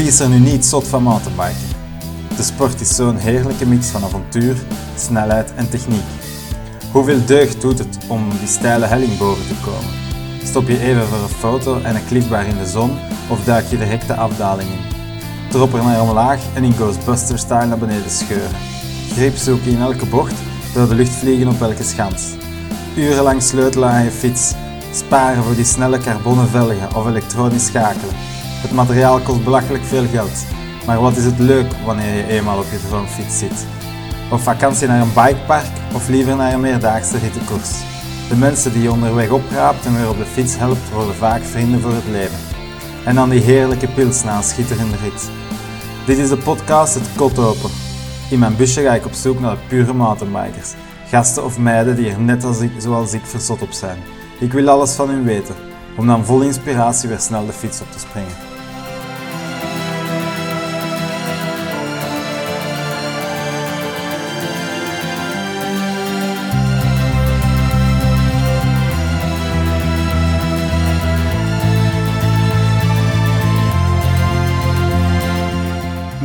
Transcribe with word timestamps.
Wie 0.00 0.22
er 0.22 0.28
nu 0.28 0.38
niet 0.38 0.64
zot 0.64 0.88
van 0.88 1.02
mountainbiken? 1.02 1.68
De 2.36 2.42
sport 2.42 2.80
is 2.80 2.94
zo'n 2.94 3.16
heerlijke 3.16 3.66
mix 3.66 3.86
van 3.86 4.04
avontuur, 4.04 4.56
snelheid 4.96 5.54
en 5.54 5.70
techniek. 5.70 6.04
Hoeveel 6.92 7.24
deugd 7.26 7.60
doet 7.60 7.78
het 7.78 7.98
om 8.08 8.28
die 8.38 8.48
steile 8.48 8.86
helling 8.86 9.18
boven 9.18 9.46
te 9.46 9.54
komen? 9.64 9.94
Stop 10.44 10.68
je 10.68 10.80
even 10.80 11.06
voor 11.06 11.18
een 11.18 11.28
foto 11.28 11.80
en 11.80 11.94
een 11.94 12.06
cliffbar 12.06 12.46
in 12.46 12.56
de 12.56 12.66
zon 12.66 12.90
of 13.28 13.44
duik 13.44 13.66
je 13.66 13.78
direct 13.78 14.06
de 14.06 14.14
afdaling 14.14 14.70
in? 14.70 14.96
Drop 15.50 15.74
er 15.74 15.82
naar 15.82 16.02
omlaag 16.02 16.40
en 16.54 16.64
in 16.64 16.72
Ghostbuster-style 16.72 17.66
naar 17.66 17.78
beneden 17.78 18.10
scheuren. 18.10 18.60
Grip 19.12 19.36
zoeken 19.36 19.70
in 19.70 19.80
elke 19.80 20.06
bocht, 20.06 20.34
door 20.74 20.88
de 20.88 20.94
lucht 20.94 21.14
vliegen 21.14 21.48
op 21.48 21.62
elke 21.62 21.84
schans. 21.84 22.22
Urenlang 22.96 23.42
sleutelen 23.42 23.90
aan 23.90 24.04
je 24.04 24.10
fiets, 24.10 24.52
sparen 24.92 25.44
voor 25.44 25.54
die 25.54 25.64
snelle 25.64 25.98
carbonen 25.98 26.48
velgen 26.48 26.94
of 26.94 27.06
elektronisch 27.06 27.66
schakelen. 27.66 28.29
Het 28.60 28.72
materiaal 28.72 29.20
kost 29.20 29.44
belachelijk 29.44 29.84
veel 29.84 30.06
geld, 30.06 30.44
maar 30.86 31.00
wat 31.00 31.16
is 31.16 31.24
het 31.24 31.38
leuk 31.38 31.72
wanneer 31.84 32.16
je 32.16 32.26
eenmaal 32.26 32.58
op 32.58 32.66
je 32.70 32.86
droomfiets 32.88 33.38
zit? 33.38 33.66
Op 34.30 34.40
vakantie 34.40 34.88
naar 34.88 35.00
een 35.00 35.14
bikepark 35.14 35.66
of 35.94 36.08
liever 36.08 36.36
naar 36.36 36.52
een 36.52 36.60
meerdaagse 36.60 37.18
rittenkoers? 37.18 37.70
De 38.28 38.36
mensen 38.36 38.72
die 38.72 38.82
je 38.82 38.90
onderweg 38.90 39.30
opraapt 39.30 39.86
en 39.86 39.96
weer 39.96 40.08
op 40.08 40.18
de 40.18 40.24
fiets 40.24 40.56
helpt, 40.56 40.90
worden 40.92 41.14
vaak 41.14 41.42
vrienden 41.42 41.80
voor 41.80 41.92
het 41.92 42.08
leven. 42.10 42.38
En 43.04 43.14
dan 43.14 43.28
die 43.28 43.40
heerlijke 43.40 43.88
pils 43.88 44.24
na 44.24 44.36
een 44.36 44.42
schitterende 44.42 44.96
rit. 45.02 45.30
Dit 46.06 46.18
is 46.18 46.28
de 46.28 46.36
podcast 46.36 46.94
Het 46.94 47.08
Kot 47.16 47.38
Open. 47.38 47.70
In 48.30 48.38
mijn 48.38 48.56
busje 48.56 48.82
ga 48.82 48.94
ik 48.94 49.06
op 49.06 49.12
zoek 49.12 49.40
naar 49.40 49.56
pure 49.68 49.92
mountainbikers. 49.92 50.72
Gasten 51.08 51.44
of 51.44 51.58
meiden 51.58 51.96
die 51.96 52.10
er 52.10 52.20
net 52.20 52.44
als 52.44 52.60
ik, 52.60 52.72
zoals 52.78 53.12
ik 53.12 53.24
verzot 53.24 53.62
op 53.62 53.72
zijn. 53.72 53.98
Ik 54.40 54.52
wil 54.52 54.68
alles 54.68 54.92
van 54.92 55.08
hun 55.08 55.24
weten, 55.24 55.54
om 55.96 56.06
dan 56.06 56.24
vol 56.24 56.40
inspiratie 56.40 57.08
weer 57.08 57.20
snel 57.20 57.46
de 57.46 57.52
fiets 57.52 57.80
op 57.80 57.92
te 57.92 57.98
springen. 57.98 58.49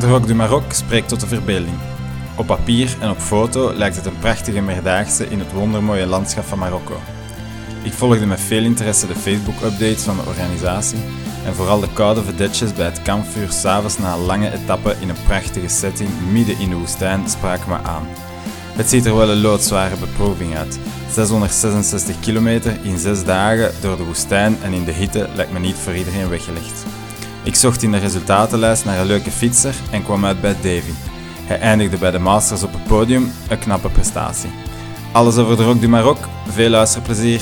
De 0.06 0.20
du 0.26 0.36
Maroc 0.36 0.64
spreekt 0.74 1.10
tot 1.10 1.20
de 1.20 1.28
verbeelding. 1.28 1.78
Op 2.36 2.46
papier 2.46 2.96
en 3.00 3.10
op 3.10 3.20
foto 3.20 3.74
lijkt 3.74 3.96
het 3.96 4.06
een 4.06 4.20
prachtige 4.20 4.62
meerdaagse 4.62 5.30
in 5.30 5.40
het 5.40 5.52
wondermooie 5.52 6.06
landschap 6.06 6.46
van 6.46 6.60
Marokko. 6.60 7.00
Ik 7.84 7.94
volgde 7.94 8.26
met 8.26 8.40
veel 8.40 8.64
interesse 8.64 9.08
de 9.08 9.16
Facebook-updates 9.16 10.04
van 10.04 10.16
de 10.16 10.26
organisatie 10.26 10.98
en 11.46 11.54
vooral 11.54 11.80
de 11.80 11.88
koude 11.94 12.24
vedetjes 12.24 12.74
bij 12.74 12.86
het 12.86 13.02
kampvuur 13.02 13.52
s'avonds 13.52 13.98
na 13.98 14.14
een 14.14 14.26
lange 14.26 14.52
etappe 14.52 14.96
in 15.00 15.10
een 15.10 15.24
prachtige 15.28 15.68
setting 15.68 16.10
midden 16.32 16.60
in 16.60 16.70
de 16.70 16.76
woestijn 16.76 17.30
spraken 17.30 17.70
me 17.70 17.78
aan. 17.78 18.08
Het 18.76 18.90
ziet 18.90 19.06
er 19.06 19.16
wel 19.16 19.30
een 19.30 19.42
loodzware 19.42 19.96
beproeving 19.96 20.58
uit. 20.58 20.80
666 21.12 22.20
kilometer 22.20 22.78
in 22.82 22.98
6 22.98 23.24
dagen 23.24 23.72
door 23.82 23.98
de 23.98 24.04
woestijn 24.04 24.58
en 24.64 24.74
in 24.74 24.84
de 24.84 24.92
hitte 24.92 25.30
lijkt 25.36 25.52
me 25.52 25.60
niet 25.60 25.76
voor 25.76 25.96
iedereen 25.96 26.30
weggelegd. 26.30 26.86
Ik 27.46 27.56
zocht 27.56 27.84
in 27.84 27.92
de 27.92 27.98
resultatenlijst 27.98 28.86
naar 28.86 29.00
een 29.00 29.06
leuke 29.06 29.32
fietser 29.32 29.76
en 29.92 30.04
kwam 30.04 30.26
uit 30.26 30.42
bij 30.42 30.54
Davy. 30.54 30.92
Hij 31.48 31.60
eindigde 31.60 31.98
bij 31.98 32.12
de 32.12 32.20
Masters 32.20 32.64
op 32.64 32.74
het 32.74 32.84
podium, 32.84 33.32
een 33.50 33.60
knappe 33.60 33.90
prestatie. 33.90 34.50
Alles 35.12 35.38
over 35.38 35.58
de 35.58 35.64
Rock 35.64 35.82
du 35.82 35.88
Maroc, 35.88 36.18
veel 36.48 36.70
luisterplezier. 36.70 37.42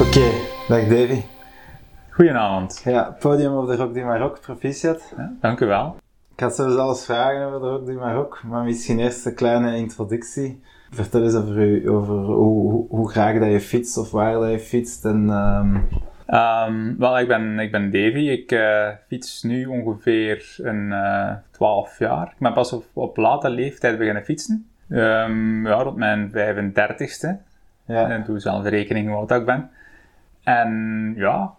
Oké, 0.00 0.30
dag 0.68 0.88
Davy. 0.88 1.22
Goedenavond. 2.10 2.82
Ja, 2.84 3.16
podium 3.20 3.56
op 3.56 3.66
de 3.66 3.76
Rock 3.76 3.94
du 3.94 4.04
Maroc, 4.04 4.40
proficiat. 4.40 5.12
Ja, 5.16 5.32
dank 5.40 5.60
u 5.60 5.66
wel. 5.66 5.96
Ik 6.40 6.46
had 6.46 6.54
zelfs 6.54 6.76
alles 6.76 7.04
vragen 7.04 7.46
over 7.46 7.60
de 7.60 7.66
Rock 7.66 7.86
du 7.86 7.94
Maroc, 7.94 8.42
maar 8.42 8.64
misschien 8.64 8.98
eerst 8.98 9.26
een 9.26 9.34
kleine 9.34 9.76
introductie. 9.76 10.62
Vertel 10.90 11.22
eens 11.22 11.34
over, 11.34 11.56
u, 11.56 11.90
over 11.90 12.14
hoe, 12.14 12.70
hoe, 12.70 12.86
hoe 12.88 13.10
graag 13.10 13.38
dat 13.38 13.50
je 13.50 13.60
fietst 13.60 13.96
of 13.96 14.10
waar 14.10 14.32
dat 14.32 14.50
je 14.50 14.58
fietst. 14.58 15.04
En, 15.04 15.30
ehm, 15.30 15.76
Um, 16.66 16.98
wel, 16.98 17.18
ik 17.18 17.28
ben, 17.28 17.58
ik 17.58 17.70
ben 17.70 17.90
Davy. 17.90 18.18
Ik 18.18 18.52
uh, 18.52 18.88
fiets 19.06 19.42
nu 19.42 19.66
ongeveer 19.66 20.56
een 20.62 20.90
uh, 20.90 21.32
12 21.50 21.98
jaar. 21.98 22.26
Ik 22.26 22.38
ben 22.38 22.52
pas 22.52 22.72
op, 22.72 22.84
op 22.92 23.16
late 23.16 23.50
leeftijd 23.50 23.98
beginnen 23.98 24.24
fietsen. 24.24 24.68
Um, 24.88 25.66
ja, 25.66 25.82
rond 25.82 25.96
mijn 25.96 26.30
35ste. 26.30 27.28
ja. 27.84 28.10
En 28.10 28.24
doe 28.24 28.38
zelf 28.38 28.66
rekening 28.66 29.08
hoe 29.08 29.16
oud 29.16 29.30
ik 29.30 29.44
ben. 29.44 29.70
En 30.42 31.12
ja, 31.16 31.54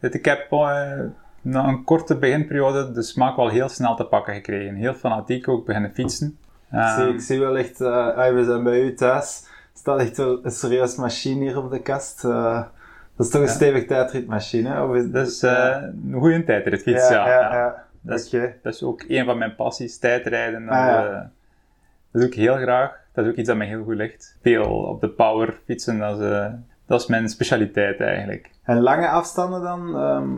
ik 0.00 0.24
heb 0.24 0.52
uh, 0.52 1.00
na 1.46 1.68
een 1.68 1.84
korte 1.84 2.16
beginperiode 2.16 2.92
de 2.92 3.02
smaak 3.02 3.36
wel 3.36 3.48
heel 3.48 3.68
snel 3.68 3.94
te 3.96 4.04
pakken 4.04 4.34
gekregen. 4.34 4.74
Heel 4.74 4.94
fanatiek 4.94 5.48
ook 5.48 5.66
beginnen 5.66 5.90
fietsen. 5.94 6.38
ik, 6.72 6.88
zie, 6.96 7.08
ik 7.08 7.20
zie 7.20 7.40
wel 7.40 7.58
echt, 7.58 7.80
uh, 7.80 8.16
we 8.32 8.44
zijn 8.44 8.62
bij 8.62 8.80
u 8.80 8.94
thuis. 8.94 9.42
Er 9.72 9.78
staat 9.78 10.00
echt 10.00 10.16
wel 10.16 10.44
een 10.44 10.50
serieus 10.50 10.96
machine 10.96 11.40
hier 11.44 11.58
op 11.58 11.70
de 11.70 11.82
kast. 11.82 12.24
Uh, 12.24 12.62
dat 13.16 13.26
is 13.26 13.32
toch 13.32 13.40
een 13.40 13.46
Ja. 13.46 13.52
stevig 13.52 13.86
tijdritmachine? 13.86 14.82
Of 14.82 14.94
is, 14.94 15.10
Dat 15.10 15.26
is 15.26 15.42
uh, 15.42 15.76
een 16.12 16.18
goede 16.20 16.44
tijdritfiets, 16.44 17.08
ja. 17.08 17.28
ja, 17.28 17.54
ja. 17.54 17.84
Dat 18.00 18.18
is, 18.20 18.30
dat 18.62 18.74
is 18.74 18.82
ook 18.82 19.04
een 19.08 19.24
van 19.24 19.38
mijn 19.38 19.54
passies, 19.54 19.98
tijdrijden. 19.98 20.68
Ah, 20.68 20.86
dat, 20.96 21.04
eh, 21.04 21.12
dat 22.12 22.20
doe 22.22 22.26
ik 22.26 22.34
heel 22.34 22.56
graag. 22.56 22.96
Dat 23.12 23.24
is 23.24 23.30
ook 23.30 23.36
iets 23.36 23.48
dat 23.48 23.56
mij 23.56 23.66
heel 23.66 23.84
goed 23.84 23.94
ligt. 23.96 24.36
Veel 24.42 24.64
op 24.72 25.00
de 25.00 25.08
power 25.08 25.54
fietsen, 25.64 25.98
dat 25.98 26.20
is, 26.20 26.30
eh, 26.30 26.46
dat 26.86 27.00
is 27.00 27.06
mijn 27.06 27.28
specialiteit 27.28 28.00
eigenlijk. 28.00 28.50
En 28.62 28.80
lange 28.80 29.08
afstanden 29.08 29.62
dan? 29.62 29.96
ehm, 29.96 30.28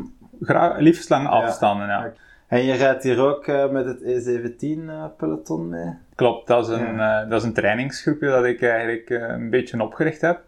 liefst 0.79 1.09
lange 1.11 1.29
afstanden, 1.29 1.87
ja. 1.87 2.13
En 2.47 2.63
je 2.65 2.73
rijdt 2.75 3.03
hier 3.03 3.21
ook 3.21 3.47
eh, 3.47 3.69
met 3.69 3.85
het 3.85 4.01
E17-peloton 4.03 5.69
mee? 5.69 5.95
Klopt, 6.15 6.47
dat 6.47 6.69
is, 6.69 6.75
een, 6.79 7.01
eh, 7.01 7.29
dat 7.29 7.41
is 7.41 7.47
een 7.47 7.53
trainingsgroepje 7.55 8.29
dat 8.29 8.45
ik 8.45 8.63
eigenlijk 8.63 9.11
eh, 9.11 9.29
een 9.29 9.51
beetje 9.51 9.83
opgericht 9.83 10.21
heb. 10.21 10.41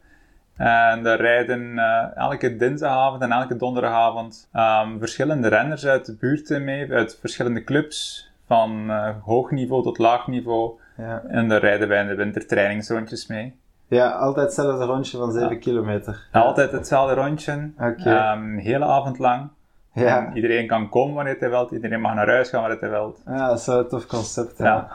En 0.57 1.03
daar 1.03 1.21
rijden 1.21 1.79
eh, 1.79 2.17
elke 2.17 2.57
dinsdagavond 2.57 3.23
en 3.23 3.33
elke 3.33 3.57
donderdagavond 3.57 4.49
ehm, 4.53 4.99
verschillende 4.99 5.49
renners 5.49 5.87
uit 5.87 6.07
de 6.07 6.17
buurt 6.21 6.59
mee, 6.61 6.93
uit 6.93 7.17
verschillende 7.21 7.65
clubs, 7.65 8.31
van 8.47 8.91
eh, 8.91 9.09
hoog 9.25 9.51
niveau 9.51 9.83
tot 9.83 9.99
laag 9.99 10.27
niveau. 10.27 10.73
Ja. 10.97 11.23
En 11.29 11.49
daar 11.49 11.61
rijden 11.61 11.89
wij 11.89 12.01
in 12.03 12.09
de 12.09 12.15
wintertrainingsrondjes 12.15 13.27
mee. 13.27 13.59
ja, 13.89 14.09
altijd 14.11 14.47
hetzelfde 14.47 14.85
rondje 14.85 15.19
van 15.19 15.33
7 15.33 15.51
Ja. 15.51 15.59
kilometer. 15.59 16.27
Altijd 16.33 16.73
hetzelfde 16.73 17.15
rondje, 17.15 17.71
Oké. 17.79 18.11
ehm, 18.11 18.57
hele 18.57 18.85
avond 18.85 19.19
lang. 19.19 19.49
Ja. 19.93 20.27
En 20.27 20.37
iedereen 20.37 20.67
kan 20.67 20.89
komen 20.89 21.15
wanneer 21.15 21.37
hij 21.39 21.51
wilt, 21.51 21.71
iedereen 21.71 22.01
mag 22.01 22.15
naar 22.15 22.29
huis 22.29 22.49
gaan 22.49 22.61
wanneer 22.61 22.81
hij 22.81 22.91
wilt. 22.91 23.23
ja, 23.27 23.49
dat 23.49 23.59
is 23.59 23.67
wel 23.67 23.79
een 23.79 23.89
tof 23.89 24.07
concept. 24.07 24.59
Ja. 24.59 24.65
Ja. 24.65 24.89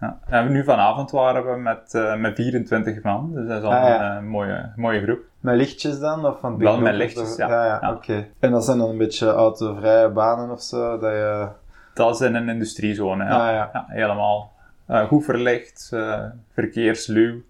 Ja. 0.00 0.18
En 0.28 0.52
nu 0.52 0.64
vanavond 0.64 1.10
waren 1.10 1.52
we 1.52 1.56
met, 1.60 1.94
eh, 1.94 2.16
met 2.16 2.34
24 2.34 3.02
man, 3.02 3.30
dus 3.34 3.48
dat 3.48 3.58
is 3.58 3.64
al 3.64 3.72
Ah, 3.72 3.88
ja. 3.88 4.10
een 4.10 4.16
eh, 4.16 4.22
mooie, 4.30 4.72
mooie 4.76 5.02
groep. 5.02 5.18
Met 5.40 5.56
lichtjes 5.56 5.98
dan? 5.98 6.26
Of 6.26 6.40
van 6.40 6.58
Wel 6.58 6.80
met 6.80 6.94
lichtjes, 6.94 7.36
ja. 7.36 7.92
oké. 7.94 8.26
En 8.40 8.50
dat 8.50 8.64
zijn 8.64 8.78
dan 8.78 8.88
een 8.88 8.98
beetje 8.98 9.30
autovrije 9.30 10.08
banen 10.08 10.50
of 10.50 10.60
zo? 10.62 10.98
Dat 10.98 11.10
je... 11.12 11.48
Dat 11.94 12.14
is 12.14 12.26
in 12.26 12.34
een 12.34 12.48
industriezone, 12.48 13.24
ja. 13.24 13.30
Ah, 13.48 13.54
ja. 13.72 13.84
helemaal. 13.88 14.52
Eh, 14.86 15.04
goed 15.04 15.24
verlicht, 15.24 15.96
verkeersluw. 16.52 17.40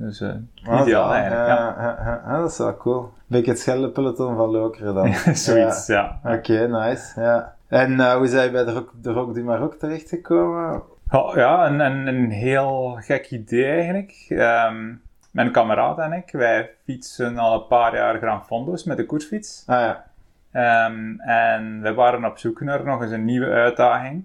Dus 0.00 0.20
Ah, 0.20 0.80
ideaal 0.80 1.12
eigenlijk, 1.12 1.46
ja. 1.48 1.54
ja. 1.56 1.74
ja, 1.78 1.98
ja, 2.04 2.22
ja, 2.26 2.40
dat 2.40 2.50
is 2.50 2.58
wel 2.58 2.76
cool. 2.76 3.12
Beetje 3.26 3.50
het 3.50 3.60
Schelde-peloton 3.60 4.36
van 4.36 4.48
Lokeren 4.50 4.94
dan. 4.94 5.14
Zoiets, 5.34 5.86
ja. 5.86 6.20
Ja. 6.24 6.34
Oké, 6.34 6.66
nice. 6.68 7.20
Ja. 7.20 7.54
En 7.68 8.00
eh, 8.00 8.14
hoe 8.14 8.26
zijn 8.26 8.44
je 8.44 8.50
bij 8.50 8.64
de 8.64 8.72
Rock, 8.72 8.92
de 9.02 9.12
Rock 9.12 9.34
du 9.34 9.44
Maroc 9.44 9.74
terechtgekomen? 9.74 10.82
Ja, 11.10 11.32
ja 11.34 11.66
een, 11.66 11.80
een, 11.80 12.06
een 12.06 12.30
heel 12.30 12.96
gek 13.00 13.30
idee 13.30 13.70
eigenlijk. 13.72 14.26
Ehm, 14.28 14.94
mijn 15.30 15.50
kameraad 15.50 15.98
en 15.98 16.12
ik, 16.12 16.30
wij 16.32 16.70
fietsen 16.84 17.38
al 17.38 17.54
een 17.54 17.66
paar 17.66 17.94
jaar 17.94 18.18
Gran 18.18 18.44
Fondo's 18.44 18.84
met 18.84 18.96
de 18.96 19.06
koersfiets. 19.06 19.64
Ah 19.66 19.80
ja. 19.80 20.04
Ehm, 20.52 21.20
en 21.20 21.82
we 21.82 21.94
waren 21.94 22.24
op 22.24 22.38
zoek 22.38 22.60
naar 22.60 22.84
nog 22.84 23.02
eens 23.02 23.12
een 23.12 23.24
nieuwe 23.24 23.50
uitdaging. 23.50 24.24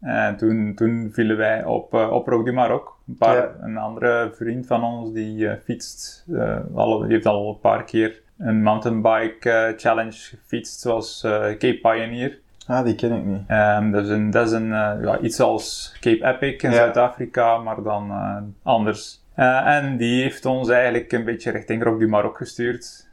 En 0.00 0.36
toen, 0.36 0.72
toen 0.74 1.10
vielen 1.12 1.36
wij 1.36 1.64
op, 1.64 1.94
eh, 1.94 2.10
op 2.10 2.26
Rock 2.28 2.44
du 2.44 2.52
Maroc. 2.52 2.96
Een, 3.12 3.18
paar, 3.18 3.36
Ja. 3.36 3.50
een 3.60 3.76
andere 3.76 4.30
vriend 4.34 4.66
van 4.66 4.84
ons 4.84 5.12
die 5.12 5.48
eh, 5.48 5.56
fietst, 5.64 6.24
eh, 6.34 6.56
al, 6.74 7.02
heeft 7.02 7.26
al 7.26 7.48
een 7.48 7.60
paar 7.60 7.84
keer 7.84 8.20
een 8.38 8.62
mountainbike 8.62 9.50
eh, 9.50 9.72
challenge 9.78 10.12
gefietst, 10.12 10.80
zoals 10.80 11.20
Cape 11.22 11.78
Pioneer. 11.82 12.38
Ah, 12.66 12.84
die 12.84 12.94
ken 12.94 13.12
ik 13.12 13.24
niet. 13.24 13.42
Ehm, 13.46 13.90
dat 13.90 14.04
is, 14.04 14.10
een, 14.10 14.30
dat 14.30 14.46
is 14.46 14.52
een, 14.52 14.68
ja, 15.02 15.18
iets 15.18 15.40
als 15.40 15.96
Cape 16.00 16.24
Epic 16.24 16.62
in 16.62 16.70
Ja. 16.70 16.76
Zuid-Afrika, 16.76 17.58
maar 17.58 17.82
dan 17.82 18.12
anders. 18.62 19.20
En 19.34 19.96
die 19.96 20.22
heeft 20.22 20.44
ons 20.44 20.68
eigenlijk 20.68 21.12
een 21.12 21.24
beetje 21.24 21.50
richting 21.50 21.82
Rock 21.82 21.98
du 21.98 22.08
Maroc 22.08 22.36
gestuurd. 22.36 23.08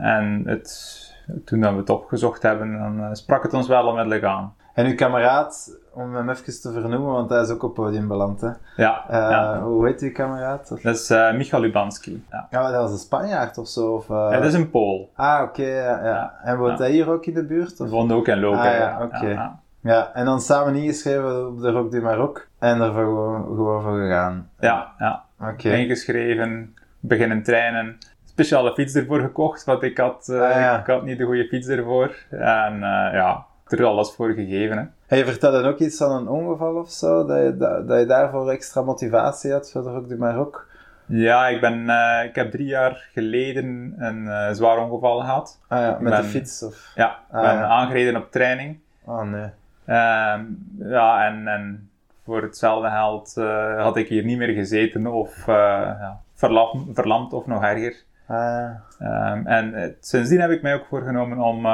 En 0.00 0.42
het, 0.46 0.98
toen 1.44 1.60
dat 1.60 1.72
we 1.72 1.78
het 1.78 1.90
opgezocht 1.90 2.42
hebben, 2.42 2.78
dan 2.78 3.16
sprak 3.16 3.42
het 3.42 3.54
ons 3.54 3.68
wel 3.68 3.86
onmiddellijk 3.86 4.24
aan. 4.24 4.54
En 4.74 4.86
uw 4.86 4.94
kameraad, 4.94 5.78
om 5.94 6.14
hem 6.14 6.30
even 6.30 6.60
te 6.60 6.72
vernoemen, 6.72 7.12
want 7.12 7.30
hij 7.30 7.40
is 7.40 7.50
ook 7.50 7.62
op 7.62 7.74
podium 7.74 8.08
beland. 8.08 8.40
Hè. 8.40 8.50
Ja, 8.76 9.04
Eh, 9.08 9.16
ja. 9.30 9.60
Hoe 9.60 9.86
heet 9.86 9.98
die 9.98 10.12
kameraad? 10.12 10.70
Of- 10.72 10.80
dat 10.80 10.94
is 10.94 11.10
eh 11.10 11.32
Michal 11.32 11.60
Lubanski. 11.60 12.24
Ja. 12.30 12.46
Ja, 12.50 12.70
dat 12.70 12.80
was 12.80 12.90
een 12.92 12.98
Spanjaard 12.98 13.58
of 13.58 13.68
zo? 13.68 13.92
Of, 13.92 14.10
eh, 14.10 14.16
Ja, 14.30 14.36
dat 14.36 14.44
is 14.44 14.54
een 14.54 14.70
Pool. 14.70 15.10
Ah, 15.16 15.42
oké. 15.42 15.66
ja, 16.02 16.34
En 16.44 16.58
woont 16.58 16.78
hij 16.78 16.90
hier 16.90 17.10
ook 17.10 17.26
in 17.26 17.34
de 17.34 17.44
buurt? 17.44 17.80
Of? 17.80 17.88
vonden 17.88 18.16
ook 18.16 18.28
in 18.28 18.40
Loken. 18.40 18.58
Ah, 18.60 18.64
ja, 18.78 18.98
oké. 19.02 19.26
ja. 19.26 19.60
Ja, 19.80 20.10
en 20.14 20.24
dan 20.24 20.40
samen 20.40 20.74
ingeschreven 20.74 21.46
op 21.48 21.60
de 21.60 21.70
Rock 21.70 21.90
du 21.90 22.02
Maroc 22.02 22.46
en 22.58 22.80
er 22.80 22.92
gewoon, 22.92 23.44
gewoon 23.44 23.82
voor 23.82 23.98
gegaan. 24.00 24.48
Ja, 24.60 24.92
ja. 24.98 25.24
Oké. 25.40 25.68
Ingeschreven, 25.70 26.74
beginnen 27.00 27.42
trainen. 27.42 27.98
Speciale 28.24 28.72
fiets 28.74 28.94
ervoor 28.94 29.20
gekocht, 29.20 29.64
want 29.64 29.82
ik 29.82 29.98
had, 29.98 30.28
Ah, 30.40 30.78
ik 30.80 30.86
had 30.86 31.02
niet 31.04 31.18
de 31.18 31.24
goede 31.24 31.44
fiets 31.46 31.68
ervoor. 31.68 32.14
En 32.30 32.78
ja, 33.12 33.44
er 33.78 33.84
alles 33.84 34.12
voor 34.14 34.30
gegeven. 34.32 34.76
Hè. 34.78 34.84
En 35.06 35.18
je 35.18 35.24
vertelde 35.24 35.68
ook 35.68 35.78
iets 35.78 35.96
van 35.96 36.10
een 36.12 36.28
ongeval 36.28 36.74
of 36.74 36.90
zo, 36.90 37.26
dat 37.26 37.38
je, 37.42 37.56
dat, 37.56 37.88
dat 37.88 37.98
je 37.98 38.06
daarvoor 38.06 38.50
extra 38.50 38.82
motivatie 38.82 39.52
had 39.52 39.70
voor 39.70 39.82
de 39.82 39.90
Rock 39.90 40.08
du 40.08 40.16
Maroc. 40.18 40.66
Ja, 41.06 41.48
ik, 41.48 41.60
ben, 41.60 41.90
eh, 41.90 42.24
ik 42.24 42.34
heb 42.34 42.50
drie 42.50 42.66
jaar 42.66 43.08
geleden 43.12 43.94
een 43.98 44.28
eh, 44.28 44.52
zwaar 44.52 44.78
ongeval 44.78 45.20
gehad. 45.20 45.60
Ah 45.68 45.80
ja, 45.80 45.96
met 46.00 46.12
ben- 46.12 46.22
de 46.22 46.28
fiets 46.28 46.62
of... 46.62 46.92
Ja, 46.94 47.10
ik 47.10 47.34
Ah, 47.34 47.42
ben 47.42 47.54
ja. 47.54 47.64
aangereden 47.64 48.16
op 48.16 48.30
training. 48.30 48.78
Oh 49.04 49.22
nee. 49.22 49.50
Ehm, 49.84 50.40
ja, 50.78 51.26
en, 51.26 51.48
en 51.48 51.90
voor 52.24 52.42
hetzelfde 52.42 52.88
geld 52.90 53.34
eh, 53.36 53.82
had 53.82 53.96
ik 53.96 54.08
hier 54.08 54.24
niet 54.24 54.38
meer 54.38 54.54
gezeten 54.54 55.06
of 55.06 55.46
ja, 55.46 56.20
verlam, 56.34 56.90
verlamd 56.94 57.32
of 57.32 57.46
nog 57.46 57.62
erger. 57.62 57.94
Ah 58.26 58.36
ja. 58.38 58.82
Ehm, 58.98 59.46
en 59.46 59.96
sindsdien 60.00 60.40
heb 60.40 60.50
ik 60.50 60.62
mij 60.62 60.74
ook 60.74 60.86
voorgenomen 60.88 61.38
om 61.38 61.66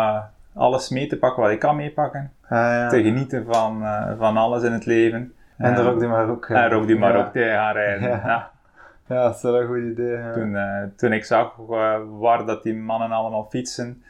alles 0.58 0.88
mee 0.88 1.06
te 1.06 1.19
pakken 1.19 1.43
wat 1.43 1.52
ik 1.52 1.58
kan 1.58 1.76
meepakken. 1.76 2.32
Ah, 2.43 2.50
ja. 2.58 2.88
Te 2.88 3.02
genieten 3.02 3.44
van, 3.44 3.82
eh, 3.82 4.12
van 4.19 4.37
alles 4.37 4.62
in 4.62 4.72
het 4.72 4.87
leven. 4.87 5.32
En 5.56 5.75
de 5.75 5.82
Rock 5.82 6.00
du 6.00 6.08
Maroc. 6.08 6.49
En 6.49 6.72
ook 6.72 6.87
die 6.87 6.99
maar 6.99 7.16
ook 7.16 7.32
tegen 7.32 7.55
gaan 7.55 7.72
rijden. 7.72 8.08
Ja. 8.08 8.50
Ja. 9.06 9.25
Dat 9.25 9.37
is 9.37 9.43
wel 9.43 9.60
een 9.60 9.66
goed 9.66 9.82
idee. 9.82 10.32
Toen, 10.32 10.56
eh, 10.56 10.82
toen 10.96 11.12
ik 11.12 11.25
zag 11.25 11.55
eh, 11.70 11.94
waar 12.19 12.46
dat 12.46 12.62
die 12.62 12.75
mannen 12.75 13.10
allemaal 13.10 13.46
fietsen, 13.50 14.02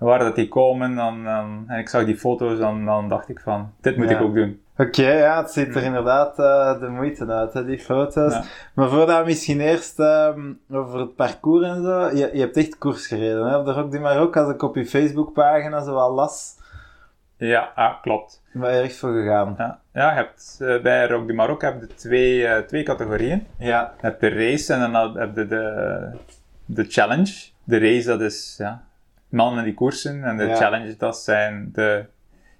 waar 0.00 0.18
dat 0.18 0.34
die 0.34 0.48
komen, 0.48 0.94
dan, 0.96 1.24
dan- 1.24 1.64
en 1.66 1.78
ik 1.78 1.88
zag 1.88 2.04
die 2.04 2.16
foto's, 2.16 2.58
dan, 2.58 2.84
dan 2.84 3.08
dacht 3.08 3.28
ik 3.28 3.40
van, 3.40 3.72
dit 3.80 3.96
moet 3.96 4.08
Ja. 4.10 4.16
ik 4.16 4.22
ook 4.22 4.34
doen. 4.34 4.60
Oké, 4.76 5.10
ja, 5.12 5.40
het 5.40 5.50
ziet 5.50 5.74
er 5.74 5.82
inderdaad 5.82 6.38
eh, 6.38 6.80
de 6.80 6.88
moeite 6.88 7.26
uit, 7.26 7.52
hè, 7.52 7.64
die 7.64 7.78
foto's. 7.78 8.32
Ja. 8.32 8.42
Maar 8.74 8.88
voordat 8.88 9.18
we 9.18 9.24
misschien 9.24 9.60
eerst 9.60 9.98
ehm, 9.98 10.40
over 10.72 10.98
het 11.00 11.14
parcours 11.16 11.66
en 11.66 11.82
zo. 11.82 12.00
Je, 12.08 12.30
je 12.32 12.40
hebt 12.40 12.56
echt 12.56 12.78
koers 12.78 13.06
gereden 13.06 13.46
hè, 13.46 13.56
op 13.56 13.64
de 13.64 13.72
Rock 13.72 13.90
du 13.90 14.00
Maroc, 14.00 14.36
als 14.36 14.50
ik 14.54 14.62
op 14.62 14.76
je 14.76 14.86
Facebookpagina 14.86 15.82
zo 15.82 15.94
al 15.96 16.12
las. 16.14 16.58
Ja, 17.36 17.72
ah, 17.74 18.02
klopt. 18.02 18.42
Ben 18.52 18.74
je 18.74 18.80
echt 18.80 18.96
voor 18.96 19.12
gegaan? 19.12 19.54
Ja, 19.58 19.78
ja 19.92 20.08
je 20.10 20.14
hebt, 20.16 20.58
eh, 20.60 20.80
bij 20.82 21.06
Rock 21.08 21.26
du 21.26 21.34
Maroc 21.34 21.62
heb 21.62 21.80
je 21.80 21.86
twee, 21.86 22.46
eh, 22.46 22.62
twee 22.62 22.82
categorieën. 22.82 23.46
Ja. 23.58 23.92
Je 24.00 24.06
hebt 24.06 24.20
de 24.20 24.28
race 24.28 24.72
en 24.74 24.92
dan 24.92 25.18
heb 25.18 25.36
je 25.36 25.46
de, 25.46 26.02
de 26.64 26.84
challenge. 26.88 27.32
De 27.64 27.78
race, 27.78 28.06
dat 28.06 28.20
is 28.20 28.54
ja, 28.58 28.82
mannen 29.30 29.64
die 29.64 29.74
koersen. 29.74 30.24
En 30.24 30.36
de 30.36 30.44
Ja. 30.44 30.54
challenge, 30.56 30.96
dat 30.96 31.18
zijn 31.18 31.70
de 31.72 32.04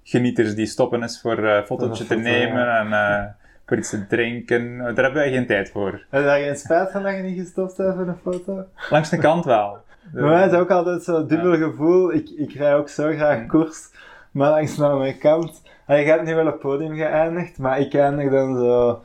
genieters 0.03 0.55
die 0.55 0.65
stoppen 0.65 1.01
eens 1.01 1.21
voor 1.21 1.37
eh, 1.47 1.55
een 1.55 1.65
fotootje 1.65 2.03
te 2.05 2.13
foto, 2.13 2.21
nemen 2.29 2.65
ja. 2.65 2.79
en 2.79 2.93
eh, 2.93 3.25
voor 3.65 3.77
iets 3.77 3.89
te 3.89 4.07
drinken. 4.07 4.77
Daar 4.77 4.85
hebben 4.87 5.13
wij 5.13 5.31
geen 5.31 5.45
tijd 5.45 5.69
voor. 5.71 5.91
Heb 6.09 6.21
je 6.21 6.27
daar 6.27 6.39
geen 6.39 6.55
spijt 6.55 6.91
van 6.91 7.03
dat 7.03 7.15
je 7.15 7.21
niet 7.21 7.39
gestopt 7.39 7.77
hebt 7.77 7.95
voor 7.95 8.07
een 8.07 8.17
foto? 8.21 8.65
Langs 8.89 9.09
de 9.09 9.17
kant 9.17 9.45
wel. 9.45 9.77
Bij 10.13 10.23
mij 10.23 10.47
is 10.47 10.53
ook 10.53 10.69
altijd 10.69 11.03
zo'n 11.03 11.27
dubbel 11.27 11.55
gevoel. 11.57 12.13
Ik, 12.13 12.29
ik 12.29 12.53
rij 12.53 12.75
ook 12.75 12.89
zo 12.89 13.11
graag 13.11 13.37
Mm. 13.39 13.47
koers, 13.47 13.89
maar 14.31 14.49
langs 14.49 14.77
naar 14.77 14.95
mijn 14.97 15.17
kant. 15.17 15.61
En 15.85 15.99
je 15.99 16.05
hebt 16.05 16.23
nu 16.23 16.35
wel 16.35 16.45
op 16.45 16.51
het 16.51 16.61
podium 16.61 16.95
geëindigd, 16.95 17.57
maar 17.57 17.79
ik 17.79 17.93
eindig 17.93 18.29
dan 18.31 18.55
zo... 18.57 19.01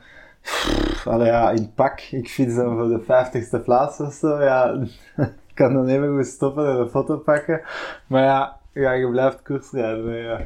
Allee, 1.05 1.27
ja, 1.27 1.51
in 1.51 1.71
pak. 1.73 1.99
Ik 2.11 2.27
fiets 2.29 2.55
dan 2.55 2.77
voor 2.77 2.87
de 2.87 3.01
50ste 3.03 3.63
plaats 3.63 3.99
of 3.99 4.13
zo. 4.13 4.43
Ja, 4.43 4.77
kan 5.57 5.73
dan 5.73 5.87
even 5.87 6.15
goed 6.15 6.25
stoppen 6.25 6.67
en 6.67 6.75
een 6.79 6.89
foto 6.89 7.17
pakken. 7.17 7.61
Maar 8.07 8.23
ja, 8.23 8.57
ja 8.73 8.91
je 8.91 9.09
blijft 9.09 9.41
koers 9.41 9.71
rijden. 9.71 10.13
Ja. 10.15 10.39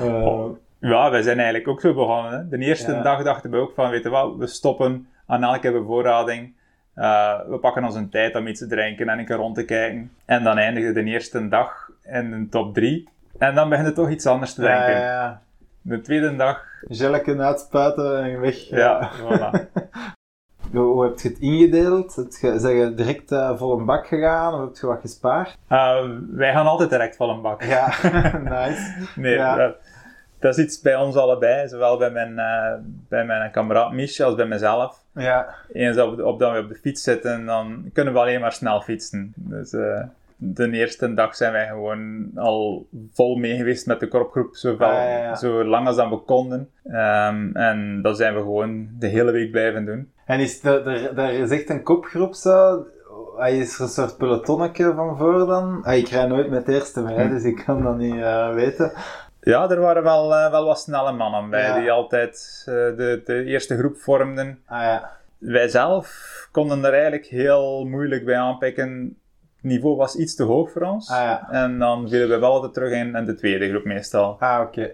Oh, 0.00 0.56
Ja, 0.78 1.10
wij 1.10 1.22
zijn 1.22 1.36
eigenlijk 1.36 1.68
ook 1.68 1.80
zo 1.80 1.94
begonnen. 1.94 2.32
Hè. 2.32 2.48
De 2.48 2.58
eerste 2.64 2.92
Ja. 2.92 3.02
dag 3.02 3.22
dachten 3.22 3.50
we 3.50 3.56
ook 3.56 3.72
van, 3.74 3.90
weet 3.90 4.02
je 4.02 4.08
wat, 4.08 4.36
we 4.36 4.46
stoppen 4.46 5.08
aan 5.26 5.42
elke 5.42 5.72
bevoorrading. 5.72 6.52
Eh, 6.94 7.38
we 7.48 7.58
pakken 7.58 7.84
ons 7.84 7.94
een 7.94 8.10
tijd 8.10 8.36
om 8.36 8.46
iets 8.46 8.60
te 8.60 8.66
drinken 8.66 9.08
en 9.08 9.18
een 9.18 9.24
keer 9.26 9.36
rond 9.36 9.54
te 9.54 9.64
kijken. 9.64 10.12
En 10.24 10.44
dan 10.44 10.58
eindigde 10.58 10.92
de 10.92 11.04
eerste 11.04 11.48
dag 11.48 11.90
in 12.04 12.30
de 12.30 12.48
top 12.48 12.74
3. 12.74 13.08
En 13.38 13.54
dan 13.54 13.68
begint 13.68 13.86
het 13.86 13.94
toch 13.96 14.10
iets 14.10 14.26
anders 14.26 14.54
te 14.54 14.60
denken. 14.60 14.90
ja, 14.90 14.98
ja. 15.00 15.40
De 15.82 16.00
tweede 16.00 16.36
dag, 16.36 16.64
Gelken 16.88 17.40
uitspuiten 17.42 18.22
en 18.24 18.40
weg. 18.40 18.56
ja, 18.68 19.10
voilà. 19.20 19.50
Hoe, 20.72 21.04
heb 21.04 21.18
je 21.18 21.28
het 21.28 21.38
ingedeeld? 21.38 22.26
Zijn 22.56 22.76
je 22.76 22.94
direct 22.94 23.32
eh, 23.32 23.56
vol 23.56 23.78
een 23.78 23.84
bak 23.84 24.06
gegaan 24.06 24.54
of 24.54 24.60
heb 24.60 24.76
je 24.76 24.86
wat 24.86 25.00
gespaard? 25.00 25.58
Eh, 25.68 26.04
wij 26.30 26.52
gaan 26.52 26.66
altijd 26.66 26.90
direct 26.90 27.16
van 27.16 27.28
een 27.30 27.42
bak. 27.42 27.62
Ja, 27.62 27.86
nice. 28.66 28.92
Nee, 29.16 29.34
Ja. 29.34 29.56
dat, 29.56 29.76
dat 30.38 30.58
is 30.58 30.64
iets 30.64 30.80
bij 30.80 30.96
ons 30.96 31.16
allebei. 31.16 31.68
Zowel 31.68 31.98
bij 31.98 32.10
mijn, 32.10 32.38
eh, 32.38 32.72
bij 33.08 33.24
mijn 33.24 33.50
kameraad 33.50 33.92
Misha 33.92 34.24
als 34.24 34.34
bij 34.34 34.46
mezelf. 34.46 34.98
Ja, 35.14 35.46
Eens 35.72 35.98
op, 35.98 36.20
op 36.22 36.38
dat 36.38 36.52
we 36.52 36.58
op 36.58 36.68
de 36.68 36.74
fiets 36.74 37.02
zitten, 37.02 37.46
dan 37.46 37.90
kunnen 37.92 38.12
we 38.12 38.18
alleen 38.20 38.40
maar 38.40 38.52
snel 38.52 38.80
fietsen. 38.80 39.32
Dus 39.36 39.72
eh, 39.72 40.02
de 40.36 40.70
eerste 40.70 41.14
dag 41.14 41.36
zijn 41.36 41.52
wij 41.52 41.66
gewoon 41.66 42.30
al 42.34 42.86
vol 43.12 43.36
mee 43.36 43.56
geweest 43.56 43.86
met 43.86 44.00
de 44.00 44.08
korpgroep, 44.08 44.54
zoveel, 44.56 44.86
Ah, 44.86 44.92
ja, 44.94 45.16
ja. 45.18 45.34
zo 45.36 45.64
lang 45.64 45.86
als 45.86 45.96
dat 45.96 46.08
we 46.08 46.16
konden. 46.18 46.70
Ehm, 46.84 47.50
en 47.56 48.02
dat 48.02 48.16
zijn 48.16 48.34
we 48.34 48.40
gewoon 48.40 48.88
de 48.98 49.06
hele 49.06 49.30
week 49.32 49.50
blijven 49.50 49.84
doen. 49.84 50.12
En 50.30 50.40
is 50.40 50.64
er, 50.64 50.86
er, 50.88 51.18
er 51.18 51.32
is 51.32 51.50
echt 51.50 51.70
een 51.70 51.82
kopgroep 51.82 52.34
zo? 52.34 52.84
Hij 53.36 53.58
is 53.58 53.74
er 53.76 53.82
een 53.82 53.88
soort 53.88 54.16
pelotonnetje 54.16 54.92
van 54.94 55.16
voor 55.18 55.46
dan? 55.46 55.80
Ah, 55.84 55.96
ik 55.96 56.08
rij 56.08 56.26
nooit 56.26 56.50
met 56.50 56.66
de 56.66 56.72
eerste 56.74 57.00
mee, 57.02 57.18
Hm. 57.18 57.28
dus 57.30 57.42
ik 57.44 57.62
kan 57.66 57.82
dat 57.82 57.96
niet 57.96 58.20
eh, 58.20 58.54
weten. 58.54 58.92
Ja, 59.40 59.70
er 59.70 59.80
waren 59.80 60.02
wel, 60.02 60.34
eh, 60.34 60.50
wel 60.50 60.64
wat 60.64 60.80
snelle 60.80 61.12
mannen 61.12 61.50
bij, 61.50 61.62
Ja. 61.66 61.78
die 61.80 61.90
altijd 61.90 62.62
eh, 62.66 62.74
de, 62.74 63.22
de 63.24 63.44
eerste 63.44 63.78
groep 63.78 63.96
vormden. 63.96 64.58
Ah 64.66 64.82
ja, 64.82 65.10
Wij 65.38 65.68
zelf 65.68 66.08
konden 66.52 66.84
er 66.84 66.92
eigenlijk 66.92 67.26
heel 67.26 67.84
moeilijk 67.84 68.24
bij 68.24 68.36
aanpikken. 68.36 69.16
Het 69.56 69.70
niveau 69.70 69.96
was 69.96 70.16
iets 70.16 70.34
te 70.34 70.42
hoog 70.42 70.70
voor 70.70 70.82
ons. 70.82 71.10
ah 71.10 71.16
ja. 71.22 71.48
En 71.50 71.78
dan 71.78 72.08
vielen 72.08 72.28
we 72.28 72.38
wel 72.38 72.52
altijd 72.52 72.74
terug 72.74 72.92
in, 72.92 73.14
in 73.14 73.24
de 73.24 73.34
tweede 73.34 73.68
groep 73.68 73.84
meestal. 73.84 74.36
Ah, 74.38 74.60
oké. 74.60 74.90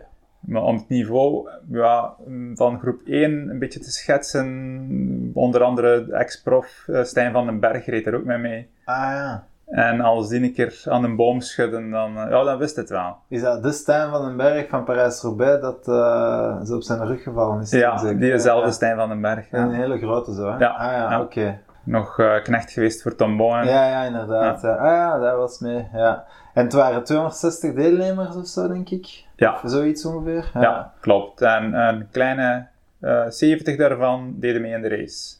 Maar 0.47 0.63
om 0.63 0.77
het 0.77 0.89
niveau 0.89 1.49
ja, 1.71 2.15
van 2.55 2.79
groep 2.79 3.01
1 3.07 3.49
een 3.51 3.59
beetje 3.59 3.81
te 3.81 3.91
schetsen, 3.91 5.31
onder 5.35 5.63
andere 5.63 6.05
de 6.07 6.13
ex-prof 6.13 6.85
eh, 6.87 7.03
Stijn 7.03 7.33
van 7.33 7.47
den 7.47 7.61
Berg 7.61 7.87
reed 7.87 8.07
er 8.07 8.15
ook 8.15 8.25
mee 8.25 8.39
mee. 8.39 8.69
Ah 8.85 8.97
ja. 8.97 9.45
En 9.67 10.01
als 10.01 10.29
die 10.29 10.43
een 10.43 10.53
keer 10.53 10.83
aan 10.85 11.05
een 11.05 11.17
boom 11.17 11.41
schudden, 11.41 11.91
dan, 11.91 12.19
eh, 12.19 12.31
ja, 12.31 12.45
dan 12.45 12.59
wist 12.59 12.77
het 12.77 12.91
wel. 12.91 13.17
Is 13.29 13.41
dat 13.43 13.63
de 13.63 13.73
Stijn 13.73 14.11
van 14.11 14.25
den 14.25 14.37
Berg 14.37 14.69
van 14.69 14.85
Parijs-Roubaix 14.85 15.61
dat 15.61 15.89
eh, 15.89 16.63
zo 16.65 16.75
op 16.75 16.83
zijn 16.83 17.07
rug 17.07 17.23
gevallen 17.23 17.61
is? 17.61 17.71
Ja, 17.71 17.99
zeker? 17.99 18.19
diezelfde 18.19 18.67
Ja. 18.67 18.73
Stijn 18.73 18.97
van 18.97 19.09
den 19.09 19.21
Berg. 19.21 19.51
ja. 19.51 19.59
Een 19.59 19.73
hele 19.73 19.99
grote 19.99 20.35
zo, 20.35 20.51
hè? 20.53 20.59
Ja, 20.59 20.69
Ah 20.69 20.93
ja, 20.93 21.11
ja. 21.11 21.21
oké. 21.21 21.59
Nog 21.85 22.19
eh, 22.19 22.43
knecht 22.43 22.71
geweest 22.71 23.03
voor 23.03 23.15
Tom 23.15 23.37
Bonen. 23.37 23.67
Ja, 23.67 23.89
ja, 23.89 24.03
inderdaad. 24.03 24.65
Ah 24.65 24.85
ja, 24.85 25.19
dat 25.19 25.37
was 25.37 25.59
mee, 25.59 25.89
ja. 25.93 26.25
En 26.55 26.65
het 26.65 26.73
waren 26.73 27.05
260 27.05 27.75
deelnemers 27.75 28.37
of 28.37 28.47
zo, 28.47 28.69
denk 28.69 28.91
ik? 28.91 29.25
Ja. 29.37 29.61
Zoiets 29.65 30.05
ongeveer? 30.05 30.51
Ja, 30.55 30.93
klopt. 31.01 31.41
En 31.41 31.75
een 31.75 32.09
kleine 32.11 32.67
eh 33.01 33.25
70 33.29 33.77
daarvan 33.77 34.35
deden 34.39 34.63
mee 34.63 34.73
in 34.73 34.83
de 34.83 34.89
race. 34.89 35.37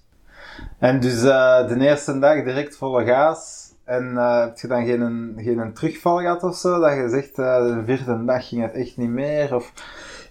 En 0.79 1.01
dus 1.01 1.25
eh, 1.25 1.69
de 1.69 1.79
eerste 1.81 2.19
dag 2.19 2.45
direct 2.45 2.77
volle 2.77 3.05
gaas. 3.05 3.65
En 3.85 4.17
eh, 4.17 4.41
heb 4.41 4.59
je 4.59 4.69
dan 4.69 4.87
geen, 4.87 5.35
geen 5.37 5.73
terugval 5.73 6.19
gehad 6.19 6.43
of 6.43 6.57
zo? 6.57 6.81
Dat 6.81 6.95
je 6.95 7.09
zegt, 7.09 7.39
eh, 7.39 7.65
de 7.67 7.83
vierde 7.85 8.25
dag 8.25 8.49
ging 8.49 8.63
het 8.63 8.73
echt 8.75 8.97
niet 8.97 9.11
meer? 9.11 9.55
Of... 9.55 9.73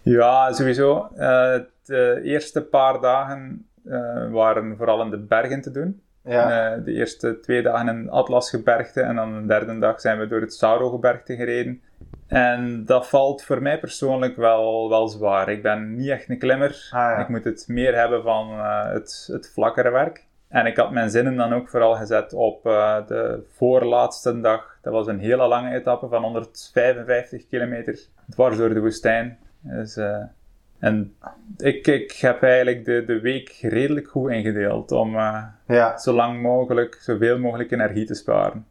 Ja, 0.01 0.51
sowieso. 0.53 1.07
Eh, 1.15 1.59
de 1.85 2.19
eerste 2.23 2.61
paar 2.63 3.01
dagen 3.01 3.67
eh, 3.85 4.31
waren 4.31 4.77
vooral 4.77 5.01
in 5.01 5.09
de 5.09 5.17
bergen 5.19 5.61
te 5.61 5.71
doen. 5.71 6.01
Ja, 6.23 6.73
Eh, 6.75 6.83
de 6.83 6.91
eerste 6.93 7.39
twee 7.39 7.61
dagen 7.61 7.87
in 7.87 8.09
Atlasgebergte 8.09 9.01
en 9.01 9.15
dan 9.15 9.41
de 9.41 9.47
derde 9.47 9.79
dag 9.79 10.01
zijn 10.01 10.19
we 10.19 10.27
door 10.27 10.41
het 10.41 10.53
Saurogebergte 10.53 11.35
gereden. 11.35 11.81
En 12.27 12.85
dat 12.85 13.09
valt 13.09 13.43
voor 13.43 13.61
mij 13.61 13.79
persoonlijk 13.79 14.35
wel, 14.35 14.89
wel 14.89 15.07
zwaar. 15.07 15.49
Ik 15.49 15.61
ben 15.61 15.95
niet 15.95 16.09
echt 16.09 16.29
een 16.29 16.39
klimmer. 16.39 16.69
Ah, 16.69 16.99
ja. 16.99 17.17
Ik 17.17 17.27
moet 17.27 17.43
het 17.43 17.65
meer 17.67 17.95
hebben 17.95 18.23
van 18.23 18.49
eh, 18.51 18.91
het, 18.91 19.29
het 19.31 19.51
vlakkere 19.53 19.91
werk. 19.91 20.25
En 20.47 20.65
ik 20.65 20.77
had 20.77 20.91
mijn 20.91 21.09
zinnen 21.09 21.35
dan 21.35 21.53
ook 21.53 21.69
vooral 21.69 21.95
gezet 21.95 22.33
op 22.33 22.65
eh, 22.65 23.07
de 23.07 23.43
voorlaatste 23.49 24.41
dag. 24.41 24.77
Dat 24.81 24.93
was 24.93 25.07
een 25.07 25.19
hele 25.19 25.47
lange 25.47 25.75
etappe 25.75 26.07
van 26.07 26.23
155 26.23 27.47
kilometer 27.47 27.99
dwars 28.29 28.57
door 28.57 28.73
de 28.73 28.79
woestijn. 28.79 29.37
Dus, 29.59 29.97
eh, 29.97 30.23
en 30.79 31.15
ik, 31.57 31.87
ik 31.87 32.11
heb 32.11 32.43
eigenlijk 32.43 32.85
de, 32.85 33.03
de 33.05 33.19
week 33.19 33.57
redelijk 33.61 34.07
goed 34.07 34.31
ingedeeld 34.31 34.91
om 34.91 35.15
ja. 35.67 35.97
zo 35.97 36.13
lang 36.13 36.41
mogelijk, 36.41 36.97
zoveel 37.01 37.39
mogelijk 37.39 37.71
energie 37.71 38.05
te 38.05 38.13
sparen. 38.13 38.65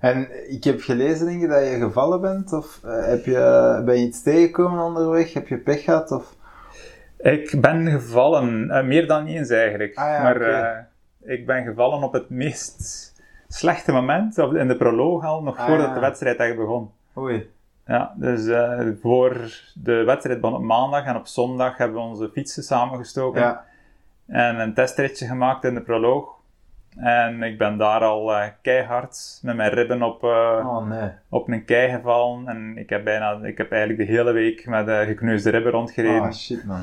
En 0.00 0.50
ik 0.50 0.64
heb 0.64 0.80
gelezen, 0.80 1.26
denk 1.26 1.40
je, 1.40 1.46
dat 1.48 1.66
je 1.66 1.78
gevallen 1.78 2.20
bent? 2.20 2.52
Of 2.52 2.80
eh, 2.84 3.06
heb 3.06 3.24
je, 3.24 3.82
ben 3.84 3.98
je 3.98 4.06
iets 4.06 4.22
tegengekomen 4.22 4.84
onderweg? 4.84 5.32
Heb 5.32 5.48
je 5.48 5.58
pech 5.58 5.84
gehad? 5.84 6.10
Of... 6.10 6.34
Ik 7.18 7.60
ben 7.60 7.86
gevallen, 7.90 8.70
eh, 8.70 8.84
meer 8.84 9.06
dan 9.06 9.26
eens 9.26 9.50
eigenlijk. 9.50 9.96
Ah 9.96 10.04
ja, 10.08 10.22
maar 10.22 10.40
eh, 10.40 10.78
ik 11.36 11.46
ben 11.46 11.64
gevallen 11.64 12.02
op 12.02 12.12
het 12.12 12.30
meest 12.30 13.14
slechte 13.48 13.92
moment, 13.92 14.38
in 14.38 14.68
de 14.68 14.76
proloog 14.76 15.24
al, 15.24 15.42
nog 15.42 15.58
Ah, 15.58 15.66
voordat 15.66 15.86
ja. 15.86 15.94
de 15.94 16.00
wedstrijd 16.00 16.38
echt 16.38 16.56
begon. 16.56 16.90
Oei. 17.16 17.50
Ja, 17.86 18.14
dus 18.16 18.50
voor 19.00 19.36
de 19.74 20.04
wedstrijd 20.04 20.40
begon 20.40 20.56
op 20.56 20.62
maandag 20.62 21.04
en 21.04 21.16
op 21.16 21.26
zondag 21.26 21.76
hebben 21.76 21.96
we 21.96 22.08
onze 22.08 22.28
fietsen 22.28 22.62
samengestoken 22.62 23.40
Ja. 23.40 23.64
en 24.26 24.60
een 24.60 24.74
testritje 24.74 25.26
gemaakt 25.26 25.64
in 25.64 25.74
de 25.74 25.80
proloog. 25.82 26.35
En 26.96 27.42
ik 27.42 27.58
ben 27.58 27.76
daar 27.76 28.00
al 28.00 28.34
eh, 28.34 28.46
keihard 28.62 29.38
met 29.42 29.56
mijn 29.56 29.70
ribben 29.70 30.02
op, 30.02 30.22
eh, 30.24 30.28
Oh 30.66 30.86
nee. 30.88 31.10
op 31.28 31.48
een 31.48 31.64
kei 31.64 31.90
gevallen. 31.90 32.48
En 32.48 32.76
ik 32.78 32.90
heb, 32.90 33.04
bijna, 33.04 33.38
ik 33.42 33.58
heb 33.58 33.70
eigenlijk 33.72 34.08
de 34.08 34.14
hele 34.16 34.32
week 34.32 34.66
met 34.66 34.88
eh, 34.88 34.98
gekneusde 35.00 35.50
ribben 35.50 35.72
rondgereden. 35.72 36.22
Oh 36.22 36.32
shit 36.32 36.64
man. 36.64 36.82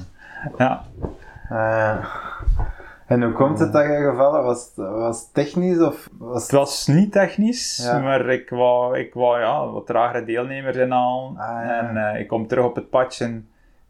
Ja, 0.58 0.82
en 3.08 3.24
hoe 3.24 3.32
komt 3.34 3.60
het 3.60 3.74
dat 3.74 3.84
je 3.84 4.10
gevallen 4.12 4.44
was? 4.44 4.66
het- 4.66 4.76
Was 4.88 5.22
het 5.22 5.34
technisch 5.34 5.82
of 5.82 6.10
was 6.18 6.42
Het 6.42 6.52
was 6.52 6.88
niet 6.88 7.12
technisch, 7.12 7.84
Ja. 7.92 8.00
maar 8.00 8.26
ik 8.30 8.50
wou, 8.50 8.98
ik 9.00 9.14
wou 9.14 9.40
ja, 9.40 9.68
wat 9.68 9.86
tragere 9.86 10.26
deelnemers 10.26 10.78
inhalen. 10.78 11.38
Ah, 11.38 11.66
ja. 11.66 11.80
En 11.96 12.20
ik 12.20 12.28
kom 12.28 12.48
terug 12.48 12.66
op 12.66 12.76
het 12.76 12.90
padje 12.90 13.42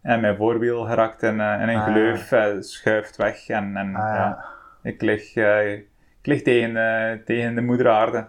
en 0.02 0.20
mijn 0.22 0.36
voorwiel 0.36 0.84
geraakt 0.86 1.24
in, 1.24 1.34
in 1.34 1.40
een 1.40 1.76
Ah, 1.78 1.84
gleuf, 1.84 2.34
schuift 2.60 3.16
weg. 3.16 3.50
En, 3.50 3.78
en 3.78 3.96
Ah, 3.96 4.02
ja. 4.02 4.16
ja, 4.16 4.44
ik 4.84 5.02
lig, 5.02 5.34
eh, 6.24 6.28
ik 6.28 6.28
lig 6.28 6.42
tegen, 6.42 6.78
eh, 6.78 7.26
tegen 7.26 7.56
de 7.56 7.62
moeder 7.62 7.90
aarde. 7.90 8.26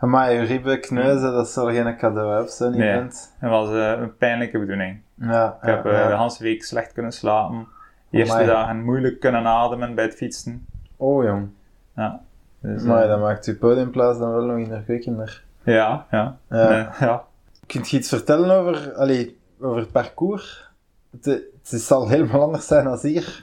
Maar 0.00 0.32
je 0.32 0.40
ribben 0.40 0.80
kneuzen, 0.80 1.32
dat 1.32 1.48
zal 1.48 1.66
geen 1.70 1.96
cadeau 1.96 2.42
op 2.42 2.48
zo'n 2.48 2.70
Nee. 2.76 2.88
event. 2.90 3.34
Het 3.38 3.50
was 3.50 3.68
eh, 3.70 3.90
een 4.00 4.16
pijnlijke 4.16 4.58
bedoeling. 4.58 5.00
Ja, 5.14 5.56
Ik 5.62 5.68
heb 5.68 5.86
eh, 5.86 5.92
ja. 5.92 6.08
de 6.08 6.16
hele 6.16 6.34
week 6.38 6.64
slecht 6.64 6.92
kunnen 6.92 7.12
slapen. 7.12 7.66
De 8.10 8.18
eerste 8.18 8.34
Amai. 8.34 8.46
dagen 8.48 8.84
moeilijk 8.84 9.20
kunnen 9.20 9.46
ademen 9.46 9.94
bij 9.94 10.04
het 10.04 10.14
fietsen. 10.14 10.66
Oh 10.96 11.24
jong. 11.24 11.48
Ja, 11.96 12.20
dus, 12.60 12.82
Maar 12.82 13.06
dat 13.06 13.20
maakt 13.20 13.44
je 13.44 13.54
podiumplaats 13.56 14.18
dan 14.18 14.32
wel 14.32 14.44
nog 14.44 14.58
indrukwekkender. 14.58 15.44
ja, 15.62 16.06
ja. 16.10 16.36
Ja. 16.48 16.92
Ja. 17.00 17.24
Kunt 17.66 17.90
je 17.90 17.96
iets 17.96 18.08
vertellen 18.08 18.50
over, 18.56 18.94
allee, 18.94 19.38
over 19.60 19.78
het 19.80 19.92
parcours? 19.92 20.70
Het, 21.10 21.24
het 21.24 21.80
zal 21.80 22.08
helemaal 22.08 22.42
anders 22.42 22.66
zijn 22.66 22.84
dan 22.84 22.98
hier. 23.02 23.42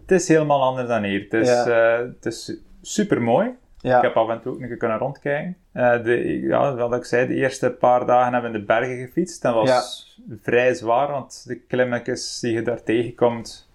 Het 0.00 0.10
is 0.10 0.28
helemaal 0.28 0.62
anders 0.62 0.88
dan 0.88 1.02
hier. 1.02 1.20
Het 1.22 1.32
is, 1.34 1.48
Ja. 1.48 1.66
eh, 1.98 2.06
het 2.06 2.26
is 2.26 2.56
super 2.82 3.22
mooi. 3.22 3.50
ja. 3.80 3.96
Ik 3.96 4.02
heb 4.02 4.16
af 4.16 4.28
en 4.28 4.40
toe 4.40 4.52
ook 4.52 4.60
nog 4.60 4.76
kunnen 4.76 4.98
rondkijken. 4.98 5.56
Eh, 5.72 6.02
de, 6.02 6.40
ja, 6.40 6.74
wat 6.74 6.94
ik 6.94 7.04
zei, 7.04 7.26
de 7.26 7.34
eerste 7.34 7.70
paar 7.70 8.06
dagen 8.06 8.32
hebben 8.32 8.50
we 8.50 8.56
in 8.56 8.62
de 8.62 8.66
bergen 8.72 8.96
gefietst. 9.06 9.42
Dat 9.42 9.54
was 9.54 9.68
vrij 10.42 10.74
zwaar, 10.74 11.10
want 11.10 11.44
de 11.46 11.56
klimmetjes 11.58 12.40
die 12.40 12.52
je 12.52 12.62
daar 12.62 12.82
tegenkomt, 12.82 13.70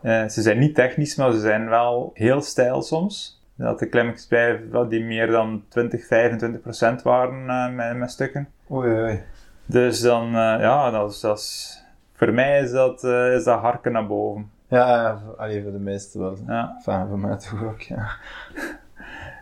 eh, 0.00 0.26
ze 0.26 0.42
zijn 0.42 0.58
niet 0.58 0.74
technisch, 0.74 1.16
maar 1.16 1.32
ze 1.32 1.38
zijn 1.40 1.68
wel 1.68 2.10
heel 2.14 2.40
stijl 2.40 2.82
soms. 2.82 3.42
Dat 3.54 3.78
de 3.78 3.88
klimmetjes 3.88 4.26
bij 4.26 4.60
die 4.88 5.04
meer 5.04 5.26
dan 5.26 5.64
20, 5.68 6.06
25 6.06 6.60
procent 6.60 7.02
waren 7.02 7.74
met, 7.74 7.96
met 7.96 8.10
stukken. 8.10 8.48
Oei, 8.70 8.90
oei. 9.02 9.20
Dus 9.66 10.00
dan, 10.00 10.30
ja, 10.60 10.90
dat 10.90 11.12
is, 11.12 11.20
dat 11.20 11.38
is, 11.38 11.82
voor 12.14 12.32
mij 12.32 12.60
is 12.60 12.70
dat, 12.70 13.04
is 13.04 13.44
dat 13.44 13.60
harken 13.60 13.92
naar 13.92 14.06
boven. 14.06 14.50
Ja, 14.68 14.88
ja, 14.88 15.18
voor- 15.18 15.72
de 15.72 15.78
meesten 15.78 16.20
wel. 16.20 16.36
Ja. 16.46 16.74
Enfin, 16.76 17.06
voor 17.08 17.18
mij 17.18 17.36
toch 17.36 17.64
ook, 17.64 17.80
ja. 17.80 18.06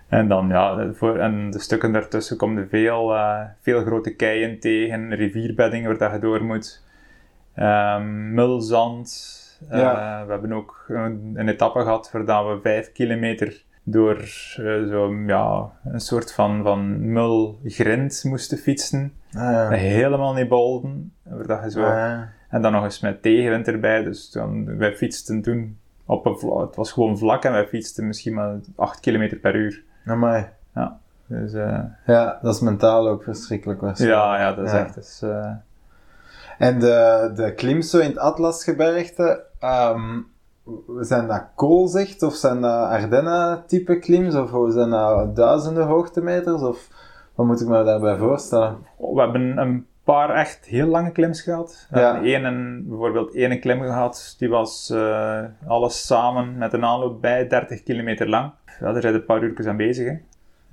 En 0.09 0.29
dan, 0.29 0.49
ja, 0.49 0.93
voor, 0.93 1.19
en 1.19 1.51
de 1.51 1.59
stukken 1.59 1.93
daartussen 1.93 2.37
komen 2.37 2.69
veel, 2.69 3.15
eh, 3.15 3.41
veel 3.61 3.85
grote 3.85 4.15
keien 4.15 4.61
tegen, 4.61 5.15
rivierbeddingen 5.15 5.89
waar 5.89 5.99
dat 5.99 6.13
je 6.13 6.19
door 6.19 6.45
moet, 6.45 6.83
Ehm 7.55 8.35
mulzand. 8.35 9.33
Eh, 9.69 9.79
Ja. 9.79 10.25
we 10.27 10.31
hebben 10.33 10.53
ook 10.53 10.85
een, 10.89 11.33
een 11.37 11.49
etappe 11.49 11.81
gehad 11.81 12.11
waar 12.13 12.25
dat 12.25 12.47
we 12.47 12.59
vijf 12.63 12.93
kilometer 12.93 13.63
door 13.83 14.17
eh, 14.17 14.89
zo, 14.89 15.15
ja, 15.27 15.71
een 15.85 16.01
soort 16.01 16.33
van, 16.33 16.63
van 16.63 17.13
mulgrind 17.13 18.25
moesten 18.25 18.59
fietsen. 18.59 19.13
Ah, 19.33 19.41
ja. 19.43 19.69
Helemaal 19.71 20.35
niet 20.35 20.49
bolden. 20.49 21.13
Waar 21.23 21.47
dat 21.47 21.61
je 21.63 21.71
zo, 21.71 21.83
Ah, 21.85 21.89
ja. 21.97 22.33
En 22.55 22.63
dan 22.63 22.73
nog 22.73 22.85
eens 22.85 23.01
met 23.01 23.23
tegenwind 23.23 23.69
erbij. 23.69 24.03
Dus 24.03 24.31
dan, 24.31 24.77
wij 24.79 24.95
fietsten 24.97 25.43
toen 25.43 25.79
op 26.07 26.27
een 26.27 26.39
vla- 26.39 26.61
het 26.61 26.77
was 26.77 26.93
gewoon 26.93 27.19
vlak 27.19 27.45
en 27.45 27.53
wij 27.53 27.67
fietsten 27.67 28.07
misschien 28.07 28.35
maar 28.35 28.57
8 28.77 29.01
kilometer 29.01 29.39
per 29.39 29.55
uur. 29.55 29.83
Amai. 30.07 30.47
Dus 31.27 31.53
eh, 31.53 31.79
Ja, 32.07 32.39
dat 32.43 32.55
is 32.55 32.61
mentaal 32.61 33.09
ook 33.09 33.23
verschrikkelijk 33.23 33.81
waarschijnlijk. 33.81 34.21
ja, 34.23 34.41
ja, 34.41 34.53
dat 34.55 34.65
is 34.67 34.73
Ja. 34.73 34.79
echt. 34.85 34.95
Dus, 34.95 35.23
En 36.59 36.79
de, 36.79 37.33
de 37.35 37.55
klims 37.55 37.91
zo 37.91 37.99
in 37.99 38.09
het 38.09 38.19
Atlasgebergte, 38.19 39.43
ehm, 39.59 40.21
zijn 41.01 41.27
dat 41.27 41.45
koolzicht 41.55 42.23
of 42.23 42.35
zijn 42.35 42.61
dat 42.61 42.89
Ardennen-type 42.89 43.99
klims? 43.99 44.35
Of 44.35 44.73
zijn 44.73 44.91
dat 44.91 45.37
duizenden 45.37 45.87
hoogtemeters? 45.87 46.63
Of 46.63 46.89
wat 47.35 47.47
moet 47.47 47.61
ik 47.61 47.69
me 47.69 47.85
daarbij 47.85 48.17
voorstellen? 48.17 48.77
we 48.99 49.21
hebben 49.21 49.59
een 49.59 49.87
paar 50.05 50.31
echt 50.31 50.65
heel 50.65 50.87
lange 50.87 51.11
klims 51.11 51.43
gehad. 51.43 51.87
Ja. 51.91 52.23
één, 52.23 52.85
bijvoorbeeld 52.89 53.35
één 53.35 53.61
klim 53.61 53.81
gehad, 53.81 54.35
die 54.39 54.49
was 54.49 54.91
eh, 54.91 55.43
alles 55.67 56.07
samen 56.07 56.59
met 56.59 56.73
een 56.73 56.85
aanloop 56.85 57.21
bij 57.21 57.49
30 57.49 57.83
kilometer 57.83 58.29
lang. 58.29 58.53
Ja, 58.81 58.93
daar 58.93 59.03
zijn 59.03 59.15
een 59.15 59.25
paar 59.25 59.43
uurtjes 59.43 59.67
aan 59.67 59.77
bezig. 59.77 60.07
Hè. 60.07 60.17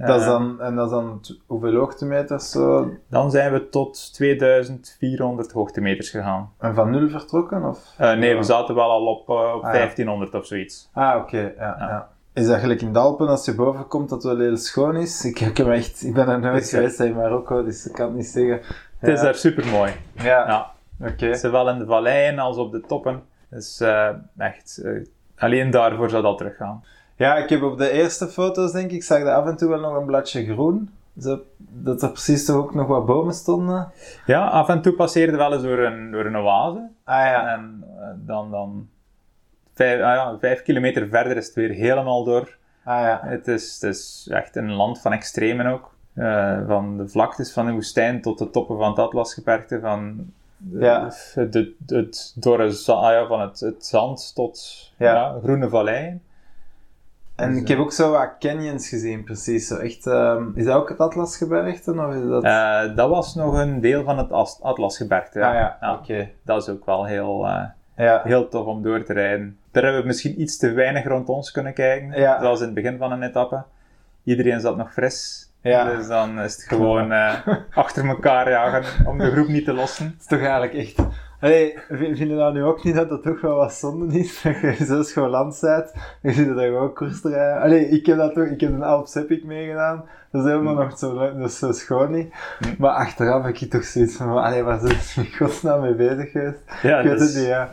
Dat 0.06 0.20
is 0.20 0.26
Eh, 0.26 0.32
dan, 0.32 0.62
en 0.62 0.76
dat 0.76 0.86
is 0.86 0.92
dan 0.92 1.22
hoeveel 1.46 1.74
hoogtemeters 1.76 2.50
zo? 2.52 2.92
dan 3.10 3.32
zijn 3.32 3.54
we 3.54 3.70
tot 3.70 4.14
2400 4.14 5.52
hoogtemeters 5.52 6.10
gegaan. 6.10 6.52
En 6.60 6.76
van 6.76 6.90
nul 6.90 7.10
vertrokken? 7.10 7.64
Of? 7.66 7.94
Eh, 7.98 8.14
nee, 8.18 8.36
we 8.36 8.44
zaten 8.44 8.76
wel 8.76 8.90
al 8.90 9.06
op, 9.06 9.30
op 9.30 9.38
Ah, 9.38 9.62
ja. 9.62 9.72
1500 9.72 10.34
of 10.34 10.46
zoiets. 10.46 10.90
Ah, 10.94 11.16
oké. 11.22 11.54
ja, 11.58 11.76
ja. 11.80 12.10
Is 12.34 12.48
dat 12.48 12.60
gelijk 12.60 12.82
in 12.82 12.94
de 12.94 13.00
Alpen, 13.00 13.28
als 13.28 13.46
je 13.46 13.56
boven 13.56 13.88
komt, 13.88 14.10
dat 14.10 14.24
het 14.24 14.32
wel 14.34 14.42
heel 14.42 14.58
schoon 14.58 14.96
is? 14.96 15.26
Ik, 15.26 15.40
ik, 15.40 15.58
heb 15.58 15.68
echt, 15.68 16.04
ik 16.04 16.14
ben 16.14 16.28
er 16.28 16.40
nooit 16.40 16.70
geweest 16.70 17.00
in 17.00 17.14
Marokko, 17.16 17.64
dus 17.64 17.86
ik 17.86 17.94
kan 17.94 18.06
het 18.06 18.16
niet 18.16 18.26
zeggen. 18.26 18.62
Het 19.01 19.10
is 19.10 19.22
daar 19.22 19.36
super 19.36 19.67
mooi. 19.67 19.91
Ja, 20.13 20.24
Ja. 20.48 20.72
oké. 21.08 21.34
Zowel 21.36 21.70
in 21.70 21.77
de 21.79 21.86
valleien 21.86 22.39
als 22.39 22.58
op 22.58 22.72
de 22.72 22.81
toppen. 22.81 23.24
Dus 23.50 23.79
eh, 23.79 24.10
echt, 24.38 24.81
eh, 24.84 24.91
alleen 25.38 25.70
daarvoor 25.72 26.10
zou 26.10 26.24
dat 26.24 26.38
teruggaan. 26.38 26.84
Ja, 27.15 27.36
ik 27.36 27.50
heb 27.50 27.62
op 27.62 27.77
de 27.77 27.89
eerste 27.91 28.27
foto's, 28.27 28.72
denk 28.72 28.91
ik, 28.91 29.03
zag 29.03 29.17
je 29.20 29.34
af 29.34 29.46
en 29.46 29.55
toe 29.58 29.70
wel 29.70 29.79
nog 29.79 29.96
een 29.96 30.05
bladje 30.05 30.46
groen. 30.53 30.89
Zo, 31.20 31.39
dat 31.58 32.01
er 32.01 32.10
precies 32.12 32.46
toch 32.46 32.55
ook 32.55 32.74
nog 32.74 32.88
wat 32.88 33.05
bomen 33.05 33.34
stonden. 33.34 33.91
Ja, 34.25 34.48
af 34.48 34.70
en 34.70 34.81
toe 34.81 34.93
passeerde 34.93 35.38
wel 35.38 35.53
eens 35.53 35.63
door 35.63 35.79
een, 35.79 36.12
door 36.12 36.25
een 36.25 36.38
oase. 36.38 36.89
Ah 37.03 37.25
ja. 37.25 37.53
En 37.53 37.84
eh, 38.00 38.08
dan, 38.15 38.51
dan 38.51 38.89
vijf, 39.74 39.93
ah 40.01 40.15
ja, 40.15 40.38
vijf 40.39 40.62
kilometer 40.62 41.08
verder 41.08 41.38
is 41.38 41.46
het 41.46 41.55
weer 41.55 41.70
helemaal 41.70 42.24
door. 42.24 42.58
Ah 42.84 43.01
ja. 43.01 43.20
Het 43.24 43.48
is, 43.48 43.74
het 43.74 43.84
is 43.96 44.27
echt 44.31 44.55
een 44.55 44.72
land 44.72 45.01
van 45.01 45.13
extremen 45.13 45.65
ook. 45.65 45.93
Eh, 46.13 46.58
van 46.68 46.98
de 46.98 47.08
vlaktes 47.08 47.53
van 47.53 47.65
de 47.65 47.72
woestijn 47.72 48.22
tot 48.22 48.38
de 48.38 48.50
toppen 48.50 48.77
van 48.77 48.89
het 48.89 49.00
Atlasgebergte. 49.00 49.80
Van 49.80 50.15
de, 50.58 50.80
Ja. 50.80 51.03
het, 51.06 51.53
het, 51.53 51.70
het 51.86 52.34
dorre 52.36 52.63
ah 52.86 53.12
ja, 53.12 53.27
van 53.27 53.41
het, 53.41 53.60
het 53.60 53.86
zand 53.86 54.36
tot 54.36 54.60
Ja. 54.98 55.13
ja, 55.13 55.36
groene 55.44 55.70
valleien. 55.70 56.22
En 57.36 57.56
ik 57.56 57.68
heb 57.68 57.77
ook 57.80 57.91
zo 57.91 58.12
wat 58.12 58.30
canyons 58.39 58.89
gezien, 58.89 59.24
precies. 59.24 59.68
Zo 59.68 59.75
echt, 59.77 60.08
ehm, 60.08 60.44
is 60.56 60.65
dat 60.65 60.75
ook 60.75 60.89
het 60.89 60.98
Atlasgebergte? 61.00 61.91
Of 61.91 62.13
is 62.13 62.27
dat... 62.27 62.44
Eh, 62.44 62.96
dat 62.96 63.10
was 63.10 63.36
nog 63.36 63.58
een 63.58 63.80
deel 63.82 64.03
van 64.03 64.18
het 64.18 64.32
As- 64.32 64.62
Atlasgebergte. 64.62 65.39
Ja. 65.39 65.48
ah 65.48 65.53
ja, 65.53 65.77
Ja, 65.82 65.94
oké. 65.94 66.30
Dat 66.44 66.62
is 66.62 66.70
ook 66.70 66.86
wel 66.86 67.06
heel, 67.06 67.46
eh, 67.48 67.63
Ja. 67.96 68.22
heel 68.24 68.48
tof 68.48 68.65
om 68.65 68.82
door 68.82 69.03
te 69.03 69.13
rijden. 69.13 69.58
Daar 69.72 69.84
hebben 69.84 70.01
we 70.01 70.08
misschien 70.08 70.41
iets 70.41 70.58
te 70.58 70.72
weinig 70.72 71.06
rond 71.08 71.30
ons 71.30 71.51
kunnen 71.51 71.74
kijken. 71.74 72.13
Zoals 72.41 72.60
in 72.60 72.65
het 72.65 72.74
begin 72.74 72.98
van 72.98 73.12
een 73.12 73.24
etappe. 73.24 73.63
Iedereen 74.24 74.60
zat 74.60 74.77
nog 74.77 74.94
fris. 74.94 75.50
Ja. 75.62 75.96
Dus 75.96 76.08
dan 76.08 76.39
is 76.39 76.56
het 76.56 76.63
gewoon 76.63 77.12
eh, 77.12 77.48
achter 77.74 78.08
elkaar 78.08 78.50
jagen 78.50 79.06
om 79.08 79.18
de 79.18 79.32
groep 79.32 79.48
niet 79.48 79.65
te 79.65 79.74
lossen. 79.74 80.06
Het 80.06 80.20
is 80.20 80.25
toch 80.25 80.39
eigenlijk 80.39 80.74
echt... 80.74 81.00
Allee, 81.39 81.77
vinden 81.89 82.27
we 82.27 82.34
nou 82.34 82.53
nu 82.53 82.63
ook 82.63 82.84
niet 82.84 82.96
dat 82.96 83.10
dat 83.10 83.24
toch 83.24 83.41
wel 83.41 83.56
wat 83.56 83.74
zonde 83.74 84.20
is? 84.20 84.41
Dat 84.44 84.77
je 84.77 84.86
zo 84.86 85.03
schoolland 85.03 85.58
bent, 85.62 85.94
je 86.22 86.32
ziet 86.32 86.48
dat 86.48 86.60
gewoon 86.60 86.94
koers 86.94 87.22
te 87.22 87.30
rijden. 87.30 87.62
Allee, 87.62 87.89
ik 87.89 88.06
heb 88.06 88.18
dat 88.18 88.34
toch... 88.34 88.46
Ik 88.46 88.62
heb 88.62 88.72
een 88.72 88.84
Alps 88.84 89.15
Epic 89.15 89.44
meegedaan. 89.44 90.06
Dat 90.32 90.44
is 90.46 90.50
helemaal 90.50 90.74
nog 90.74 90.98
zo, 90.98 91.18
leuk, 91.18 91.38
dat 91.38 91.50
is 91.50 91.60
zo 91.60 91.72
schoon 91.72 92.12
niet. 92.12 92.34
Maar 92.77 92.91
achteraf 92.91 93.44
heb 93.44 93.56
ik 93.56 93.70
toch 93.70 93.84
zoiets 93.84 94.15
van... 94.15 94.44
Allee, 94.44 94.63
waar 94.63 94.80
zijn 94.80 95.01
ze 95.01 95.22
in 95.22 95.34
godsnaam 95.38 95.82
mee 95.82 95.96
bezig 95.96 96.32
geweest? 96.32 96.60
Ja, 96.82 97.00
ik 97.00 97.03
weet 97.03 97.12
dat 97.12 97.20
het 97.20 97.30
is, 97.30 97.36
niet, 97.36 97.48
ja. 97.48 97.70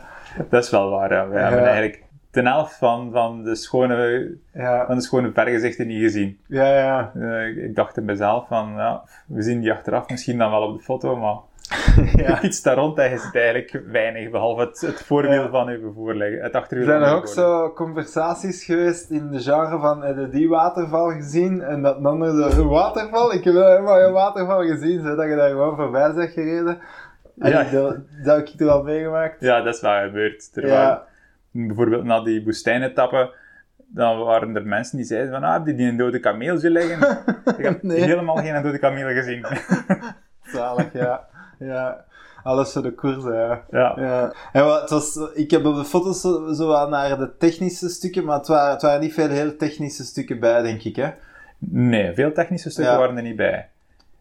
dat 0.50 0.64
is 0.64 0.70
wel 0.70 0.90
waar. 0.90 1.12
Ja. 1.12 1.28
We 1.28 1.38
hebben 1.38 1.64
eigenlijk 1.64 2.02
de 2.44 2.50
helft 2.50 2.74
van, 2.76 3.10
van, 3.12 3.42
de 3.44 3.54
schone, 3.54 4.30
Ja, 4.52 4.86
van 4.86 4.96
de 4.96 5.02
schone 5.02 5.30
vergezichten 5.32 5.86
niet 5.86 6.02
gezien. 6.02 6.38
ja, 6.46 6.78
ja. 6.78 7.12
Eh, 7.20 7.46
ik- 7.48 7.56
ik 7.56 7.74
dacht 7.76 7.96
in 7.96 8.04
mezelf 8.04 8.46
van, 8.48 8.72
ja, 8.76 9.02
we 9.26 9.42
zien 9.42 9.60
die 9.60 9.72
achteraf 9.72 10.08
misschien 10.08 10.38
dan 10.38 10.50
wel 10.50 10.62
op 10.62 10.76
de 10.76 10.82
foto, 10.84 11.16
maar 11.16 11.36
ja. 12.26 12.36
fietst 12.36 12.64
daar 12.64 12.76
rond 12.76 12.96
je 12.96 13.18
ziet 13.18 13.34
eigenlijk 13.36 13.82
weinig, 13.86 14.30
behalve 14.30 14.60
het, 14.60 14.80
het 14.80 15.02
voorwiel 15.02 15.32
Ja. 15.42 15.48
van 15.48 15.72
je 15.72 15.90
voorleggen, 15.94 16.42
het 16.42 16.54
achterwiel 16.54 16.86
Zijn 16.86 17.02
er 17.02 17.14
ook 17.14 17.26
zo 17.28 17.72
conversaties 17.72 18.64
geweest 18.64 19.10
in 19.10 19.30
de 19.30 19.38
genre 19.40 19.78
van, 19.80 20.02
heb 20.02 20.16
je 20.18 20.28
die 20.28 20.48
waterval 20.48 21.10
gezien? 21.10 21.62
En 21.62 21.82
dat 21.82 21.96
een 21.96 22.06
ander 22.06 22.50
zo, 22.52 22.60
een 22.60 22.68
waterval? 22.68 23.32
Ik 23.32 23.44
heb 23.44 23.54
wel 23.54 23.68
helemaal 23.70 24.00
een 24.00 24.12
waterval 24.12 24.62
gezien, 24.62 25.02
zodat 25.02 25.28
je 25.28 25.36
daar 25.36 25.48
gewoon 25.50 25.76
voorbij 25.76 26.12
bent 26.14 26.30
gereden. 26.30 26.78
Ja. 27.34 27.48
Ja. 27.48 27.70
Dat, 27.70 27.96
dat 28.24 28.36
heb 28.36 28.46
ik 28.46 28.56
toen 28.56 28.68
al 28.68 28.82
meegemaakt. 28.82 29.40
Ja, 29.40 29.60
dat 29.62 29.74
is 29.74 29.80
wel 29.80 30.00
gebeurd. 30.02 30.50
Er 30.54 30.66
Ja. 30.66 30.72
waren, 30.72 31.02
bijvoorbeeld 31.50 32.04
na 32.04 32.20
die 32.22 32.44
woestijnetappen, 32.44 33.30
dan 33.76 34.18
waren 34.18 34.56
er 34.56 34.66
mensen 34.66 34.96
die 34.96 35.06
zeiden 35.06 35.30
van, 35.32 35.42
ah, 35.42 35.52
heb 35.52 35.66
je 35.66 35.74
die 35.74 35.88
een 35.88 35.96
dode 35.96 36.20
kameel 36.20 36.56
zien 36.58 36.70
liggen? 36.72 37.18
Ik 37.58 37.64
heb 37.64 37.82
Nee. 37.82 38.00
helemaal 38.00 38.36
geen 38.36 38.62
dode 38.62 38.78
kameel 38.78 39.08
gezien. 39.08 39.46
Zalig, 40.52 40.92
ja. 40.92 41.26
ja. 41.58 42.04
Alles 42.42 42.72
voor 42.72 42.82
de 42.82 42.92
koers, 42.94 43.24
ja. 43.24 43.64
ja. 43.70 43.92
ja. 43.96 44.32
En 44.52 44.64
wat, 44.64 44.80
het 44.80 44.90
was, 44.90 45.16
ik 45.34 45.50
heb 45.50 45.64
op 45.64 45.74
de 45.76 45.84
foto's 45.84 46.20
zo, 46.56 46.88
naar 46.88 47.18
de 47.18 47.36
technische 47.36 47.88
stukken, 47.88 48.24
maar 48.24 48.38
het 48.38 48.46
waren, 48.46 48.70
het 48.72 48.82
waren 48.82 49.00
niet 49.00 49.14
veel 49.14 49.28
heel 49.28 49.56
technische 49.56 50.04
stukken 50.04 50.40
bij, 50.40 50.62
denk 50.62 50.82
ik, 50.82 50.96
hè. 50.96 51.10
Nee, 51.58 52.14
veel 52.14 52.32
technische 52.32 52.70
stukken 52.70 52.92
Ja. 52.94 52.98
waren 53.00 53.16
er 53.16 53.22
niet 53.22 53.36
bij. 53.36 53.68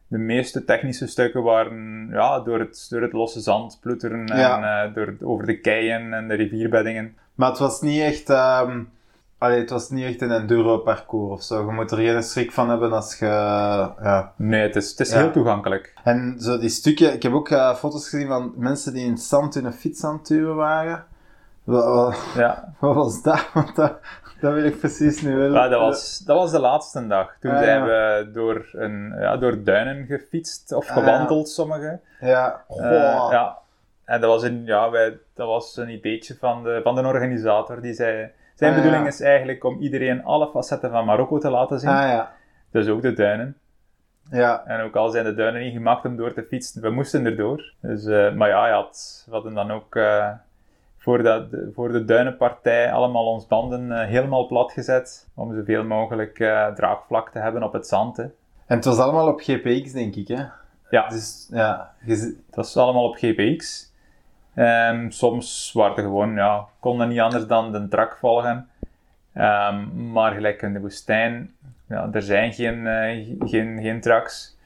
De 0.08 0.18
meeste 0.18 0.66
technische 0.66 1.08
stukken 1.08 1.44
waren 1.44 2.08
ja, 2.12 2.40
door, 2.40 2.60
het, 2.60 2.88
door 2.90 3.02
het 3.02 3.14
losse 3.14 3.40
zand 3.40 3.78
ploeteren 3.82 4.26
en 4.26 4.64
eh, 4.64 4.94
door, 4.94 5.14
over 5.22 5.46
de 5.46 5.60
keien 5.60 6.14
en 6.14 6.28
de 6.28 6.34
rivierbeddingen. 6.34 7.16
Maar 7.36 7.50
het 7.50 7.60
was 7.60 7.82
niet 7.82 8.02
echt... 8.02 8.30
ehm, 8.30 8.84
allee, 9.38 9.60
het 9.60 9.70
was 9.70 9.90
niet 9.90 10.04
echt 10.06 10.22
een 10.22 10.32
enduro-parcours 10.32 11.32
of 11.34 11.44
zo. 11.44 11.66
Je 11.66 11.72
moet 11.72 11.92
er 11.92 11.98
geen 11.98 12.24
schrik 12.24 12.52
van 12.52 12.70
hebben 12.70 12.92
als 12.92 13.20
je... 13.20 13.26
Ja. 13.26 14.34
Nee, 14.36 14.62
het 14.62 14.76
is, 14.76 14.90
het 14.90 15.00
is 15.00 15.12
Ja. 15.12 15.18
heel 15.18 15.32
toegankelijk. 15.32 15.94
En 16.04 16.36
zo 16.40 16.58
die 16.58 16.70
stukken... 16.70 17.14
Ik 17.14 17.24
heb 17.24 17.34
ook 17.34 17.50
eh, 17.50 17.76
foto's 17.76 18.10
gezien 18.10 18.28
van 18.28 18.54
mensen 18.56 18.94
die 18.94 19.06
in 19.06 19.12
het 19.12 19.22
zand 19.22 19.54
hun 19.54 19.74
fiets 19.74 20.04
aan 20.04 20.14
het 20.18 20.28
duwen 20.28 20.56
waren. 20.56 21.06
Wat, 21.64 21.86
wat, 21.86 22.18
Ja. 22.36 22.70
wat 22.80 22.96
was 22.96 23.22
dat? 23.22 23.50
Want 23.54 23.76
dat, 23.76 24.00
dat 24.40 24.54
wil 24.54 24.64
ik 24.64 24.80
precies 24.80 25.22
nu 25.22 25.36
willen. 25.36 25.52
Ja, 25.62 25.68
dat, 25.68 25.80
was, 25.80 26.18
dat 26.20 26.38
was 26.38 26.52
de 26.52 26.60
laatste 26.60 27.08
dag. 27.08 27.36
Toen 27.40 27.52
Ah, 27.52 27.58
zijn 27.58 27.80
ja. 27.80 27.86
we 27.86 28.30
door, 28.34 28.70
een, 28.74 29.16
ja, 29.20 29.38
door 29.38 29.64
duinen 29.64 30.06
gefietst, 30.06 30.74
of 30.74 30.90
Ah, 30.90 30.94
gewandeld, 30.98 31.50
sommigen. 31.50 32.02
Ja. 32.20 32.64
Eh, 32.70 33.28
ja. 33.32 33.58
En 34.06 34.22
dat 34.22 34.30
was, 34.30 34.44
een, 34.44 34.66
ja, 34.66 34.90
wij, 34.90 35.18
dat 35.36 35.48
was 35.48 35.78
een 35.78 35.90
ideetje 35.90 36.36
van 36.40 36.64
de, 36.64 36.80
van 36.84 36.96
de 36.96 37.02
organisator. 37.02 37.82
Die 37.82 37.94
zei, 37.94 38.32
zijn 38.56 38.72
Ah, 38.72 38.78
bedoeling 38.78 39.08
is 39.08 39.22
eigenlijk 39.22 39.64
om 39.64 39.80
iedereen 39.80 40.24
alle 40.24 40.50
facetten 40.50 40.90
van 40.92 41.06
Marokko 41.06 41.38
te 41.38 41.50
laten 41.50 41.80
zien. 41.80 41.90
Ah 41.90 41.96
ja. 42.10 42.32
Dus 42.72 42.88
ook 42.88 43.02
de 43.02 43.14
duinen. 43.14 43.58
Ja. 44.32 44.64
En 44.66 44.82
ook 44.82 44.96
al 44.96 45.10
zijn 45.10 45.26
de 45.26 45.34
duinen 45.34 45.62
niet 45.62 45.74
gemaakt 45.74 46.06
om 46.06 46.16
door 46.18 46.34
te 46.34 46.44
fietsen, 46.44 46.82
we 46.82 46.90
moesten 46.90 47.26
erdoor. 47.26 47.74
Dus, 47.82 48.06
eh, 48.06 48.34
maar 48.34 48.50
ja, 48.50 48.68
je 48.68 48.74
had, 48.74 49.24
we 49.26 49.34
hadden 49.34 49.54
dan 49.54 49.72
ook 49.72 49.96
eh, 49.96 50.30
voor, 51.74 51.92
de 51.92 52.06
duinenpartij 52.06 52.92
allemaal 52.92 53.26
ons 53.26 53.48
banden 53.48 53.92
eh, 53.92 54.08
helemaal 54.08 54.48
plat 54.48 54.72
gezet. 54.72 55.28
Om 55.34 55.56
zoveel 55.56 55.84
mogelijk 55.84 56.40
eh, 56.40 56.68
draagvlak 56.68 57.30
te 57.30 57.40
hebben 57.40 57.64
op 57.64 57.74
het 57.74 57.88
zand. 57.88 58.18
Hè. 58.18 58.24
En 58.24 58.76
het 58.76 58.86
was 58.86 58.98
allemaal 58.98 59.28
op 59.28 59.40
GPX, 59.40 59.92
denk 59.92 60.16
ik, 60.16 60.28
hè? 60.28 60.44
Ja, 60.90 61.08
Dus, 61.10 61.48
ja. 61.52 61.94
dat 62.50 62.66
is 62.66 62.78
allemaal 62.78 63.04
op 63.04 63.16
GPX. 63.16 63.92
Ehm, 64.56 65.10
soms 65.10 65.72
waren 65.74 65.96
er 65.96 66.04
gewoon, 66.04 66.36
ja, 66.36 66.66
konden 66.80 67.08
niet 67.08 67.20
anders 67.20 67.48
dan 67.48 67.72
de 67.72 67.88
trak 67.88 68.18
volgen. 68.18 68.70
Ehm, 69.34 70.12
maar 70.12 70.34
gelijk 70.34 70.62
in 70.62 70.74
de 70.74 70.80
woestijn, 70.80 71.54
ja, 71.88 72.10
er 72.12 72.22
zijn 72.22 72.54
geen, 72.54 72.88
eh, 72.88 73.28
geen, 73.40 73.80
geen 73.82 74.02
traks. 74.02 74.57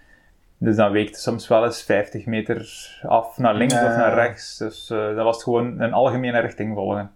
Dus 0.63 0.75
dan 0.75 0.91
weekte 0.91 1.19
soms 1.19 1.47
wel 1.47 1.63
eens 1.65 1.83
50 1.83 2.25
meter 2.25 2.69
af 3.07 3.37
naar 3.37 3.55
links 3.55 3.73
Ja. 3.73 3.85
of 3.85 3.95
naar 3.95 4.13
rechts. 4.13 4.57
Dus 4.57 4.89
eh, 4.89 5.15
dat 5.15 5.23
was 5.23 5.43
gewoon 5.43 5.79
een 5.79 5.93
algemene 5.93 6.39
richting 6.39 6.75
volgen. 6.75 7.11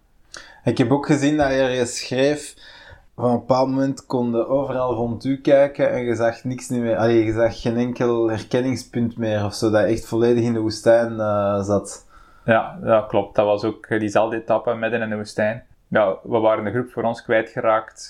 Ik 0.64 0.78
heb 0.78 0.90
ook 0.90 1.06
gezien 1.06 1.36
dat 1.36 1.50
je 1.50 1.82
schreef... 1.86 2.54
Van 3.14 3.30
een 3.30 3.38
bepaald 3.38 3.68
moment 3.68 4.06
konden 4.06 4.48
overal 4.48 4.94
rond 4.94 5.24
u 5.24 5.40
kijken 5.40 5.90
en 5.92 6.04
je 6.04 6.14
zag 6.14 6.44
niks 6.44 6.68
meer. 6.68 6.96
Allee, 6.96 7.24
je 7.24 7.32
zag 7.32 7.60
geen 7.60 7.76
enkel 7.76 8.30
herkenningspunt 8.30 9.16
meer 9.16 9.44
of 9.44 9.54
zo. 9.54 9.70
Dat 9.70 9.80
je 9.80 9.86
echt 9.86 10.06
volledig 10.06 10.44
in 10.44 10.52
de 10.52 10.60
woestijn 10.60 11.20
eh, 11.20 11.62
zat. 11.62 12.06
Ja, 12.44 12.78
dat 12.82 13.06
klopt. 13.06 13.36
Dat 13.36 13.46
was 13.46 13.64
ook 13.64 13.86
eh, 13.86 13.98
diezelfde 14.00 14.36
etappe 14.36 14.74
midden 14.74 15.02
in 15.02 15.08
de 15.08 15.16
woestijn. 15.16 15.64
Ja, 15.88 16.16
we 16.22 16.38
waren 16.38 16.64
de 16.64 16.70
groep 16.70 16.90
voor 16.90 17.02
ons 17.02 17.22
kwijtgeraakt 17.22 18.08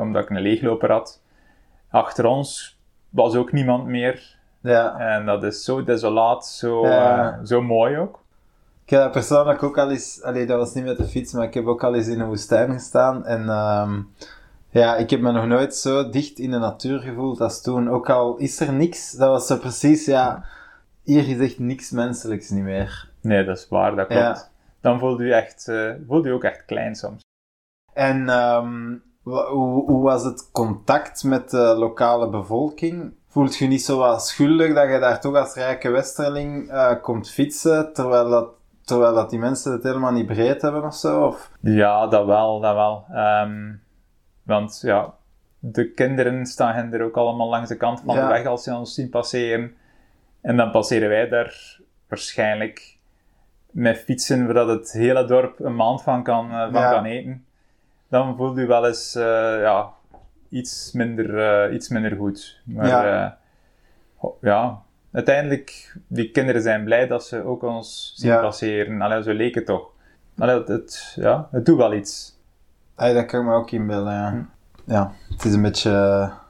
omdat 0.00 0.22
ik 0.22 0.30
een 0.30 0.40
leegloper 0.40 0.90
had. 0.90 1.20
Achter 1.90 2.26
ons 2.26 2.78
was 3.10 3.34
ook 3.34 3.52
niemand 3.52 3.86
meer. 3.86 4.33
Ja. 4.64 4.98
En 4.98 5.26
dat 5.26 5.42
is 5.42 5.64
zo 5.64 5.82
desolaat, 5.84 6.46
zo, 6.46 6.86
Ja. 6.86 7.32
eh, 7.32 7.38
zo 7.44 7.62
mooi 7.62 7.98
ook. 7.98 8.22
Ik 8.84 8.90
heb 8.90 9.00
dat 9.00 9.10
persoonlijk 9.12 9.62
ook 9.62 9.78
al 9.78 9.90
eens... 9.90 10.22
Allee, 10.22 10.46
dat 10.46 10.58
was 10.58 10.74
niet 10.74 10.84
met 10.84 10.96
de 10.96 11.04
fiets, 11.04 11.32
maar 11.32 11.44
ik 11.44 11.54
heb 11.54 11.66
ook 11.66 11.84
al 11.84 11.94
eens 11.94 12.06
in 12.06 12.20
een 12.20 12.26
woestijn 12.26 12.72
gestaan. 12.72 13.24
En 13.24 13.48
ehm, 13.48 14.00
ja, 14.70 14.96
ik 14.96 15.10
heb 15.10 15.20
me 15.20 15.32
nog 15.32 15.46
nooit 15.46 15.74
zo 15.74 16.08
dicht 16.10 16.38
in 16.38 16.50
de 16.50 16.58
natuur 16.58 16.98
gevoeld 17.00 17.40
als 17.40 17.62
toen. 17.62 17.90
Ook 17.90 18.10
al 18.10 18.36
is 18.36 18.60
er 18.60 18.72
niks, 18.72 19.12
dat 19.12 19.28
was 19.28 19.46
zo 19.46 19.56
precies, 19.56 20.04
ja... 20.04 20.44
Hier 21.02 21.28
is 21.28 21.38
echt 21.38 21.58
niks 21.58 21.90
menselijks 21.90 22.50
niet 22.50 22.62
meer. 22.62 23.08
Nee, 23.20 23.44
dat 23.44 23.56
is 23.56 23.68
waar, 23.68 23.96
dat 23.96 24.06
klopt. 24.06 24.22
Ja. 24.22 24.48
Dan 24.80 24.98
voelde 24.98 25.24
je, 25.24 25.34
echt, 25.34 25.68
eh, 25.68 25.90
voelde 26.06 26.28
je 26.28 26.34
ook 26.34 26.44
echt 26.44 26.64
klein 26.64 26.94
soms. 26.94 27.22
En 27.92 28.28
ehm, 28.28 28.94
hoe 29.22 30.02
was 30.02 30.24
het 30.24 30.50
contact 30.52 31.24
met 31.24 31.50
de 31.50 31.74
lokale 31.78 32.28
bevolking? 32.28 33.12
Voelt 33.34 33.56
je 33.56 33.66
niet 33.66 33.82
zo 33.84 33.98
wat 33.98 34.26
schuldig 34.26 34.74
dat 34.74 34.88
je 34.90 34.98
daar 34.98 35.20
toch 35.20 35.36
als 35.36 35.54
rijke 35.54 35.90
westerling 35.90 36.70
eh, 36.70 36.92
komt 37.02 37.30
fietsen, 37.30 37.92
terwijl 37.92 38.28
dat, 38.30 38.48
terwijl 38.84 39.14
dat 39.14 39.30
die 39.30 39.38
mensen 39.38 39.72
het 39.72 39.82
helemaal 39.82 40.12
niet 40.12 40.26
breed 40.26 40.62
hebben 40.62 40.84
of 40.84 40.94
zo? 40.94 41.26
Of? 41.26 41.50
Ja, 41.60 42.06
dat 42.06 42.26
wel, 42.26 42.60
dat 42.60 42.74
wel. 42.74 43.04
Ehm, 43.12 43.72
want 44.42 44.78
ja, 44.82 45.14
de 45.58 45.90
kinderen 45.92 46.46
staan 46.46 46.92
er 46.92 47.02
ook 47.02 47.16
allemaal 47.16 47.48
langs 47.48 47.68
de 47.68 47.76
kant 47.76 48.00
van 48.04 48.14
Ja. 48.14 48.20
de 48.22 48.32
weg 48.32 48.46
als 48.46 48.62
ze 48.62 48.74
ons 48.74 48.94
zien 48.94 49.08
passeren. 49.10 49.74
En 50.40 50.56
dan 50.56 50.70
passeren 50.70 51.08
wij 51.08 51.28
daar 51.28 51.80
waarschijnlijk 52.08 52.96
met 53.70 53.98
fietsen, 53.98 54.52
waar 54.52 54.66
het 54.66 54.92
hele 54.92 55.24
dorp 55.24 55.60
een 55.60 55.76
maand 55.76 56.02
van 56.02 56.22
kan, 56.22 56.50
eh, 56.50 56.62
van 56.72 56.80
Ja. 56.80 56.90
kan 56.90 57.04
eten. 57.04 57.44
Dan 58.08 58.36
voelt 58.36 58.58
u 58.58 58.66
wel 58.66 58.86
eens 58.86 59.14
eh, 59.14 59.60
ja, 59.60 59.90
iets, 60.58 60.92
minder, 60.92 61.38
eh, 61.38 61.74
iets 61.74 61.88
minder 61.88 62.16
goed. 62.16 62.60
Maar 62.64 62.86
Ja. 62.86 63.06
ja. 63.06 63.38
ja, 64.40 64.82
uiteindelijk, 65.12 65.96
die 66.06 66.30
kinderen 66.30 66.62
zijn 66.62 66.84
blij 66.84 67.06
dat 67.06 67.24
ze 67.26 67.44
ook 67.44 67.62
ons 67.62 68.12
zien 68.16 68.30
Ja. 68.30 68.40
passeren. 68.40 69.00
Allee, 69.02 69.22
zo 69.22 69.32
leek 69.32 69.54
het 69.54 69.66
toch. 69.66 69.90
Allee, 70.38 70.58
het, 70.58 70.68
het, 70.68 71.12
ja, 71.16 71.48
het 71.50 71.66
doet 71.66 71.76
wel 71.76 71.94
iets. 71.94 72.38
Ay, 72.94 73.12
dat 73.14 73.26
kan 73.26 73.40
ik 73.40 73.46
me 73.46 73.54
ook 73.54 73.70
inbeelden, 73.70 74.12
ja. 74.12 74.30
Hm. 74.30 74.42
Ja, 74.92 75.12
het 75.30 75.44
is 75.44 75.54
een 75.54 75.62
beetje, 75.62 75.90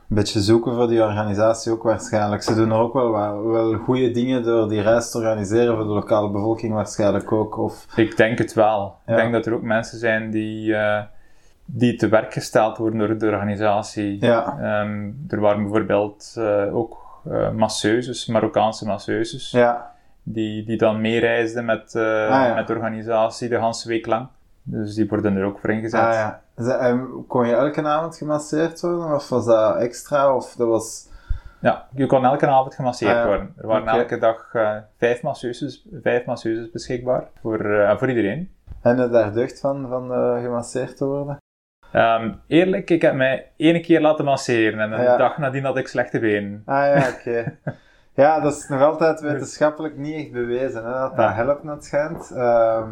een 0.08 0.16
beetje 0.16 0.40
zoeken 0.40 0.74
voor 0.74 0.88
die 0.88 1.02
organisatie 1.02 1.72
ook 1.72 1.82
waarschijnlijk. 1.82 2.42
Ze 2.42 2.54
doen 2.54 2.70
er 2.70 2.76
ook 2.78 2.92
wel, 2.92 3.12
wel, 3.12 3.46
wel 3.46 3.74
goede 3.74 4.10
dingen 4.10 4.42
door 4.42 4.68
die 4.68 4.80
reis 4.82 5.10
te 5.10 5.18
organiseren 5.18 5.74
voor 5.76 5.84
de 5.84 5.90
lokale 5.90 6.30
bevolking 6.30 6.72
waarschijnlijk 6.74 7.32
ook. 7.32 7.58
Of, 7.58 7.86
Ik 7.96 8.16
denk 8.16 8.38
het 8.38 8.52
wel. 8.54 8.96
Ja. 9.06 9.12
Ik 9.12 9.18
denk 9.18 9.32
dat 9.32 9.46
er 9.46 9.54
ook 9.54 9.62
mensen 9.62 9.98
zijn 9.98 10.30
die, 10.30 10.74
eh, 10.74 11.02
die 11.64 11.96
te 11.96 12.08
werk 12.08 12.32
gesteld 12.32 12.76
worden 12.76 12.98
door 12.98 13.18
de 13.18 13.26
organisatie. 13.26 14.16
ja, 14.20 14.56
Ehm, 14.58 15.10
er 15.28 15.40
waren 15.40 15.62
bijvoorbeeld 15.62 16.34
eh, 16.38 16.76
ook 16.76 17.02
eh, 17.30 17.50
masseuses, 17.50 18.26
Marokkaanse 18.26 18.86
masseuses, 18.86 19.50
ja, 19.50 19.92
die, 20.22 20.64
die 20.64 20.76
dan 20.76 21.00
meereisden 21.00 21.64
met, 21.64 21.94
eh, 21.94 22.02
Ah, 22.02 22.46
ja. 22.46 22.54
met 22.54 22.66
de 22.66 22.72
organisatie 22.72 23.48
de 23.48 23.58
hele 23.60 23.82
week 23.84 24.06
lang. 24.06 24.26
Dus 24.62 24.94
die 24.94 25.08
worden 25.08 25.36
er 25.36 25.44
ook 25.44 25.58
voor 25.58 25.70
ingezet. 25.70 26.00
ah, 26.00 26.12
ja. 26.12 26.42
En 26.78 27.24
kon 27.28 27.46
je 27.46 27.54
elke 27.54 27.82
avond 27.82 28.16
gemasseerd 28.16 28.80
worden? 28.80 29.14
Of 29.14 29.28
was 29.28 29.44
dat 29.46 29.76
extra? 29.76 30.34
Of 30.36 30.54
dat 30.56 30.68
was... 30.68 31.08
Ja, 31.60 31.86
je 31.94 32.06
kon 32.06 32.24
elke 32.24 32.46
avond 32.46 32.74
gemasseerd 32.74 33.16
Ah, 33.16 33.24
worden. 33.26 33.52
Er 33.56 33.66
waren 33.66 33.86
elke 33.88 34.18
dag 34.18 34.50
vijf, 34.98 35.22
masseuses, 35.22 35.86
vijf 36.02 36.24
masseuses 36.24 36.70
beschikbaar 36.70 37.24
voor, 37.40 37.94
voor 37.98 38.08
iedereen. 38.08 38.50
En 38.82 39.10
daar 39.10 39.32
deugd 39.32 39.60
van, 39.60 39.86
van 39.88 40.10
gemasseerd 40.42 40.96
te 40.96 41.04
worden? 41.04 41.36
Ehm, 41.94 42.32
eerlijk, 42.46 42.90
ik 42.90 43.02
heb 43.02 43.14
mij 43.14 43.50
één 43.56 43.82
keer 43.82 44.00
laten 44.00 44.24
masseren 44.24 44.80
en 44.80 44.92
een 44.92 45.02
Ja. 45.02 45.16
dag 45.16 45.38
nadien 45.38 45.64
had 45.64 45.76
ik 45.76 45.88
slechte 45.88 46.18
benen. 46.18 46.62
Ah 46.66 46.76
ja, 46.84 47.08
oké. 47.18 47.58
ja, 48.22 48.40
dat 48.40 48.52
is 48.56 48.68
nog 48.68 48.80
altijd 48.82 49.20
wetenschappelijk 49.20 49.96
niet 49.96 50.14
echt 50.14 50.32
bewezen, 50.32 50.84
hè, 50.84 50.90
dat 50.92 51.16
dat 51.16 51.32
helpt, 51.34 51.64
het 51.68 51.84
schijnt. 51.84 52.30
Ehm, 52.36 52.88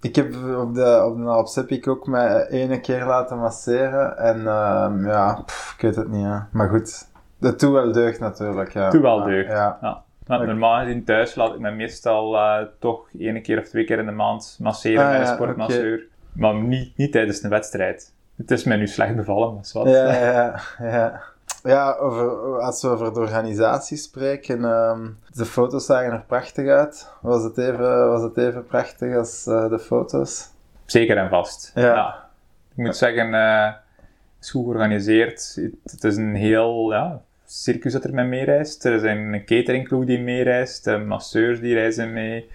ik 0.00 0.16
heb 0.16 0.26
op 0.58 0.74
de, 0.74 1.04
op 1.06 1.16
de 1.16 1.24
Alpsepik 1.24 1.88
ook 1.88 2.06
mij 2.06 2.46
ene 2.46 2.80
keer 2.80 3.04
laten 3.04 3.38
masseren 3.38 4.18
en 4.18 4.46
ehm, 4.46 5.06
ja, 5.06 5.42
pff, 5.46 5.74
ik 5.74 5.80
weet 5.82 5.96
het 5.96 6.08
niet, 6.08 6.24
hè. 6.26 6.38
maar 6.52 6.68
goed. 6.68 7.06
Dat 7.40 7.60
doet 7.60 7.72
wel 7.72 7.92
deugd 7.92 8.20
natuurlijk, 8.20 8.72
ja. 8.72 8.90
Doet 8.90 9.02
wel 9.02 9.22
deugd. 9.24 9.48
Ja, 9.48 9.78
Ja. 9.80 10.02
Want 10.26 10.40
Oké. 10.40 10.50
normaal 10.50 10.78
gezien 10.84 11.04
thuis 11.04 11.34
laat 11.34 11.54
ik 11.54 11.60
me 11.60 11.70
meestal 11.70 12.36
eh, 12.36 12.66
toch 12.78 13.08
één 13.18 13.42
keer 13.42 13.58
of 13.58 13.64
twee 13.68 13.84
keer 13.84 13.98
in 13.98 14.06
de 14.06 14.12
maand 14.12 14.56
masseren 14.60 15.04
Ah, 15.04 15.10
met 15.10 15.20
een 15.20 15.34
sportmasseur. 15.34 16.06
Maar 16.38 16.54
niet, 16.54 16.96
niet 16.96 17.12
tijdens 17.12 17.42
een 17.42 17.50
wedstrijd. 17.50 18.12
Het 18.36 18.50
is 18.50 18.64
mij 18.64 18.76
nu 18.76 18.86
slecht 18.86 19.16
bevallen, 19.16 19.54
maar 19.54 19.88
ja, 19.88 20.12
ja. 20.12 20.60
ja. 20.78 21.22
Ja, 21.62 21.92
over, 21.92 22.30
als 22.60 22.82
we 22.82 22.88
over 22.88 23.14
de 23.14 23.20
organisatie 23.20 23.96
spreken, 23.96 24.64
ehm, 24.64 25.08
de 25.34 25.44
foto's 25.44 25.86
zagen 25.86 26.12
er 26.12 26.24
prachtig 26.26 26.68
uit. 26.68 27.10
Was 27.20 27.42
het 27.42 27.58
even, 27.58 28.08
was 28.08 28.22
het 28.22 28.36
even 28.36 28.66
prachtig 28.66 29.16
als 29.16 29.46
eh, 29.46 29.68
de 29.68 29.78
foto's? 29.78 30.48
Zeker 30.84 31.16
en 31.16 31.28
vast. 31.28 31.72
Ja. 31.74 32.28
Ik 32.70 32.84
moet 32.84 32.96
zeggen, 32.96 33.34
eh, 33.34 33.64
het 33.64 34.44
is 34.44 34.50
goed 34.50 34.64
georganiseerd. 34.64 35.52
Het, 35.54 35.92
het 35.92 36.04
is 36.04 36.16
een 36.16 36.34
heel 36.34 36.92
ja, 36.92 37.20
circus 37.46 37.92
dat 37.92 38.04
er 38.04 38.14
mee 38.14 38.24
meereist. 38.24 38.84
Er 38.84 38.92
is 38.92 39.02
een 39.02 39.42
cateringploeg 39.44 40.04
die 40.04 40.20
meereist. 40.20 40.98
Masseurs 41.06 41.60
die 41.60 41.74
reizen 41.74 42.12
mee. 42.12 42.50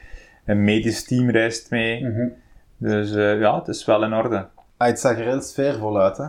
Een 0.45 0.63
medisch 0.63 1.03
team 1.03 1.29
reist 1.29 1.69
mee. 1.69 2.03
Mhm. 2.03 2.27
Dus 2.83 3.15
eh, 3.15 3.39
ja, 3.39 3.55
het 3.55 3.67
is 3.67 3.85
wel 3.85 4.03
in 4.03 4.13
orde. 4.13 4.47
Ah, 4.77 4.87
het 4.87 4.99
zag 4.99 5.17
er 5.17 5.23
heel 5.23 5.41
sfeervol 5.41 5.99
uit, 5.99 6.17
hè. 6.17 6.25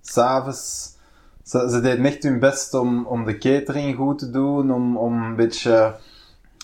S'avonds, 0.00 0.96
ze, 1.42 1.70
ze 1.70 1.80
deden 1.80 2.04
echt 2.04 2.22
hun 2.22 2.38
best 2.38 2.74
om, 2.74 3.06
om 3.06 3.24
de 3.24 3.38
catering 3.38 3.96
goed 3.96 4.18
te 4.18 4.30
doen, 4.30 4.72
om, 4.72 4.96
om 4.96 5.22
een 5.22 5.36
beetje 5.36 5.94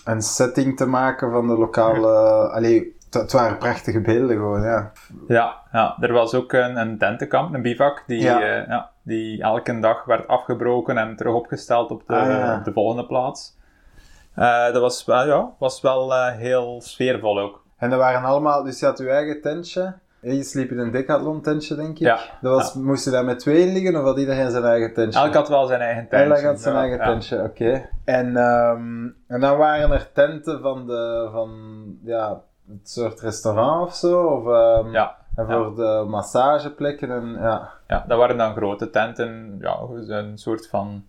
een 0.05 0.21
setting 0.21 0.77
te 0.77 0.85
maken 0.85 1.31
van 1.31 1.47
de 1.47 1.57
lokale... 1.57 2.11
Allee, 2.49 2.95
het, 3.11 3.31
waren 3.31 3.57
prachtige 3.57 4.01
beelden 4.01 4.35
gewoon, 4.35 4.61
ja. 4.61 4.91
Ja, 5.27 5.55
ja, 5.71 5.97
er 5.99 6.13
was 6.13 6.33
ook 6.33 6.53
een, 6.53 6.77
een 6.77 6.97
tentenkamp, 6.97 7.53
een 7.53 7.61
bivak, 7.61 8.03
die, 8.07 8.21
Ja. 8.21 8.39
ja. 8.39 8.65
ja, 8.67 8.89
die 9.01 9.41
elke 9.41 9.79
dag 9.79 10.05
werd 10.05 10.27
afgebroken 10.27 10.97
en 10.97 11.15
terug 11.15 11.33
opgesteld 11.33 11.91
op 11.91 12.03
de, 12.07 12.15
Ah, 12.15 12.27
ja. 12.27 12.57
op 12.57 12.63
de 12.63 12.73
volgende 12.73 13.05
plaats. 13.05 13.55
Eh, 14.33 14.65
dat 14.65 14.81
was 14.81 15.05
wel, 15.05 15.25
ja, 15.27 15.49
was 15.59 15.81
wel 15.81 16.13
eh, 16.13 16.35
heel 16.35 16.81
sfeervol 16.81 17.39
ook. 17.39 17.65
En 17.77 17.89
dat 17.89 17.99
waren 17.99 18.23
allemaal... 18.23 18.63
Dus 18.63 18.79
je 18.79 18.85
had 18.85 18.97
je 18.97 19.09
eigen 19.09 19.41
tentje. 19.41 19.93
Je 20.19 20.43
sliep 20.43 20.71
in 20.71 20.79
een 20.79 20.91
decathlon 20.91 21.41
tentje, 21.41 21.75
denk 21.75 21.89
ik. 21.89 21.97
Ja, 21.97 22.19
Dat 22.41 22.53
was, 22.53 22.73
Moest 22.73 23.05
je 23.05 23.11
daar 23.11 23.25
met 23.25 23.39
tweeën 23.39 23.73
liggen, 23.73 23.95
of 23.95 24.03
had 24.03 24.17
iedereen 24.17 24.51
zijn 24.51 24.63
eigen 24.63 24.93
tentje? 24.93 25.19
Elk 25.19 25.33
had 25.33 25.49
wel 25.49 25.65
zijn 25.65 25.81
eigen 25.81 26.07
tentje. 26.07 26.33
Elk 26.33 26.43
had 26.43 26.61
zijn 26.61 26.75
Ja, 26.75 26.81
eigen 26.81 26.99
tentje, 26.99 27.43
oké. 27.43 27.89
En, 28.05 28.37
ehm, 28.37 29.05
en 29.27 29.39
dan 29.39 29.57
waren 29.57 29.91
er 29.91 30.09
tenten 30.13 30.61
van, 30.61 30.87
de, 30.87 31.29
van 31.31 31.49
ja, 32.03 32.41
het 32.67 32.89
soort 32.89 33.21
restaurant 33.21 33.87
of 33.87 33.95
zo? 33.95 34.23
Of, 34.23 34.47
ehm, 34.47 34.91
Ja, 34.91 35.15
En 35.35 35.45
voor 35.47 35.75
de 35.75 36.05
massageplekken 36.07 37.11
en 37.11 37.37
ja. 37.41 37.71
ja, 37.87 38.03
dat 38.07 38.17
waren 38.17 38.37
dan 38.37 38.55
grote 38.55 38.89
tenten, 38.89 39.57
ja, 39.61 39.77
een 40.07 40.37
soort 40.37 40.67
van 40.67 41.03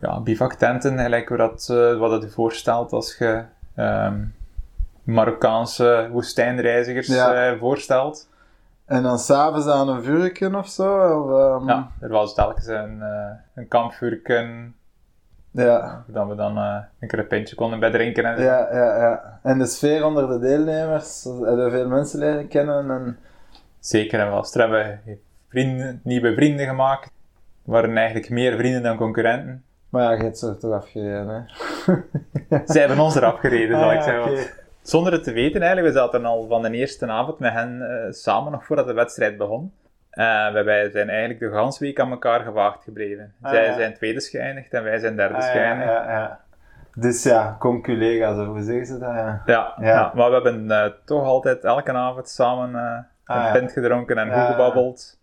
ja, 0.00 0.20
bivaktenten, 0.20 0.98
gelijk 0.98 1.28
hoe 1.28 1.36
dat, 1.36 1.68
eh, 1.70 1.98
wat 1.98 2.10
dat 2.10 2.22
je 2.22 2.28
voorstelt 2.28 2.92
als 2.92 3.16
je 3.18 3.42
ehm, 3.74 4.24
Marokkaanse 5.14 6.08
woestijnreizigers 6.12 7.06
Ja. 7.06 7.50
eh, 7.50 7.58
voorstelt. 7.58 8.28
En 8.86 9.02
dan 9.02 9.18
s'avonds 9.18 9.66
aan 9.66 9.88
een 9.88 10.02
vuurken 10.02 10.54
of 10.54 10.68
zo? 10.68 11.20
Of, 11.22 11.30
ehm, 11.60 11.68
Ja, 11.68 11.88
er 12.00 12.08
was 12.08 12.34
telkens 12.34 12.66
een, 12.66 13.02
eh 13.02 13.30
een 13.54 13.68
kampvuurken, 13.68 14.74
ja. 15.50 16.04
dat 16.06 16.28
we 16.28 16.34
dan 16.34 16.56
eh, 16.58 16.76
een 17.00 17.08
keer 17.08 17.18
een 17.18 17.26
pintje 17.26 17.54
konden 17.56 17.80
bij 17.80 17.90
drinken. 17.90 18.24
En, 18.24 18.42
Ja, 18.42 18.68
ja, 18.72 18.96
ja. 19.00 19.38
En 19.42 19.58
de 19.58 19.66
sfeer 19.66 20.04
onder 20.04 20.28
de 20.28 20.38
deelnemers, 20.38 21.24
hebben 21.24 21.70
veel 21.70 21.88
mensen 21.88 22.18
leren 22.18 22.48
kennen 22.48 22.90
en... 22.90 23.18
Zeker 23.78 24.20
en 24.20 24.30
vast. 24.30 24.54
Er 24.54 24.60
hebben 24.60 25.00
vrienden, 25.48 26.00
nieuwe 26.04 26.34
vrienden 26.34 26.66
gemaakt. 26.66 27.04
Er 27.66 27.72
waren 27.72 27.96
eigenlijk 27.96 28.30
meer 28.30 28.56
vrienden 28.56 28.82
dan 28.82 28.96
concurrenten. 28.96 29.62
Maar 29.88 30.02
ja, 30.02 30.10
je 30.12 30.22
hebt 30.22 30.38
ze 30.38 30.48
er 30.48 30.58
toch 30.58 30.72
afgereden, 30.72 31.28
hè? 31.28 31.42
Zij 32.72 32.80
hebben 32.80 33.00
ons 33.04 33.14
eraf 33.14 33.38
gereden, 33.38 33.78
zal 33.78 33.88
Ah, 33.88 33.94
ik 33.94 34.02
zeggen. 34.02 34.22
oké. 34.22 34.66
Zonder 34.88 35.12
het 35.12 35.24
te 35.24 35.32
weten 35.32 35.60
eigenlijk, 35.62 35.94
we 35.94 36.00
zaten 36.00 36.24
al 36.24 36.46
van 36.46 36.62
de 36.62 36.70
eerste 36.70 37.06
avond 37.06 37.38
met 37.38 37.52
hen 37.52 37.82
eh, 37.90 38.12
samen 38.12 38.52
nog 38.52 38.64
voordat 38.64 38.86
de 38.86 38.92
wedstrijd 38.92 39.36
begon. 39.36 39.72
Eh, 40.10 40.52
wij- 40.52 40.90
zijn 40.90 41.08
eigenlijk 41.08 41.40
de 41.40 41.48
hele 41.58 41.76
week 41.78 42.00
aan 42.00 42.10
elkaar 42.10 42.40
gewaagd 42.40 42.82
gebleven. 42.84 43.34
Ah, 43.42 43.50
Zij 43.50 43.64
ja. 43.66 43.74
zijn 43.74 43.94
tweede 43.94 44.20
geëindigd 44.20 44.72
en 44.74 44.82
wij 44.82 44.98
zijn 44.98 45.16
derde 45.16 45.34
Ah, 45.34 45.40
ja, 45.42 45.48
geëindigd. 45.50 45.90
ja, 45.90 46.10
ja. 46.10 46.40
Dus 46.94 47.22
ja, 47.22 47.56
conculega's, 47.58 48.46
hoe 48.46 48.62
zeggen 48.62 48.86
ze 48.86 48.98
dat? 48.98 49.10
Ja. 49.46 49.74
Ja, 49.80 50.12
maar 50.14 50.28
we 50.28 50.34
hebben 50.34 50.70
eh, 50.70 50.90
toch 51.04 51.24
altijd 51.24 51.64
elke 51.64 51.92
avond 51.92 52.28
samen 52.28 52.74
Ah, 53.24 53.44
een 53.46 53.52
pint 53.52 53.72
gedronken 53.72 54.18
en 54.18 54.32
goed 54.32 54.50
gebabbeld. 54.50 55.18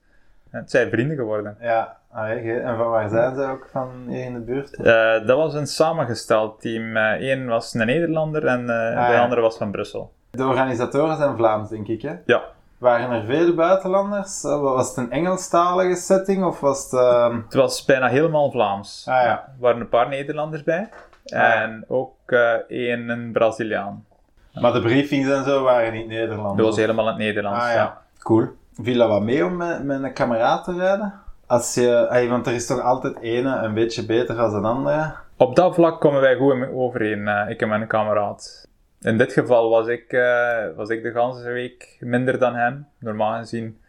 En 0.52 0.60
het 0.60 0.72
zijn 0.72 0.90
vrienden 0.90 1.18
geworden. 1.18 1.58
Ja, 1.60 1.98
ge- 2.16 2.60
en 2.60 2.78
van 2.78 2.90
waar 2.90 3.10
zijn 3.10 3.36
ze 3.36 3.42
ook 3.42 3.68
van 3.72 3.90
hier 4.08 4.26
in 4.26 4.34
de 4.34 4.40
buurt? 4.40 4.76
Eh, 4.76 5.28
dat 5.28 5.38
was 5.38 5.54
een 5.54 5.68
samengesteld 5.68 6.62
team. 6.62 6.96
Eén 6.98 7.48
was 7.48 7.74
een 7.74 7.86
Nederlander 7.86 8.46
en 8.46 8.70
eh, 8.70 8.98
Ah, 8.98 9.10
de 9.10 9.18
andere 9.20 9.42
was 9.42 9.58
van 9.58 9.72
Brussel. 9.72 10.12
De 10.32 10.46
organisatoren 10.46 11.18
zijn 11.18 11.36
Vlaams, 11.36 11.70
denk 11.70 11.88
ik, 11.88 12.02
hè? 12.02 12.14
Ja, 12.26 12.42
Waren 12.78 13.12
er 13.12 13.24
veel 13.26 13.54
buitenlanders? 13.54 14.44
Eh, 14.44 14.62
Was 14.62 14.88
het 14.88 14.98
een 14.98 15.12
Engelstalige 15.12 15.96
setting 15.96 16.44
of 16.46 16.60
was 16.60 16.84
het... 16.84 16.94
ehm, 17.00 17.36
het 17.46 17.54
was 17.54 17.86
bijna 17.86 18.08
helemaal 18.08 18.52
Vlaams. 18.52 19.06
Ah, 19.10 19.14
ja. 19.24 19.30
Er 19.32 19.44
waren 19.60 19.82
een 19.82 19.90
paar 19.90 20.08
Nederlanders 20.10 20.64
bij. 20.64 20.90
ja. 21.24 21.54
En 21.62 21.86
ook 21.88 22.14
eh, 22.26 22.52
één 22.68 23.10
een 23.10 23.32
Braziliaan. 23.32 24.06
Maar 24.54 24.74
de 24.74 24.82
briefings 24.82 25.30
en 25.30 25.44
zo 25.44 25.64
waren 25.64 25.94
niet 25.94 26.08
Nederlands? 26.08 26.58
Dat 26.58 26.66
was 26.66 26.76
helemaal 26.78 27.06
in 27.06 27.12
het 27.12 27.20
Nederlands. 27.22 27.60
Ah, 27.60 27.68
ja. 27.70 27.74
ja. 27.76 27.98
Cool. 28.20 28.48
Viel 28.82 28.98
dat 28.98 29.10
wat 29.10 29.22
mee 29.22 29.46
om 29.46 29.56
met, 29.58 29.84
met 29.84 30.04
een 30.04 30.14
kameraad 30.14 30.64
te 30.64 30.74
rijden? 30.78 31.14
Als 31.48 31.74
je, 31.74 32.26
want 32.30 32.48
er 32.48 32.54
is 32.54 32.66
toch 32.66 32.82
altijd 32.82 33.20
ene 33.20 33.56
een 33.56 33.74
beetje 33.74 34.06
beter 34.06 34.36
dan 34.36 34.54
een 34.54 34.66
andere? 34.66 35.14
Op 35.38 35.56
dat 35.56 35.74
vlak 35.74 36.02
komen 36.02 36.22
wij 36.22 36.36
goed 36.36 36.70
overeen, 36.74 37.28
eh, 37.28 37.50
ik 37.50 37.62
en 37.62 37.68
mijn 37.68 37.88
kameraad. 37.88 38.68
In 39.06 39.18
dit 39.18 39.34
geval 39.34 39.70
was 39.70 39.88
ik, 39.88 40.14
eh, 40.14 40.66
was 40.76 40.90
ik 40.90 41.04
de 41.04 41.12
hele 41.12 41.52
week 41.52 41.98
minder 42.00 42.40
dan 42.40 42.56
hem. 42.56 42.88
Normaal 42.98 43.40
gezien 43.40 43.80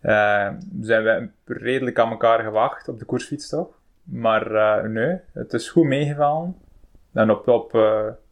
eh, 0.00 0.48
zijn 0.80 1.02
wij 1.02 1.30
redelijk 1.44 1.98
aan 1.98 2.10
elkaar 2.10 2.42
gewacht 2.42 2.88
op 2.88 2.98
de 2.98 3.04
koersfiets 3.04 3.48
toch. 3.48 3.68
Maar 4.02 4.54
eh, 4.54 4.84
nee, 4.84 5.18
het 5.32 5.52
is 5.52 5.70
goed 5.70 5.84
meegevallen. 5.84 6.56
En 7.12 7.30
op, 7.30 7.48
op, 7.48 7.72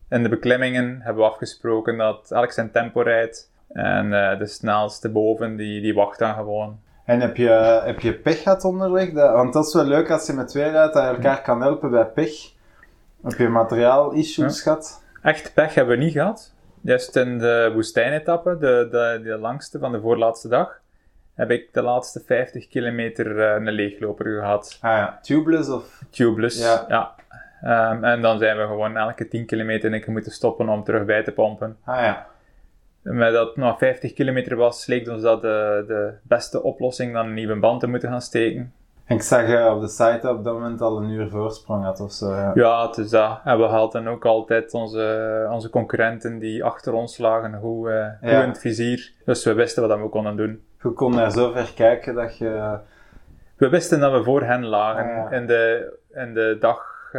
in 0.09 0.23
de 0.23 0.29
beklimmingen 0.29 1.01
hebben 1.01 1.23
we 1.23 1.31
afgesproken 1.31 1.97
dat 1.97 2.31
elk 2.31 2.53
zijn 2.53 2.71
tempo 2.71 3.01
rijdt. 3.01 3.53
En 3.73 4.11
de 4.39 4.47
snelste 4.47 5.11
boven, 5.11 5.57
die, 5.57 5.81
die 5.81 5.95
wacht 5.95 6.19
dan 6.19 6.35
gewoon. 6.35 6.81
En 7.07 7.21
heb 7.21 7.37
je, 7.37 7.81
heb 7.85 8.01
je 8.01 8.15
pech 8.15 8.43
gehad 8.43 8.65
onderweg? 8.65 9.13
Want 9.13 9.53
dat 9.53 9.67
is 9.67 9.75
wel 9.75 9.85
leuk 9.85 10.11
als 10.11 10.27
je 10.27 10.33
met 10.33 10.49
twee 10.49 10.71
rijdt, 10.71 10.95
dat 10.95 11.03
je 11.03 11.09
elkaar 11.09 11.43
kan 11.43 11.61
helpen 11.61 11.91
bij 11.91 12.05
pech. 12.07 12.53
Heb 13.23 13.39
je 13.39 13.49
materiaal-issues 13.49 14.63
gehad? 14.63 15.03
Echt 15.23 15.55
pech 15.55 15.75
hebben 15.75 15.99
we 15.99 16.05
niet 16.05 16.13
gehad. 16.13 16.55
Juist 16.81 17.17
in 17.17 17.39
de 17.39 17.71
woestijnetappe, 17.75 18.59
de, 18.59 18.89
de, 18.91 19.21
de 19.23 19.39
langste 19.39 19.79
van 19.79 19.93
de 19.93 20.01
voorlaatste 20.01 20.49
dag, 20.49 20.81
heb 21.35 21.51
ik 21.51 21.69
de 21.73 21.83
laatste 21.83 22.23
50 22.27 22.69
kilometer 22.69 23.41
eh, 23.41 23.55
een 23.55 23.73
leegloper 23.73 24.41
gehad. 24.41 24.79
Ah 24.81 24.97
ja, 24.97 25.19
tubeless 25.23 25.69
of... 25.69 26.03
Tubeless, 26.11 26.59
Ja. 26.63 26.85
ja. 26.89 27.15
Ehm, 27.63 28.05
en 28.05 28.23
dan 28.23 28.39
zijn 28.39 28.57
we 28.57 28.67
gewoon 28.67 28.97
elke 28.97 29.29
10 29.29 29.47
kilometer 29.47 30.01
keer 30.01 30.13
moeten 30.13 30.33
stoppen 30.33 30.69
om 30.69 30.85
terug 30.85 31.05
bij 31.05 31.23
te 31.23 31.33
pompen. 31.33 31.77
Ah 31.85 32.01
ja. 32.01 32.27
Met 33.09 33.33
dat 33.33 33.57
nog 33.57 33.79
50 33.79 34.13
kilometer 34.13 34.57
was, 34.57 34.87
leek 34.87 35.09
ons 35.09 35.23
dat 35.23 35.41
de, 35.43 35.85
de 35.87 36.13
beste 36.23 36.63
oplossing 36.63 37.13
dan 37.13 37.27
een 37.27 37.35
nieuwe 37.35 37.57
band 37.59 37.81
te 37.81 37.87
moeten 37.89 38.09
gaan 38.09 38.21
steken. 38.21 38.73
En 39.05 39.17
ik 39.17 39.23
zag 39.23 39.49
je 39.49 39.71
op 39.71 39.81
de 39.81 39.89
site 39.89 40.29
op 40.29 40.45
dat 40.45 40.55
moment 40.55 40.81
al 40.81 40.97
een 40.97 41.11
uur 41.11 41.29
voorsprong 41.29 41.85
had 41.85 42.01
of 42.01 42.13
zo. 42.13 42.35
Ja. 42.35 42.51
Ja, 42.55 42.87
het 42.87 42.97
is 42.97 43.11
dat. 43.11 43.41
En 43.45 43.59
we 43.59 43.65
hadden 43.65 44.07
ook 44.09 44.25
altijd 44.25 44.75
onze, 44.75 45.49
onze 45.51 45.71
concurrenten 45.71 46.39
die 46.39 46.65
achter 46.65 46.93
ons 46.93 47.19
lagen 47.19 47.59
goed, 47.61 47.89
eh, 47.89 48.07
goed 48.21 48.31
in 48.31 48.49
het 48.49 48.59
vizier. 48.59 49.13
Dus 49.25 49.45
we 49.45 49.53
wisten 49.53 49.89
wat 49.89 49.99
we 50.01 50.09
konden 50.09 50.37
doen. 50.37 50.63
Je 50.83 50.91
kon 50.93 51.15
naar 51.15 51.31
zo 51.31 51.53
ver 51.53 51.73
kijken 51.75 52.15
dat 52.15 52.39
je... 52.39 52.79
We 53.57 53.69
wisten 53.69 54.01
dat 54.01 54.13
we 54.13 54.25
voor 54.25 54.43
hen 54.43 54.65
lagen 54.65 55.05
Ah, 55.05 55.31
ja. 55.31 55.37
in 55.37 55.47
de, 55.47 55.93
in 56.15 56.35
de 56.35 56.57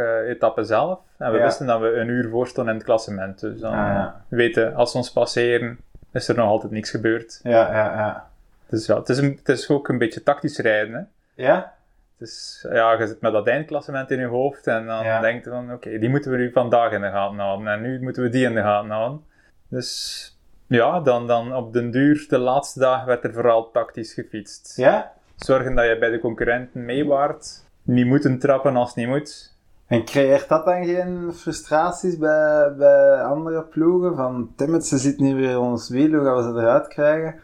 dag-etappe 0.02 0.64
zelf. 0.64 0.98
En 1.18 1.32
we 1.32 1.38
Ja. 1.38 1.44
wisten 1.44 1.66
dat 1.66 1.80
we 1.80 1.86
een 1.94 2.08
uur 2.08 2.28
voor 2.28 2.46
stonden 2.46 2.72
in 2.72 2.78
het 2.78 2.88
klassement. 2.88 3.40
Dus 3.40 3.60
dan 3.60 3.72
Ah, 3.74 4.06
weten, 4.28 4.74
als 4.74 4.90
ze 4.90 4.96
ons 4.96 5.12
passeren, 5.12 5.78
is 6.12 6.28
er 6.28 6.36
nog 6.36 6.48
altijd 6.48 6.72
niks 6.72 6.90
gebeurd. 6.90 7.40
Ja, 7.42 7.50
ja, 7.72 7.84
ja. 7.98 8.26
Dus 8.68 8.86
ja, 8.86 8.98
het 8.98 9.08
is, 9.08 9.18
een, 9.18 9.34
het 9.38 9.48
is 9.48 9.68
ook 9.68 9.88
een 9.88 9.98
beetje 9.98 10.22
tactisch 10.22 10.58
rijden. 10.58 10.94
Hè? 10.94 11.42
Ja? 11.44 11.72
Dus 12.18 12.66
ja, 12.72 12.92
je 12.92 13.06
zit 13.06 13.20
met 13.20 13.32
dat 13.32 13.46
eindklassement 13.46 14.10
in 14.10 14.18
je 14.18 14.26
hoofd 14.26 14.66
en 14.66 14.86
dan 14.86 15.04
Ja. 15.04 15.20
denk 15.20 15.44
je 15.44 15.50
van, 15.50 15.72
oké, 15.72 15.98
die 15.98 16.08
moeten 16.08 16.30
we 16.30 16.36
nu 16.36 16.52
vandaag 16.52 16.92
in 16.92 17.00
de 17.00 17.10
gaten 17.10 17.38
houden 17.38 17.66
en 17.68 17.80
nu 17.82 18.00
moeten 18.02 18.22
we 18.22 18.28
die 18.28 18.44
in 18.44 18.54
de 18.54 18.60
gaten 18.60 18.90
houden. 18.90 19.24
Dus 19.68 20.36
ja, 20.66 21.00
dan, 21.00 21.26
dan 21.26 21.54
op 21.54 21.72
den 21.72 21.90
duur, 21.90 22.24
de 22.28 22.38
laatste 22.38 22.78
dag, 22.78 23.04
werd 23.04 23.24
er 23.24 23.32
vooral 23.32 23.70
tactisch 23.70 24.12
gefietst. 24.12 24.76
Ja? 24.76 25.12
Zorgen 25.36 25.74
dat 25.74 25.86
je 25.86 25.98
bij 25.98 26.10
de 26.10 26.18
concurrenten 26.18 26.84
meewaart. 26.84 27.64
Niet 27.82 28.06
moeten 28.06 28.38
trappen 28.38 28.76
als 28.76 28.88
het 28.88 28.96
niet 28.96 29.06
moet. 29.08 29.56
En 29.88 30.04
creëert 30.04 30.48
dat 30.48 30.64
dan 30.64 30.84
geen 30.84 31.32
frustraties 31.34 32.18
bij, 32.18 32.74
bij 32.76 33.22
andere 33.22 33.62
ploegen? 33.62 34.16
Van, 34.16 34.52
Timmet, 34.56 34.86
ze 34.86 34.98
zit 34.98 35.18
nu 35.18 35.34
weer 35.34 35.50
in 35.50 35.56
ons 35.56 35.88
wiel, 35.88 36.10
hoe 36.10 36.24
gaan 36.24 36.36
we 36.36 36.42
ze 36.42 36.48
eruit 36.48 36.88
krijgen? 36.88 37.34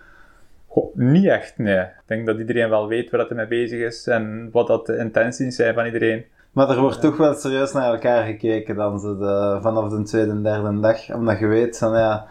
Goh, 0.66 0.94
niet 0.94 1.26
echt, 1.26 1.58
nee. 1.58 1.80
Ik 1.80 2.02
denk 2.06 2.26
dat 2.26 2.38
iedereen 2.38 2.70
wel 2.70 2.88
weet 2.88 3.10
waar 3.10 3.20
dat 3.20 3.28
hij 3.28 3.38
mee 3.38 3.46
bezig 3.46 3.80
is 3.80 4.06
en 4.06 4.48
wat 4.52 4.66
dat 4.66 4.86
de 4.86 4.96
intenties 4.96 5.56
zijn 5.56 5.74
van 5.74 5.84
iedereen. 5.84 6.24
Maar 6.52 6.70
er 6.70 6.80
wordt 6.80 7.00
toch 7.00 7.16
wel 7.16 7.34
serieus 7.34 7.72
naar 7.72 7.92
elkaar 7.92 8.24
gekeken 8.24 8.76
dan 8.76 9.00
ze 9.00 9.18
de, 9.18 9.58
vanaf 9.60 9.90
de 9.90 10.02
tweede 10.02 10.30
en 10.30 10.42
derde 10.42 10.80
dag. 10.80 11.14
Omdat 11.14 11.38
je 11.38 11.46
weet 11.46 11.78
van 11.78 11.98
ja, 11.98 12.26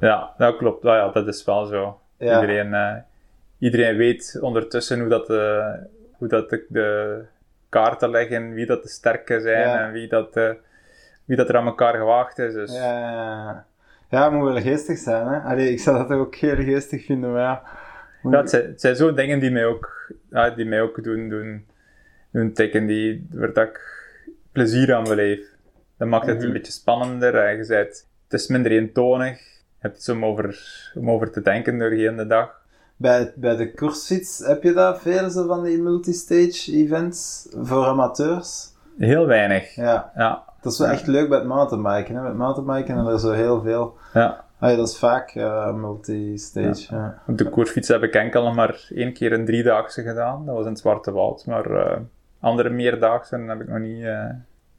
Ja, 0.00 0.34
dat 0.38 0.56
klopt. 0.56 0.82
Nou 0.82 0.96
ja, 0.96 1.08
dat 1.12 1.26
is 1.26 1.44
wel 1.44 1.64
zo. 1.64 1.98
Ja. 2.18 2.40
Iedereen, 2.40 2.74
eh, 2.74 2.96
iedereen 3.58 3.96
weet 3.96 4.38
ondertussen 4.40 5.00
hoe 5.00 5.08
dat, 5.08 5.30
eh, 5.30 5.72
hoe 6.18 6.28
dat 6.28 6.50
de, 6.50 6.66
de 6.68 7.20
kaarten 7.80 8.10
leggen, 8.10 8.52
wie 8.52 8.66
dat 8.66 8.82
de 8.82 8.88
sterke 8.88 9.40
zijn 9.40 9.68
Ja. 9.68 9.86
en 9.86 9.92
wie 9.92 10.08
dat, 10.08 10.36
eh, 10.36 10.50
wie 11.24 11.36
dat 11.36 11.48
er 11.48 11.56
aan 11.56 11.66
elkaar 11.66 11.94
gewaagd 11.96 12.38
is. 12.38 12.52
Dus 12.52 12.72
ja, 12.74 12.98
ja, 13.00 13.66
ja, 14.10 14.22
het 14.24 14.32
moet 14.32 14.52
wel 14.52 14.62
geestig 14.62 14.98
zijn. 14.98 15.26
Hè? 15.26 15.38
Allee, 15.38 15.70
ik 15.70 15.80
zou 15.80 15.98
dat 16.08 16.18
ook 16.18 16.34
heel 16.34 16.56
geestig 16.56 17.04
vinden, 17.04 17.32
maar 17.32 17.40
ja. 17.42 17.62
moet- 18.22 18.32
Ja, 18.32 18.38
het 18.40 18.50
zijn, 18.50 18.66
het 18.66 18.80
zijn 18.80 18.96
zo 18.96 19.14
dingen 19.14 19.38
die 19.40 19.50
mij 19.50 19.64
ook, 19.66 20.12
ja, 20.30 20.50
die 20.50 20.64
mij 20.66 20.80
ook 20.82 21.04
doen, 21.04 21.28
doen, 21.28 21.66
doen 22.32 22.52
tikken 22.52 22.86
die, 22.86 23.26
waar 23.32 23.52
dat 23.52 23.66
ik 23.68 23.80
plezier 24.52 24.94
aan 24.94 25.04
beleef. 25.04 25.40
Dat 25.98 26.08
maakt 26.08 26.26
het 26.26 26.36
Mhm. 26.36 26.46
een 26.46 26.52
beetje 26.52 26.72
spannender. 26.72 27.34
en 27.34 27.56
je 27.56 27.66
bent, 27.66 28.08
het 28.28 28.40
is 28.40 28.46
minder 28.48 28.72
eentonig. 28.72 29.38
Je 29.38 29.82
hebt 29.82 29.96
iets 29.96 30.08
om 30.08 30.24
over, 30.24 30.58
om 30.94 31.10
over 31.10 31.30
te 31.30 31.40
denken 31.42 31.78
doorheen 31.78 32.16
de 32.16 32.26
dag. 32.26 32.64
Bij, 32.96 33.32
bij 33.36 33.56
de 33.56 33.74
koersfiets 33.74 34.38
heb 34.46 34.62
je 34.62 34.72
dat 34.72 35.00
veel 35.00 35.30
zo 35.30 35.46
van 35.46 35.62
die 35.62 35.82
multistage 35.82 36.72
events 36.72 37.46
voor 37.62 37.84
amateurs? 37.86 38.68
Heel 38.98 39.26
weinig. 39.26 39.74
Ja, 39.74 40.12
Ja, 40.14 40.42
dat 40.60 40.72
is 40.72 40.78
wel 40.78 40.88
echt 40.88 41.06
leuk 41.06 41.28
bij 41.28 41.38
het 41.38 41.46
mountainbiken. 41.46 42.14
Hè? 42.14 42.22
Met 42.22 42.34
mountainbiken 42.36 42.94
hebben 42.94 43.12
er 43.12 43.20
zo 43.20 43.30
heel 43.30 43.62
veel. 43.62 43.96
ja. 44.12 44.44
Ah, 44.58 44.70
ja, 44.70 44.76
dat 44.76 44.88
is 44.88 44.98
vaak 44.98 45.30
eh, 45.30 45.74
multistage. 45.74 46.94
Ja. 46.94 47.22
Op 47.26 47.38
de 47.38 47.48
koersfiets 47.50 47.88
heb 47.88 48.02
ik 48.02 48.14
enkel 48.14 48.42
nog 48.42 48.54
maar 48.54 48.86
één 48.94 49.12
keer 49.12 49.32
een 49.32 49.44
driedaagse 49.44 50.02
gedaan. 50.02 50.46
Dat 50.46 50.54
was 50.54 50.64
in 50.64 50.70
het 50.70 50.78
Zwarte 50.80 51.12
Woud. 51.12 51.46
Maar 51.46 51.70
eh, 51.70 51.96
andere 52.40 52.70
meerdaagse 52.70 53.36
heb 53.36 53.60
ik 53.60 53.68
nog 53.68 53.78
niet... 53.78 54.04
eh, 54.04 54.24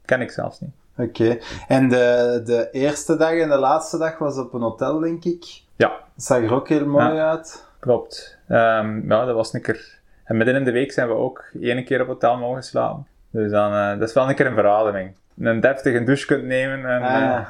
ken 0.04 0.20
ik 0.20 0.30
zelfs 0.30 0.60
niet. 0.60 0.70
Oké. 0.96 1.38
En 1.68 1.88
de, 1.88 2.40
de 2.44 2.68
eerste 2.70 3.16
dag 3.16 3.32
en 3.32 3.48
de 3.48 3.56
laatste 3.58 3.98
dag 3.98 4.18
was 4.18 4.38
op 4.38 4.52
een 4.54 4.60
hotel, 4.60 4.98
denk 4.98 5.24
ik. 5.24 5.44
Ja, 5.76 5.88
Dat 5.88 6.24
zag 6.24 6.42
er 6.42 6.52
ook 6.52 6.68
heel 6.68 6.86
mooi 6.86 7.12
Ja. 7.14 7.30
uit. 7.30 7.66
Klopt. 7.78 8.38
Ehm, 8.48 9.10
ja, 9.10 9.24
dat 9.24 9.34
was 9.34 9.52
een 9.52 9.62
keer... 9.62 9.96
En 10.24 10.36
midden 10.36 10.54
in 10.54 10.64
de 10.64 10.70
week 10.70 10.92
zijn 10.92 11.08
we 11.08 11.14
ook 11.14 11.44
één 11.60 11.84
keer 11.84 12.00
op 12.00 12.06
hotel 12.06 12.36
mogen 12.36 12.62
slapen. 12.62 13.06
Dus 13.30 13.50
dan, 13.50 13.72
eh, 13.72 13.98
dat 13.98 14.08
is 14.08 14.14
wel 14.14 14.28
een 14.28 14.34
keer 14.34 14.46
een 14.46 14.54
verademing. 14.54 15.14
Een 15.38 15.60
deftige 15.60 16.04
douche 16.04 16.26
kunt 16.26 16.44
nemen 16.44 16.90
en... 16.90 17.02
Ah, 17.02 17.14
eh, 17.14 17.20
ja. 17.20 17.48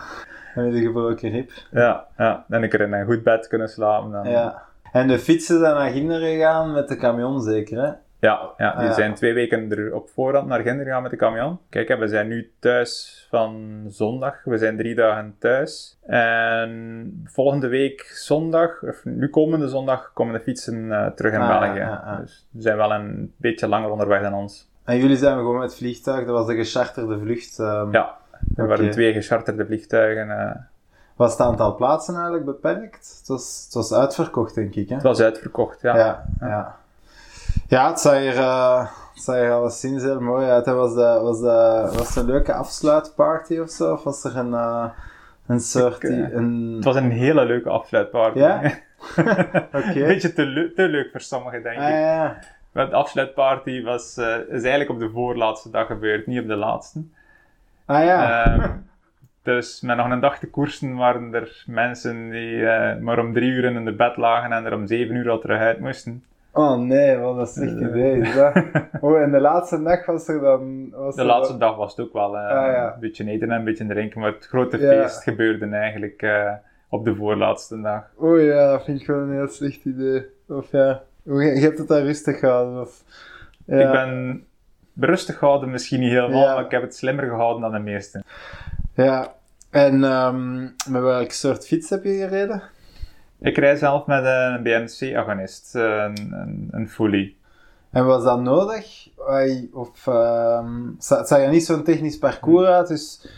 Met 0.54 0.72
de 0.72 0.80
gebroken 0.80 1.30
rib. 1.30 1.50
ja, 1.70 2.06
ja. 2.16 2.44
En 2.48 2.62
een 2.62 2.68
keer 2.68 2.80
in 2.80 2.92
een 2.92 3.06
goed 3.06 3.22
bed 3.22 3.48
kunnen 3.48 3.68
slapen. 3.68 4.10
Dan, 4.10 4.30
Ja. 4.30 4.62
En 4.92 5.08
de 5.08 5.18
fietsen 5.18 5.58
zijn 5.58 5.74
naar 5.74 5.90
Ginder 5.90 6.20
gegaan 6.20 6.72
met 6.72 6.88
de 6.88 6.96
camion 6.96 7.42
zeker, 7.42 7.82
hè? 7.82 7.90
Ja, 8.20 8.50
ja, 8.56 8.70
die 8.70 8.80
Ah, 8.80 8.86
ja. 8.86 8.92
zijn 8.92 9.14
twee 9.14 9.34
weken 9.34 9.70
er 9.70 9.94
op 9.94 10.08
voorhand 10.10 10.46
naar 10.48 10.60
Ginder 10.60 10.84
gegaan 10.84 11.02
met 11.02 11.10
de 11.10 11.16
camion. 11.16 11.58
Kijk, 11.68 11.96
we 11.98 12.08
zijn 12.08 12.28
nu 12.28 12.52
thuis 12.58 13.26
van 13.30 13.82
zondag. 13.88 14.44
We 14.44 14.58
zijn 14.58 14.76
drie 14.76 14.94
dagen 14.94 15.34
thuis. 15.38 15.98
En 16.06 17.22
volgende 17.24 17.68
week 17.68 18.00
zondag, 18.14 18.82
of 18.82 19.04
nu 19.04 19.28
komende 19.28 19.68
zondag, 19.68 20.10
komen 20.14 20.34
de 20.34 20.40
fietsen 20.40 20.92
eh, 20.92 21.06
terug 21.06 21.32
in 21.32 21.40
Ah, 21.40 21.60
België. 21.60 21.78
ja. 21.78 22.16
Dus 22.20 22.46
ze 22.52 22.62
zijn 22.62 22.76
wel 22.76 22.92
een 22.92 23.32
beetje 23.36 23.68
langer 23.68 23.90
onderweg 23.90 24.22
dan 24.22 24.34
ons. 24.34 24.70
En 24.84 24.98
jullie 24.98 25.16
zijn 25.16 25.36
gewoon 25.36 25.58
met 25.58 25.74
vliegtuig, 25.76 26.26
dat 26.26 26.34
was 26.34 26.46
de 26.46 26.54
gecharterde 26.54 27.18
vlucht. 27.18 27.58
ehm. 27.58 27.92
Ja, 27.92 28.16
er 28.56 28.66
waren 28.66 28.90
twee 28.90 29.12
gecharterde 29.12 29.66
vliegtuigen. 29.66 30.30
eh. 30.30 30.54
Was 31.16 31.30
het 31.32 31.40
aantal 31.40 31.74
plaatsen 31.74 32.14
eigenlijk 32.14 32.44
beperkt? 32.44 33.16
Het 33.18 33.28
was, 33.28 33.62
het 33.64 33.74
was 33.74 33.92
uitverkocht, 33.92 34.54
denk 34.54 34.74
ik, 34.74 34.88
hè? 34.88 34.94
het 34.94 35.04
was 35.04 35.20
uitverkocht, 35.20 35.80
ja. 35.80 35.96
Ja, 35.96 36.24
ja. 36.40 36.76
Ja, 37.68 37.88
het 37.88 38.00
zag 38.00 38.14
er, 38.14 38.36
eh, 38.36 38.78
het 39.14 39.22
zag 39.22 39.34
er 39.36 39.52
alleszins 39.52 40.02
heel 40.02 40.20
mooi 40.20 40.46
uit. 40.48 40.66
hè. 40.66 40.72
Was, 40.74 40.94
de, 40.94 41.18
was, 41.22 41.40
de, 41.40 41.96
was 41.98 42.08
het 42.08 42.16
een 42.16 42.24
leuke 42.30 42.52
afsluitparty 42.54 43.58
of 43.58 43.70
zo? 43.70 43.92
Of 43.92 44.02
was 44.02 44.24
er 44.24 44.36
een, 44.36 44.54
eh, 44.54 44.84
een 45.46 45.60
soort... 45.60 46.02
Ik, 46.02 46.10
eh, 46.10 46.32
een... 46.32 46.72
Het 46.74 46.84
was 46.84 46.96
een 46.96 47.10
hele 47.10 47.44
leuke 47.44 47.68
afsluitparty. 47.68 48.38
Ja? 48.38 48.62
een 49.16 49.66
Oké. 49.72 49.92
beetje 50.06 50.32
te, 50.32 50.72
te 50.76 50.82
leuk 50.88 51.10
voor 51.10 51.20
sommigen, 51.20 51.62
denk 51.62 51.78
Ah, 51.78 51.88
ik. 51.88 51.94
ja. 51.94 52.38
Maar 52.72 52.88
de 52.90 52.96
afsluitparty 52.96 53.82
was, 53.82 54.18
is 54.48 54.62
eigenlijk 54.62 54.90
op 54.90 54.98
de 54.98 55.10
voorlaatste 55.10 55.70
dag 55.70 55.86
gebeurd, 55.86 56.26
niet 56.26 56.40
op 56.40 56.46
de 56.46 56.56
laatste. 56.56 57.02
Ah 57.84 58.04
ja. 58.04 58.44
Ehm, 58.44 58.70
dus 59.42 59.80
met 59.80 59.96
nog 59.96 60.10
een 60.10 60.20
dag 60.20 60.38
te 60.38 60.50
koersen 60.50 60.96
waren 60.96 61.34
er 61.34 61.62
mensen 61.66 62.30
die 62.30 62.62
maar 63.00 63.18
om 63.18 63.32
drie 63.32 63.50
uur 63.50 63.64
in 63.64 63.84
de 63.84 63.92
bed 63.92 64.16
lagen 64.16 64.52
en 64.52 64.64
er 64.64 64.74
om 64.74 64.86
zeven 64.86 65.14
uur 65.14 65.30
al 65.30 65.38
terug 65.38 65.60
uit 65.60 65.80
moesten. 65.80 66.24
Oh 66.52 66.76
nee, 66.78 67.16
wat 67.16 67.38
een 67.38 67.46
slecht 67.46 67.80
Eh. 67.80 67.88
idee 67.88 68.20
is 68.20 68.34
dat. 68.42 68.52
Oh, 69.00 69.20
en 69.20 69.30
de 69.30 69.40
laatste 69.40 69.82
dag 69.82 70.06
was 70.06 70.28
er 70.28 70.40
dan... 70.40 70.90
Was 70.90 71.14
De 71.14 71.20
er 71.20 71.26
laatste 71.26 71.58
dan- 71.58 71.68
dag 71.68 71.76
was 71.76 71.96
het 71.96 72.06
ook 72.06 72.12
wel 72.12 72.36
eh, 72.36 72.42
Ah, 72.42 72.72
ja. 72.72 72.92
een 72.94 73.00
beetje 73.00 73.30
eten 73.30 73.50
en 73.50 73.58
een 73.58 73.64
beetje 73.64 73.86
drinken, 73.86 74.20
maar 74.20 74.32
het 74.32 74.46
grote 74.46 74.78
Ja. 74.78 75.02
feest 75.02 75.22
gebeurde 75.22 75.66
eigenlijk 75.76 76.22
eh, 76.22 76.52
op 76.88 77.04
de 77.04 77.14
voorlaatste 77.14 77.80
dag. 77.80 78.02
Oh 78.16 78.40
ja, 78.42 78.70
dat 78.70 78.84
vind 78.84 79.00
ik 79.00 79.06
wel 79.06 79.18
een 79.18 79.32
heel 79.32 79.48
slecht 79.48 79.84
idee. 79.84 80.26
Of 80.48 80.70
ja, 80.70 81.02
je 81.22 81.60
hebt 81.60 81.78
het 81.78 81.88
daar 81.88 82.02
rustig 82.02 82.38
gehouden. 82.38 82.80
Of... 82.80 83.02
Ja. 83.64 83.80
Ik 83.80 83.90
ben 83.92 84.44
rustig 85.00 85.38
gehouden, 85.38 85.70
misschien 85.70 86.00
niet 86.00 86.10
helemaal, 86.12 86.54
maar 86.54 86.64
ik 86.64 86.70
heb 86.70 86.82
het 86.82 86.96
slimmer 86.96 87.24
gehouden 87.28 87.62
dan 87.62 87.72
de 87.72 87.78
meesten. 87.90 88.24
Ja, 88.94 89.32
en 89.70 90.04
ehm, 90.04 90.60
met 90.62 91.02
welk 91.02 91.30
soort 91.30 91.66
fiets 91.66 91.90
heb 91.90 92.04
je 92.04 92.12
gereden? 92.12 92.62
Ik 93.40 93.56
rij 93.56 93.76
zelf 93.76 94.06
met 94.06 94.24
een 94.24 94.62
BMC-agonist, 94.62 95.74
een, 95.74 96.32
een, 96.32 96.68
een 96.70 96.88
Fully. 96.88 97.34
En 97.90 98.06
was 98.06 98.24
dat 98.24 98.40
nodig? 98.40 99.08
Of 99.72 100.04
het 101.08 101.28
zag 101.28 101.38
er 101.38 101.50
niet 101.50 101.64
zo'n 101.64 101.82
technisch 101.82 102.18
parcours 102.18 102.66
uit, 102.66 102.88
dus 102.88 103.28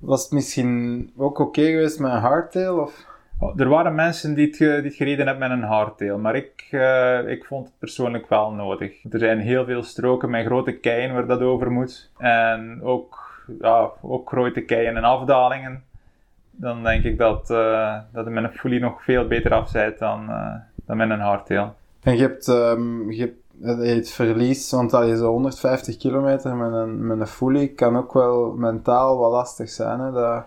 was 0.00 0.22
het 0.22 0.32
misschien 0.32 1.10
ook 1.16 1.38
oké 1.38 1.62
geweest 1.62 1.98
met 1.98 2.10
een 2.10 2.18
hardtail? 2.18 2.78
Of? 2.78 3.06
Oh, 3.40 3.60
Er 3.60 3.68
waren 3.68 3.94
mensen 3.94 4.34
die 4.34 4.46
het, 4.46 4.58
die 4.58 4.68
het 4.68 4.94
gereden 4.94 5.26
hebben 5.26 5.48
met 5.48 5.58
een 5.58 5.64
hardtail, 5.68 6.18
maar 6.18 6.36
ik, 6.36 6.68
eh, 6.70 7.28
ik 7.28 7.44
vond 7.44 7.66
het 7.66 7.78
persoonlijk 7.78 8.28
wel 8.28 8.50
nodig. 8.50 9.04
Er 9.10 9.18
zijn 9.18 9.38
heel 9.38 9.64
veel 9.64 9.82
stroken 9.82 10.30
met 10.30 10.46
grote 10.46 10.72
keien 10.72 11.12
waar 11.12 11.26
dat 11.26 11.40
over 11.40 11.70
moet. 11.70 12.10
En 12.18 12.80
ook, 12.82 13.42
ja, 13.60 13.90
ook 14.02 14.28
grote 14.28 14.60
keien 14.60 14.96
en 14.96 15.04
afdalingen. 15.04 15.84
Dan 16.60 16.82
denk 16.82 17.04
ik 17.04 17.18
dat, 17.18 17.50
eh 17.50 17.96
dat 18.12 18.28
met 18.28 18.44
een 18.44 18.52
fully 18.52 18.80
nog 18.80 19.02
veel 19.02 19.26
beter 19.26 19.52
afzijt 19.52 19.98
dan, 19.98 20.28
eh, 20.28 20.54
dan 20.86 20.96
met 20.96 21.10
een 21.10 21.20
hardtail. 21.20 21.74
En 22.02 22.14
je 22.16 22.20
hebt, 22.20 22.48
ehm, 22.48 23.10
je 23.10 23.20
hebt 23.20 23.36
eh, 23.62 23.94
het 23.94 24.10
verlies, 24.10 24.70
want 24.70 24.90
je 24.90 25.16
zo 25.16 25.30
150 25.30 25.96
kilometer 25.96 26.56
met 26.56 26.72
een, 26.72 27.06
met 27.06 27.20
een 27.20 27.26
fully 27.26 27.68
kan 27.68 27.96
ook 27.96 28.12
wel 28.12 28.52
mentaal 28.52 29.18
wel 29.18 29.30
lastig 29.30 29.68
zijn. 29.68 30.00
Hè? 30.00 30.12
Dat, 30.12 30.44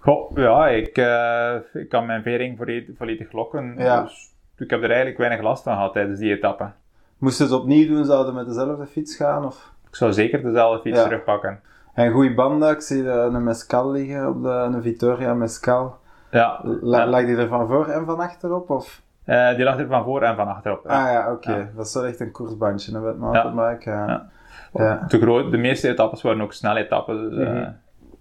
Goh, 0.00 0.36
ja, 0.36 0.68
ik, 0.68 0.96
eh, 0.98 1.54
ik 1.72 1.88
kan 1.88 2.06
mijn 2.06 2.22
vering 2.22 2.56
volledig, 2.56 2.96
volledig 2.96 3.32
lokken. 3.32 3.74
Ja. 3.78 4.02
Dus 4.02 4.30
ik 4.56 4.70
heb 4.70 4.82
er 4.82 4.88
eigenlijk 4.88 5.18
weinig 5.18 5.40
last 5.40 5.62
van 5.62 5.74
gehad 5.74 5.92
tijdens 5.92 6.18
die 6.18 6.36
etappe. 6.36 6.70
moest 7.18 7.38
je 7.38 7.44
het 7.44 7.52
opnieuw 7.52 7.88
doen, 7.88 8.04
zouden 8.04 8.34
met 8.34 8.46
dezelfde 8.46 8.86
fiets 8.86 9.16
gaan? 9.16 9.44
Of? 9.44 9.72
Ik 9.88 9.94
zou 9.96 10.12
zeker 10.12 10.42
dezelfde 10.42 10.80
fiets 10.80 10.98
Ja. 10.98 11.04
terugpakken. 11.04 11.60
En 11.96 12.12
goede 12.12 12.34
banden, 12.34 12.70
ik 12.70 12.80
zie 12.80 13.02
de, 13.02 13.10
een 13.10 13.44
Mescal 13.44 13.90
liggen 13.90 14.28
op 14.28 14.42
de 14.42 14.48
een 14.48 14.82
Vittoria 14.82 15.34
Mescal. 15.34 15.96
Ja, 16.30 16.60
La. 16.80 17.06
Lag 17.06 17.24
die 17.24 17.36
er 17.36 17.48
van 17.48 17.66
voor 17.66 17.86
en 17.88 18.04
van 18.04 18.18
achter 18.20 18.52
op? 18.54 18.70
Of? 18.70 19.02
Eh, 19.24 19.54
die 19.54 19.64
lag 19.64 19.78
er 19.78 19.86
van 19.86 20.04
voor 20.04 20.22
en 20.22 20.36
van 20.36 20.48
achterop. 20.48 20.84
ja. 20.84 20.90
Ah 21.06 21.12
ja, 21.12 21.32
oké. 21.32 21.56
Ja. 21.56 21.68
Dat 21.76 21.86
is 21.86 21.94
wel 21.94 22.06
echt 22.06 22.20
een 22.20 22.30
koersbandje 22.30 22.92
hè, 22.92 23.00
met 23.00 23.18
mountainbike. 23.18 23.90
Ja. 23.90 24.06
Ja. 24.06 24.26
Ja. 24.72 25.04
De, 25.08 25.48
de 25.50 25.56
meeste 25.56 25.88
etappes 25.88 26.22
waren 26.22 26.40
ook 26.40 26.52
snelle 26.52 26.84
etappes. 26.84 27.18
dus, 27.18 27.38
eh, 27.38 27.52
Mhm. 27.52 27.70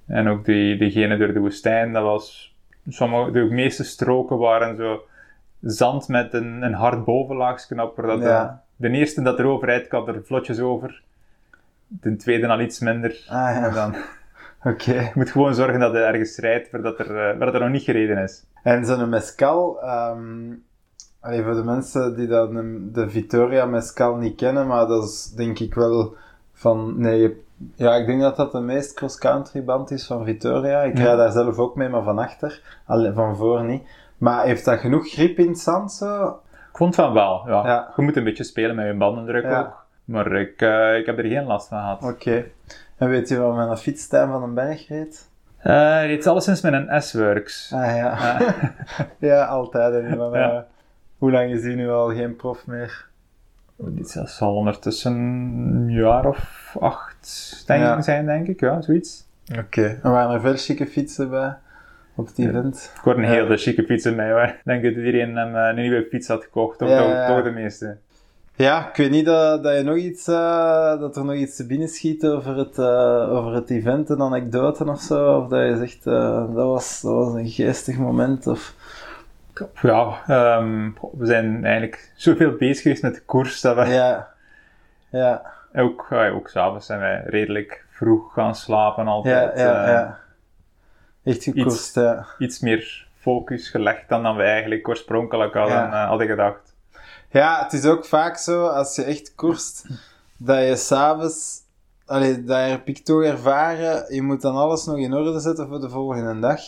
En 0.07 0.27
ook 0.29 0.45
die, 0.45 0.77
diegene 0.77 1.17
door 1.17 1.33
de 1.33 1.39
woestijn, 1.39 1.93
dat 1.93 2.03
was... 2.03 2.55
Sommige, 2.87 3.31
de 3.31 3.43
meeste 3.43 3.83
stroken 3.83 4.37
waren 4.37 4.75
zo 4.75 5.01
zand 5.61 6.07
met 6.07 6.33
een, 6.33 6.61
een 6.61 6.73
hard 6.73 7.05
bovenlaagsknop. 7.05 7.95
waar 7.95 8.07
dat 8.07 8.21
de, 8.21 8.49
de 8.75 8.97
eerste 8.97 9.21
dat 9.21 9.39
erover 9.39 9.67
rijdt, 9.67 9.87
kan 9.87 10.07
er 10.07 10.21
vlotjes 10.23 10.59
over. 10.59 11.01
De 11.87 12.15
tweede 12.15 12.47
al 12.47 12.59
iets 12.59 12.79
minder. 12.79 13.09
Ah 13.27 13.35
ja, 13.35 13.65
En 13.67 13.73
dan, 13.73 13.95
oké. 14.73 14.93
je 14.93 15.11
moet 15.13 15.29
gewoon 15.31 15.55
zorgen 15.55 15.79
dat 15.79 15.93
hij 15.93 16.01
ergens 16.05 16.37
rijdt 16.37 16.73
er, 16.73 16.85
eh, 16.85 17.37
waar 17.37 17.53
er 17.53 17.59
nog 17.59 17.69
niet 17.69 17.83
gereden 17.83 18.17
is. 18.17 18.45
En 18.63 18.85
zo'n 18.85 19.09
Mescal, 19.09 19.79
allee, 21.19 21.43
voor 21.43 21.53
de 21.55 21.63
mensen 21.63 22.15
die 22.15 22.27
de 22.91 23.09
Vittoria 23.09 23.65
Mescal 23.65 24.15
niet 24.15 24.35
kennen, 24.35 24.67
maar 24.67 24.87
dat 24.87 25.03
is 25.03 25.31
denk 25.35 25.59
ik 25.59 25.73
wel 25.73 26.15
van, 26.53 26.93
nee, 26.97 27.19
je- 27.21 27.43
ja, 27.75 27.95
ik 27.95 28.05
denk 28.05 28.21
dat 28.21 28.35
dat 28.35 28.51
de 28.51 28.59
meest 28.59 28.93
cross-country 28.93 29.63
band 29.63 29.91
is 29.91 30.05
van 30.05 30.25
Vittoria. 30.25 30.81
Ik 30.81 30.97
Ja. 30.97 31.03
rijd 31.03 31.17
daar 31.17 31.31
zelf 31.31 31.57
ook 31.57 31.75
mee, 31.75 31.89
maar 31.89 32.03
van 32.03 32.19
achter, 32.19 32.61
Allee, 32.85 33.11
van 33.11 33.35
voor 33.35 33.63
niet. 33.63 33.83
Maar 34.17 34.43
heeft 34.45 34.65
dat 34.65 34.79
genoeg 34.79 35.07
grip 35.09 35.37
in 35.37 35.47
het 35.47 35.59
zand 35.59 35.91
zo? 35.91 36.27
Ik 36.71 36.77
vond 36.77 36.95
van 36.95 37.13
wel, 37.13 37.43
ja. 37.47 37.65
Ja. 37.67 37.93
Je 37.95 38.01
moet 38.01 38.15
een 38.17 38.23
beetje 38.23 38.43
spelen 38.43 38.75
met 38.75 38.85
je 38.85 38.93
bandendruk 38.97 39.43
Ja. 39.43 39.59
ook. 39.59 39.84
Maar 40.05 40.31
ik, 40.31 40.61
eh, 40.61 40.97
ik 40.97 41.05
heb 41.05 41.17
er 41.17 41.25
geen 41.25 41.43
last 41.45 41.67
van 41.67 41.79
gehad. 41.79 42.03
Oké. 42.03 42.43
En 42.97 43.09
weet 43.09 43.29
je 43.29 43.37
wat 43.37 43.55
met 43.55 43.69
een 43.69 43.77
fietstuin 43.77 44.27
van 44.29 44.43
een 44.43 44.53
berg 44.53 44.87
reed? 44.87 45.29
Eh, 45.57 45.73
hij 45.73 46.07
reed 46.07 46.27
alleszins 46.27 46.61
met 46.61 46.73
een 46.73 47.01
S-Works. 47.01 47.71
Ah 47.73 47.95
ja. 47.95 48.17
Eh, 48.39 48.49
ja, 49.19 49.45
altijd. 49.45 50.15
Ja. 50.15 50.31
eh, 50.31 50.59
hoe 51.17 51.31
lang 51.31 51.51
is 51.51 51.63
hij 51.63 51.75
nu 51.75 51.89
al 51.89 52.13
geen 52.13 52.35
prof 52.35 52.67
meer? 52.67 53.05
Dit 53.77 54.21
zal 54.25 54.55
ondertussen 54.55 55.11
een 55.13 55.89
jaar 55.91 56.25
of 56.25 56.75
acht 56.79 57.63
denk, 57.67 57.81
Ja. 57.81 58.01
zijn, 58.01 58.25
denk 58.25 58.47
ik. 58.47 58.59
Ja, 58.59 58.81
zoiets. 58.81 59.25
Oké. 59.59 59.99
En 60.03 60.11
waren 60.11 60.33
er 60.33 60.41
veel 60.41 60.55
chique 60.55 60.85
fietsen 60.87 61.29
bij 61.29 61.55
op 62.15 62.25
het 62.27 62.39
event? 62.39 62.91
Ik 62.95 63.01
hoorde 63.01 63.21
een 63.21 63.27
hele 63.29 63.57
chique 63.57 63.83
fietsen 63.85 64.15
mee 64.15 64.31
hoor. 64.31 64.43
Ik 64.43 64.61
denk 64.63 64.83
dat 64.83 64.93
iedereen 64.93 65.35
hem 65.35 65.55
eh, 65.55 65.67
een 65.67 65.75
nieuwe 65.75 66.07
fiets 66.09 66.27
had 66.27 66.43
gekocht. 66.43 66.81
Of 66.81 66.89
Ja, 66.89 66.97
toch, 66.97 67.07
ja. 67.11 67.27
toch 67.27 67.43
de 67.43 67.51
meeste. 67.51 67.97
Ja, 68.57 68.89
ik 68.89 68.95
weet 68.95 69.09
niet 69.11 69.25
dat, 69.25 69.63
dat, 69.63 69.75
je 69.77 69.83
nog 69.83 69.95
iets, 69.97 70.27
eh, 70.27 70.99
dat 70.99 71.15
er 71.17 71.25
nog 71.25 71.35
iets 71.35 71.55
te 71.55 71.65
binnen 71.65 71.87
schiet 71.87 72.25
over 72.25 72.55
het, 72.57 72.77
eh, 72.77 73.31
over 73.31 73.53
het 73.53 73.69
event, 73.69 74.09
een 74.09 74.21
anekdote 74.21 74.85
of 74.89 74.99
zo. 75.01 75.37
Of 75.37 75.47
dat 75.47 75.59
je 75.67 75.77
zegt, 75.77 76.05
eh, 76.07 76.53
dat, 76.55 76.65
was, 76.65 77.01
dat 77.01 77.13
was 77.13 77.33
een 77.33 77.47
geestig 77.49 77.97
moment. 77.97 78.47
Of... 78.47 78.73
Ja, 79.81 80.21
ehm, 80.27 80.89
we 81.17 81.25
zijn 81.25 81.65
eigenlijk 81.65 82.11
zoveel 82.15 82.51
bezig 82.55 82.81
geweest 82.81 83.01
met 83.01 83.15
de 83.15 83.21
koers 83.21 83.61
dat 83.61 83.75
we 83.75 83.85
Ja, 83.85 84.27
ja, 85.09 85.41
ook, 85.75 86.07
ja, 86.09 86.29
ook 86.29 86.49
s'avonds 86.49 86.85
zijn 86.85 86.99
wij 86.99 87.23
redelijk 87.25 87.85
vroeg 87.89 88.33
gaan 88.33 88.55
slapen 88.55 89.03
Ja, 89.03 89.09
altijd. 89.09 89.57
ja, 89.59 89.83
eh, 89.85 89.91
ja. 89.91 90.19
Echt 91.23 91.43
gekoerst, 91.43 91.95
ja. 91.95 92.25
Iets 92.37 92.59
meer 92.59 93.07
focus 93.19 93.69
gelegd 93.69 94.09
dan 94.09 94.23
dan 94.23 94.35
wij 94.35 94.51
eigenlijk 94.51 94.87
oorspronkelijk 94.87 95.53
hadden, 95.53 95.75
Ja. 95.77 95.91
eh, 96.03 96.07
hadden 96.07 96.27
gedacht. 96.27 96.74
Ja, 97.29 97.63
het 97.63 97.73
is 97.73 97.85
ook 97.85 98.05
vaak 98.05 98.37
zo, 98.37 98.67
als 98.67 98.95
je 98.95 99.03
echt 99.03 99.35
koerst, 99.35 99.85
dat 100.37 100.59
je 100.59 100.75
s'avonds... 100.75 101.63
Allee, 102.05 102.43
dat 102.43 102.69
heb 102.69 102.87
ik 102.87 102.97
toch 102.97 103.23
ervaren, 103.23 104.13
je 104.13 104.21
moet 104.21 104.41
dan 104.41 104.55
alles 104.55 104.85
nog 104.85 104.97
in 104.97 105.13
orde 105.13 105.39
zetten 105.39 105.67
voor 105.67 105.81
de 105.81 105.89
volgende 105.89 106.39
dag. 106.39 106.61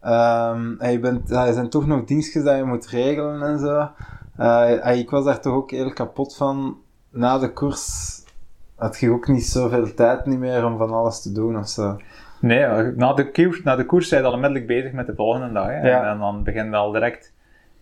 Ehm, 0.00 0.74
en 0.78 0.92
je 0.92 0.98
bent, 0.98 1.30
er 1.30 1.52
zijn 1.52 1.68
toch 1.68 1.86
nog 1.86 2.04
dingetjes 2.04 2.44
dat 2.44 2.56
je 2.56 2.64
moet 2.64 2.86
regelen 2.86 3.42
en 3.42 3.58
zo. 3.58 3.90
Eh, 4.36 4.98
ik 4.98 5.10
was 5.10 5.24
daar 5.24 5.40
toch 5.40 5.54
ook 5.54 5.70
heel 5.70 5.92
kapot 5.92 6.36
van. 6.36 6.76
Na 7.10 7.38
de 7.38 7.52
koers 7.52 8.16
had 8.74 8.98
je 8.98 9.10
ook 9.10 9.28
niet 9.28 9.46
zoveel 9.46 9.94
tijd 9.94 10.26
niet 10.26 10.38
meer 10.38 10.64
om 10.64 10.78
van 10.78 10.90
alles 10.90 11.22
te 11.22 11.32
doen 11.32 11.58
of 11.58 11.68
zo. 11.68 11.96
Nee, 12.40 12.58
ja, 12.58 12.92
na 12.96 13.12
de, 13.12 13.30
koers, 13.30 13.62
na 13.62 13.76
de 13.76 13.86
koers 13.86 14.08
zijn 14.08 14.22
we 14.22 14.28
al 14.28 14.34
onmiddellijk 14.34 14.66
bezig 14.66 14.92
met 14.92 15.06
de 15.06 15.14
volgende 15.14 15.52
dag. 15.52 15.66
Hè. 15.66 15.88
Ja. 15.88 16.10
En 16.10 16.18
dan 16.18 16.42
begin 16.42 16.66
je 16.66 16.76
al 16.76 16.92
direct 16.92 17.32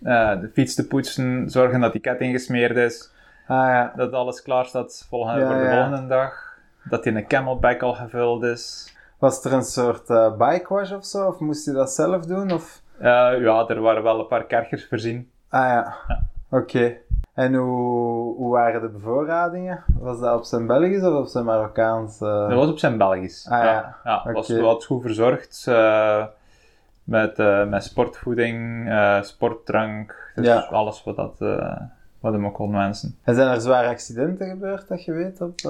eh, 0.02 0.40
de 0.40 0.50
fiets 0.52 0.74
te 0.74 0.86
poetsen, 0.86 1.50
zorgen 1.50 1.80
dat 1.80 1.92
die 1.92 2.00
ketting 2.00 2.32
gesmeerd 2.32 2.76
is, 2.76 3.12
Ah 3.46 3.68
ja. 3.68 3.92
dat 3.96 4.12
alles 4.12 4.42
klaar 4.42 4.64
staat 4.64 5.06
volgende, 5.08 5.40
Ja, 5.40 5.46
voor 5.46 5.56
de 5.62 5.70
volgende 5.70 6.06
dag, 6.06 6.58
dat 6.84 7.02
die 7.02 7.14
een 7.14 7.26
camelback 7.26 7.82
al 7.82 7.94
gevuld 7.94 8.42
is. 8.42 8.92
Was 9.18 9.44
er 9.44 9.52
een 9.52 9.64
soort 9.64 10.10
eh 10.10 10.36
bike 10.36 10.74
wash 10.74 10.92
of 10.92 11.04
zo? 11.04 11.26
Of 11.26 11.38
moest 11.38 11.64
je 11.64 11.72
dat 11.72 11.90
zelf 11.90 12.26
doen? 12.26 12.52
Of... 12.52 12.80
Eh, 12.98 13.04
ja, 13.40 13.68
er 13.68 13.80
waren 13.80 14.02
wel 14.02 14.20
een 14.20 14.26
paar 14.26 14.44
kerkers 14.44 14.86
voorzien. 14.88 15.30
Ah 15.48 15.66
ja, 15.68 15.94
oké. 16.50 16.96
En 17.34 17.54
hoe, 17.54 18.36
hoe 18.36 18.52
waren 18.52 18.80
de 18.80 18.88
bevoorradingen? 18.88 19.84
Was 19.98 20.20
dat 20.20 20.36
op 20.36 20.44
zijn 20.44 20.66
Belgisch 20.66 21.02
of 21.02 21.14
op 21.14 21.26
zijn 21.26 21.44
Marokkaans? 21.44 22.20
eh? 22.20 22.48
Dat 22.48 22.52
was 22.58 22.68
op 22.70 22.78
zijn 22.78 22.98
Belgisch. 22.98 23.48
Ah, 23.50 23.64
ja. 23.64 23.96
ja. 24.04 24.32
was 24.32 24.48
wat 24.60 24.84
goed 24.84 25.02
verzorgd. 25.02 25.64
eh, 25.68 26.24
met, 27.04 27.38
eh, 27.38 27.66
met 27.68 27.84
sportvoeding, 27.84 28.88
eh, 28.90 29.22
sportdrank. 29.22 30.32
Dus 30.34 30.46
Ja. 30.46 30.58
alles 30.58 31.04
wat, 31.04 31.16
dat, 31.16 31.34
eh, 31.40 31.76
wat 32.20 32.32
hem 32.32 32.46
ook 32.46 32.54
kon 32.54 32.72
wensen. 32.72 33.16
En 33.22 33.34
zijn 33.34 33.48
er 33.48 33.60
zware 33.60 33.88
accidenten 33.88 34.48
gebeurd 34.48 34.88
dat 34.88 35.04
je 35.04 35.12
weet? 35.12 35.40
Op? 35.40 35.60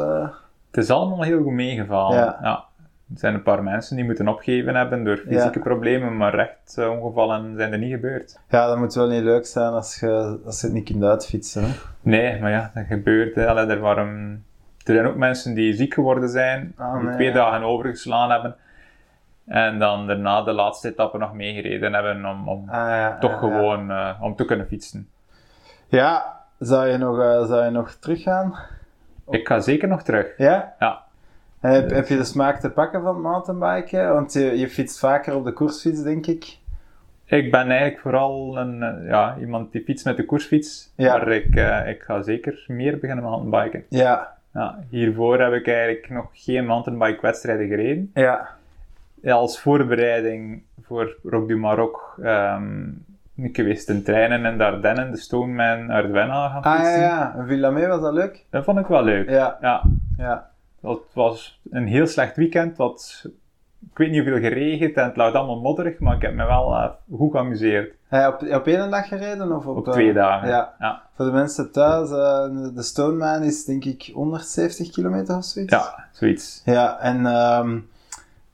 Het 0.70 0.84
is 0.84 0.90
allemaal 0.90 1.22
heel 1.22 1.42
goed 1.42 1.52
meegevallen. 1.52 2.16
Ja. 2.16 2.38
Ja. 2.42 2.64
Er 3.12 3.18
zijn 3.20 3.34
een 3.34 3.42
paar 3.42 3.62
mensen 3.62 3.96
die 3.96 4.04
moeten 4.04 4.28
opgeven 4.28 4.74
hebben 4.74 5.04
door 5.04 5.16
fysieke 5.16 5.58
problemen, 5.58 6.16
maar 6.16 6.38
echt 6.38 6.78
ongevallen 6.88 7.56
zijn 7.56 7.72
er 7.72 7.78
niet 7.78 7.92
gebeurd. 7.92 8.40
Ja, 8.48 8.66
dat 8.66 8.78
moet 8.78 8.94
wel 8.94 9.08
niet 9.08 9.22
leuk 9.22 9.46
zijn 9.46 9.72
als 9.72 10.00
je, 10.00 10.38
als 10.44 10.60
je 10.60 10.66
het 10.66 10.74
niet 10.76 10.84
kunt 10.84 11.04
uitfietsen. 11.04 11.62
Hè? 11.62 11.68
Nee, 12.00 12.40
maar 12.40 12.50
ja, 12.50 12.70
dat 12.74 12.84
gebeurt. 12.88 13.34
Hè. 13.34 13.46
Allee, 13.48 13.66
er, 13.66 13.78
waren, 13.80 14.44
er 14.84 14.94
zijn 14.94 15.06
ook 15.06 15.16
mensen 15.16 15.54
die 15.54 15.74
ziek 15.74 15.94
geworden 15.94 16.28
zijn, 16.28 16.72
Ah, 16.76 17.00
die 17.00 17.10
twee 17.10 17.32
dagen 17.32 17.62
overgeslaan 17.62 18.30
hebben. 18.30 18.56
En 19.46 19.78
dan 19.78 20.06
daarna 20.06 20.42
de 20.42 20.52
laatste 20.52 20.88
etappe 20.88 21.18
nog 21.18 21.32
meegereden 21.34 21.92
hebben 21.94 22.24
om, 22.26 22.48
om 22.48 22.68
Ah, 22.68 22.88
ja, 22.88 23.18
toch 23.18 23.30
ja, 23.30 23.36
gewoon 23.38 23.90
eh, 23.90 24.18
om 24.20 24.36
te 24.36 24.44
kunnen 24.44 24.66
fietsen. 24.66 25.08
Ja, 25.88 26.40
zou 26.58 26.86
je 26.88 26.96
nog, 26.98 27.18
eh, 27.20 27.44
zou 27.44 27.64
je 27.64 27.70
nog 27.70 27.90
teruggaan? 27.92 28.54
Ik 29.30 29.46
ga 29.46 29.60
zeker 29.60 29.88
nog 29.88 30.02
terug. 30.02 30.34
Ja? 30.36 30.74
Ja. 30.78 31.02
En 31.60 31.70
heb, 31.70 31.90
heb 31.90 32.06
je 32.08 32.16
de 32.16 32.24
smaak 32.24 32.60
te 32.60 32.70
pakken 32.70 33.02
van 33.02 33.20
mountainbiken? 33.20 34.12
Want 34.12 34.32
je, 34.32 34.58
je 34.58 34.68
fietst 34.68 34.98
vaker 34.98 35.34
op 35.34 35.44
de 35.44 35.52
koersfiets, 35.52 36.02
denk 36.02 36.26
ik. 36.26 36.58
Ik 37.24 37.50
ben 37.50 37.68
eigenlijk 37.70 38.00
vooral 38.00 38.58
een, 38.58 38.82
eh, 38.82 39.08
ja, 39.08 39.36
iemand 39.40 39.72
die 39.72 39.82
fietst 39.84 40.04
met 40.04 40.16
de 40.16 40.24
koersfiets. 40.24 40.92
Ja. 40.96 41.16
Maar 41.16 41.28
ik, 41.28 41.56
eh, 41.56 41.88
ik 41.88 42.02
ga 42.02 42.22
zeker 42.22 42.64
meer 42.66 42.98
beginnen 42.98 43.24
mountainbiken. 43.24 43.84
Ja, 43.88 44.32
Ja, 44.54 44.78
hiervoor 44.90 45.40
heb 45.40 45.52
ik 45.52 45.66
eigenlijk 45.68 46.10
nog 46.10 46.26
geen 46.32 46.66
mountainbike-wedstrijden 46.66 47.66
gereden. 47.68 48.10
ja. 48.14 48.48
Ja, 49.24 49.34
als 49.34 49.60
voorbereiding 49.60 50.62
voor 50.82 51.16
Rock 51.22 51.48
du 51.48 51.56
Maroc 51.56 52.16
ehm 52.22 52.82
ik 53.36 53.56
geweest 53.56 53.88
in 53.88 54.02
treinen 54.02 54.44
in 54.44 54.58
de 54.58 54.64
Ardennen, 54.64 55.10
de 55.10 55.16
Stoneman 55.16 55.90
Ardennen 55.90 56.50
gaan 56.50 56.62
Ah 56.62 56.74
ja, 56.74 56.84
fietsen. 56.84 57.00
ja. 57.00 57.34
En 57.36 57.46
Villamé 57.46 57.86
was 57.86 58.00
dat 58.00 58.12
leuk? 58.12 58.44
Dat 58.50 58.64
vond 58.64 58.78
ik 58.78 58.86
wel 58.86 59.02
leuk. 59.04 59.28
Ja, 59.30 59.58
Ja, 59.60 59.82
ja. 60.16 60.50
dat 60.80 61.00
was 61.12 61.60
een 61.70 61.86
heel 61.86 62.06
slecht 62.06 62.36
weekend. 62.36 62.76
Wat, 62.76 63.24
ik 63.90 63.98
weet 63.98 64.10
niet 64.10 64.22
hoeveel 64.24 64.40
geregend 64.40 64.94
en 64.96 65.04
het 65.04 65.16
lag 65.16 65.32
allemaal 65.34 65.60
modderig, 65.60 65.98
maar 65.98 66.16
ik 66.16 66.22
heb 66.22 66.34
me 66.34 66.46
wel 66.46 66.74
eh, 66.74 66.90
goed 67.12 67.32
geamuseerd. 67.32 67.94
Heb 68.08 68.40
je 68.40 68.46
op, 68.48 68.60
op 68.60 68.66
één 68.66 68.90
dag 68.90 69.08
gereden? 69.08 69.52
Of 69.56 69.66
op, 69.66 69.76
Op 69.76 69.86
eh, 69.86 69.92
twee 69.92 70.12
dagen. 70.12 70.48
Ja. 70.48 70.74
ja. 70.78 71.02
Voor 71.16 71.24
de 71.24 71.32
mensen 71.32 71.72
thuis, 71.72 72.10
eh, 72.10 72.74
de 72.74 72.82
Stoneman 72.82 73.42
is 73.42 73.64
denk 73.64 73.84
ik 73.84 74.10
170 74.14 74.90
kilometer 74.90 75.36
of 75.36 75.44
zoiets. 75.44 75.72
Ja, 75.72 76.04
zoiets. 76.12 76.62
Ja, 76.64 76.98
en 77.00 77.26
ehm, 77.26 77.78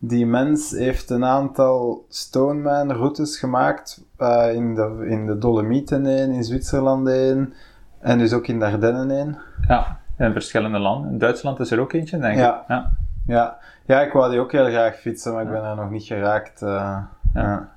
die 0.03 0.27
mens 0.27 0.71
heeft 0.71 1.11
een 1.11 1.25
aantal 1.25 2.05
Stoneman-routes 2.09 3.39
gemaakt 3.39 4.05
eh, 4.17 4.53
in, 4.55 4.75
de, 4.75 5.05
in 5.09 5.27
de 5.27 5.39
Dolomieten 5.39 6.05
heen, 6.05 6.31
in 6.31 6.45
Zwitserland 6.45 7.09
heen 7.09 7.55
en 7.99 8.19
dus 8.19 8.33
ook 8.33 8.47
in 8.47 8.59
de 8.59 8.65
Ardennen 8.65 9.11
heen. 9.11 9.39
Ja, 9.69 9.99
in 10.19 10.33
verschillende 10.33 10.79
landen. 10.79 11.11
In 11.11 11.19
Duitsland 11.19 11.61
is 11.61 11.71
er 11.71 11.81
ook 11.81 11.93
eentje, 11.93 12.19
denk 12.19 12.35
ik. 12.35 12.41
Ja. 12.41 12.65
Ja. 12.69 12.91
Ja. 13.27 13.59
ja, 13.87 14.01
ik 14.01 14.13
wou 14.13 14.31
die 14.31 14.41
ook 14.41 14.53
heel 14.53 14.67
graag 14.67 14.97
fietsen, 14.97 15.33
maar 15.33 15.43
ik 15.43 15.51
ben 15.51 15.65
er 15.65 15.77
nog 15.77 15.91
niet 15.91 16.05
geraakt. 16.05 16.63
eh, 16.63 16.99
ja. 17.35 17.69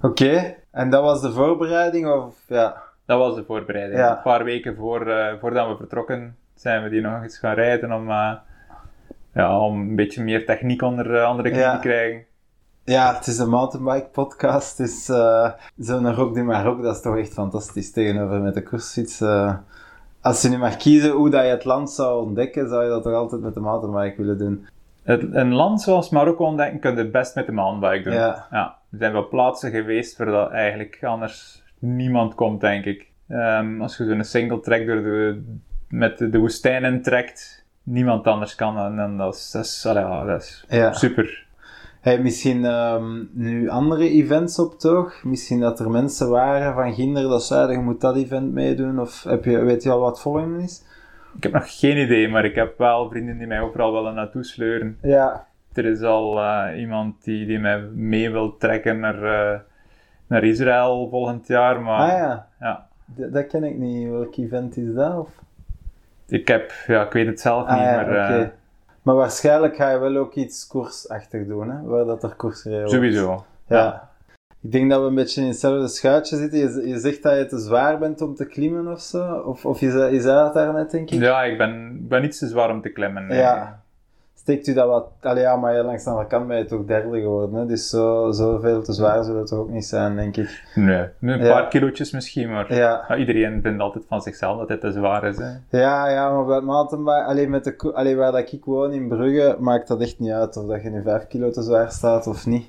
Oké, 0.00 0.54
en 0.70 0.90
dat 0.90 1.02
was 1.02 1.20
de 1.22 1.32
voorbereiding? 1.32 2.06
Of, 2.06 2.34
ja. 2.46 2.76
Dat 3.06 3.18
was 3.18 3.34
de 3.34 3.44
voorbereiding. 3.44 3.98
Ja. 4.00 4.16
Een 4.16 4.22
paar 4.22 4.44
weken 4.44 4.76
voor, 4.76 5.06
eh, 5.06 5.34
voordat 5.40 5.68
we 5.68 5.76
vertrokken 5.76 6.36
zijn 6.54 6.82
we 6.82 6.88
die 6.88 7.00
nog 7.00 7.22
eens 7.22 7.38
gaan 7.38 7.54
rijden 7.54 7.92
om, 7.92 8.10
ja, 9.34 9.58
om 9.60 9.80
een 9.80 9.96
beetje 9.96 10.22
meer 10.22 10.46
techniek 10.46 10.82
onder, 10.82 11.14
eh, 11.20 11.28
onder 11.30 11.42
de 11.44 11.50
knie 11.50 11.62
Ja. 11.62 11.74
te 11.74 11.80
krijgen. 11.88 12.24
ja, 12.84 13.14
het 13.14 13.26
is 13.26 13.38
een 13.38 13.48
mountainbike 13.48 14.08
podcast, 14.12 14.76
dus 14.76 15.08
eh 15.08 15.50
zo'n 15.76 16.14
Rock 16.14 16.34
du 16.34 16.42
Maroc, 16.42 16.82
dat 16.82 16.94
is 16.96 17.02
toch 17.02 17.16
echt 17.18 17.32
fantastisch 17.32 17.92
tegenover 17.92 18.40
met 18.40 18.54
de 18.54 18.62
koersfiets. 18.62 19.20
eh. 19.20 19.54
als 20.20 20.42
je 20.42 20.48
nu 20.48 20.58
mag 20.58 20.76
kiezen 20.76 21.10
hoe 21.10 21.30
dat 21.30 21.42
je 21.44 21.50
het 21.50 21.64
land 21.64 21.90
zou 21.90 22.26
ontdekken, 22.26 22.68
zou 22.68 22.82
je 22.84 22.88
dat 22.90 23.02
toch 23.02 23.12
altijd 23.14 23.40
met 23.42 23.54
de 23.54 23.60
mountainbike 23.60 24.16
willen 24.22 24.38
doen? 24.38 24.66
Het, 25.02 25.34
een 25.34 25.52
land 25.54 25.80
zoals 25.82 26.10
Marokko 26.10 26.44
ontdekken 26.44 26.80
kun 26.80 26.90
je 26.90 26.96
het 26.98 27.12
best 27.12 27.34
met 27.34 27.46
de 27.46 27.52
mountainbike 27.52 28.10
doen. 28.10 28.18
Ja. 28.18 28.78
Er 28.90 28.98
zijn 28.98 29.12
wel 29.12 29.28
plaatsen 29.28 29.70
geweest 29.70 30.16
waar 30.16 30.26
dat 30.26 30.50
eigenlijk 30.50 30.98
anders 31.04 31.62
niemand 31.78 32.34
komt, 32.34 32.60
denk 32.60 32.84
ik. 32.84 33.06
Ehm, 33.28 33.80
als 33.82 33.96
je 33.96 34.04
zo'n 34.04 34.24
single 34.24 34.60
track 34.60 34.86
door 34.86 35.02
de, 35.02 35.42
met 35.88 36.18
de, 36.18 36.28
de 36.30 36.38
woestijn 36.38 36.84
in 36.84 37.02
trekt, 37.02 37.63
niemand 37.84 38.26
anders 38.26 38.54
kan. 38.54 38.78
En, 38.78 38.98
en 38.98 39.16
dat 39.16 39.34
is, 39.34 39.50
dat 39.50 39.64
is, 39.64 39.86
allee, 39.86 40.02
ja, 40.04 40.24
dat 40.24 40.40
is 40.42 40.64
Ja. 40.68 40.92
super. 40.92 41.42
Je 42.02 42.18
misschien 42.22 42.64
ehm, 42.64 43.22
nu 43.32 43.68
andere 43.68 44.08
events 44.08 44.58
op 44.58 44.78
toog? 44.78 45.24
Misschien 45.24 45.60
dat 45.60 45.80
er 45.80 45.90
mensen 45.90 46.28
waren 46.30 46.74
van 46.74 46.94
kinderen 46.94 47.30
dat 47.30 47.44
zeiden, 47.44 47.76
je 47.76 47.82
moet 47.82 48.00
dat 48.00 48.16
event 48.16 48.52
meedoen? 48.52 49.00
Of 49.00 49.22
heb 49.22 49.44
je, 49.44 49.58
weet 49.58 49.82
je 49.82 49.90
al 49.90 50.00
wat 50.00 50.20
volgende 50.20 50.62
is? 50.62 50.84
Ik 51.36 51.42
heb 51.42 51.52
nog 51.52 51.78
geen 51.78 51.96
idee, 51.96 52.28
maar 52.28 52.44
ik 52.44 52.54
heb 52.54 52.78
wel 52.78 53.08
vrienden 53.08 53.38
die 53.38 53.46
mij 53.46 53.60
overal 53.60 53.92
willen 53.92 54.14
naartoe 54.14 54.44
sleuren. 54.44 54.98
Ja. 55.02 55.46
Er 55.72 55.84
is 55.84 56.02
al 56.02 56.40
eh, 56.40 56.80
iemand 56.80 57.24
die, 57.24 57.46
die 57.46 57.58
mij 57.58 57.80
mee 57.94 58.30
wil 58.30 58.56
trekken 58.56 59.00
naar, 59.00 59.22
eh, 59.54 59.60
naar 60.26 60.44
Israël 60.44 61.08
volgend 61.10 61.46
jaar, 61.46 61.80
maar 61.80 62.00
Ah 62.10 62.18
ja, 62.18 62.48
ja, 62.60 62.86
D- 63.16 63.32
dat 63.32 63.46
ken 63.46 63.64
ik 63.64 63.76
niet. 63.78 64.08
Welk 64.10 64.36
event 64.36 64.76
is 64.76 64.94
dat? 64.94 65.18
Of? 65.18 65.28
Ik 66.28 66.48
heb, 66.48 66.72
ja, 66.86 67.04
ik 67.04 67.12
weet 67.12 67.26
het 67.26 67.40
zelf 67.40 67.66
Ah 67.66 67.74
niet, 67.74 67.84
ja, 67.84 67.94
maar 67.94 68.40
eh, 68.40 68.46
Maar 69.02 69.14
waarschijnlijk 69.14 69.76
ga 69.76 69.90
je 69.90 69.98
wel 69.98 70.16
ook 70.16 70.34
iets 70.34 70.66
koersachtig 70.66 71.46
doen, 71.46 71.70
hè? 71.70 71.82
Waar 71.82 72.04
dat 72.04 72.22
er 72.22 72.34
koersrijden 72.34 72.88
sowieso. 72.88 73.44
Ja. 73.68 74.12
Ik 74.62 74.72
denk 74.72 74.90
dat 74.90 75.00
we 75.00 75.06
een 75.06 75.14
beetje 75.14 75.40
in 75.40 75.48
hetzelfde 75.48 75.88
schuitje 75.88 76.36
zitten. 76.36 76.58
Je, 76.58 76.88
je 76.88 76.98
zegt 76.98 77.22
dat 77.22 77.38
je 77.38 77.46
te 77.46 77.58
zwaar 77.58 77.98
bent 77.98 78.20
om 78.20 78.34
te 78.34 78.46
klimmen 78.46 78.92
of 78.92 79.00
zo. 79.00 79.34
Of, 79.34 79.64
of 79.64 79.80
je, 79.80 79.86
je 79.86 80.20
zei 80.20 80.36
dat 80.36 80.54
daarnet, 80.54 80.90
denk 80.90 81.10
ik. 81.10 81.20
Ja, 81.20 81.42
ik 81.42 81.58
ben, 81.58 81.98
ben 82.08 82.22
niet 82.22 82.38
te 82.38 82.48
zwaar 82.48 82.70
om 82.70 82.82
te 82.82 82.88
klimmen. 82.88 83.26
nee. 83.26 83.38
Ja. 83.38 83.83
Steekt 84.44 84.66
u 84.66 84.72
dat 84.74 84.88
wat... 84.88 85.06
Allee, 85.20 85.42
ja, 85.42 85.56
maar 85.56 85.74
je 85.76 85.82
langs 85.82 86.04
de 86.04 86.10
andere 86.10 86.28
kant 86.28 86.46
ben 86.48 86.58
je 86.58 86.64
toch 86.64 86.84
derde 86.84 87.20
geworden, 87.20 87.58
hè? 87.58 87.66
Dus 87.66 87.88
zo, 87.88 88.30
zoveel 88.32 88.82
te 88.82 88.92
zwaar 88.92 89.24
zou 89.24 89.38
het 89.38 89.52
ook 89.52 89.68
niet 89.70 89.84
zijn, 89.84 90.16
denk 90.16 90.36
ik. 90.36 90.62
Nee, 90.74 91.06
een 91.20 91.38
Ja. 91.44 91.52
paar 91.52 91.68
kilootjes 91.68 92.10
misschien, 92.12 92.50
maar 92.50 92.74
Ja. 92.74 93.16
iedereen 93.16 93.62
vindt 93.62 93.82
altijd 93.82 94.04
van 94.08 94.22
zichzelf 94.22 94.58
dat 94.58 94.68
het 94.68 94.80
te 94.80 94.92
zwaar 94.92 95.24
is. 95.24 95.36
Hè. 95.38 95.78
Ja, 95.78 96.08
ja, 96.08 96.30
maar 96.32 96.44
bij 96.62 96.76
het. 96.76 97.26
Allee, 97.26 97.48
met 97.48 97.64
de, 97.64 97.92
allee, 97.94 98.16
waar 98.16 98.32
dat 98.32 98.52
ik 98.52 98.64
woon, 98.64 98.92
in 98.92 99.08
Brugge, 99.08 99.56
maakt 99.58 99.88
dat 99.88 100.00
echt 100.00 100.18
niet 100.18 100.32
uit 100.32 100.56
of 100.56 100.66
dat 100.66 100.82
je 100.82 100.90
nu 100.90 101.02
5 101.02 101.26
kilo 101.26 101.50
te 101.50 101.62
zwaar 101.62 101.90
staat 101.90 102.26
of 102.26 102.46
niet. 102.46 102.66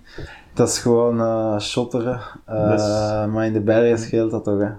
Dat 0.53 0.67
is 0.67 0.79
gewoon 0.79 1.19
eh 1.19 1.59
shotteren. 1.59 2.19
Eh, 2.45 2.69
Dus- 2.69 3.25
Maar 3.31 3.45
in 3.45 3.53
de 3.53 3.61
bergen 3.61 3.97
scheelt 3.97 4.31
dat 4.31 4.43
toch, 4.43 4.59
hè. 4.59 4.69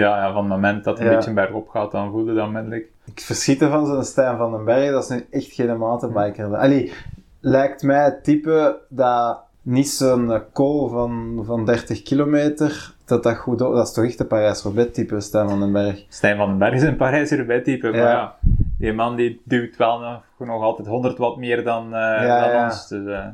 Ja, 0.00 0.16
ja, 0.24 0.32
van 0.32 0.42
het 0.42 0.48
moment 0.52 0.84
dat 0.84 0.98
het 0.98 1.08
een 1.08 1.14
beetje 1.14 1.32
bergop 1.32 1.68
gaat, 1.68 1.90
dan 1.92 2.10
voel 2.10 2.26
je 2.26 2.34
dat 2.34 2.46
onmiddellijk. 2.46 2.90
Ik 3.04 3.20
verschiet 3.20 3.62
ervan 3.62 3.86
zo'n 3.86 4.04
Stijn 4.04 4.36
van 4.36 4.50
den 4.52 4.64
Berg, 4.64 4.90
dat 4.90 5.02
is 5.02 5.08
nu 5.08 5.26
echt 5.30 5.52
geen 5.52 5.78
mountainbiker. 5.78 6.56
Allee, 6.56 6.92
lijkt 7.40 7.82
mij 7.82 8.04
het 8.04 8.24
type 8.24 8.78
dat 8.88 9.40
niet 9.62 9.88
zo'n 9.88 10.42
call 10.52 10.88
van, 10.88 11.42
van 11.46 11.64
30 11.66 12.02
kilometer, 12.02 12.94
dat 13.04 13.22
dat 13.22 13.36
goed. 13.36 13.58
Dat 13.58 13.86
is 13.86 13.92
toch 13.92 14.04
echt 14.04 14.20
een 14.20 14.26
Parijs-Roubaix 14.26 14.92
type, 14.94 15.20
Stijn 15.20 15.48
van 15.48 15.60
den 15.60 15.72
Berg. 15.72 16.04
Stijn 16.08 16.36
van 16.36 16.48
den 16.48 16.58
Berg 16.58 16.74
is 16.74 16.82
een 16.82 16.96
Parijs-Roubaix 16.96 17.64
type, 17.64 17.90
maar 17.90 17.98
Ja. 17.98 18.36
die 18.78 18.92
man 18.92 19.16
die 19.16 19.40
duwt 19.44 19.76
wel 19.76 19.98
nog, 20.00 20.22
nog 20.48 20.62
altijd 20.62 20.88
100 20.88 21.18
watt 21.18 21.36
meer 21.36 21.64
dan, 21.64 21.84
eh, 21.84 22.00
Ja, 22.00 22.40
dan 22.40 22.50
ja. 22.50 22.64
ons. 22.64 22.88
Dus, 22.88 23.06
eh, 23.06 23.26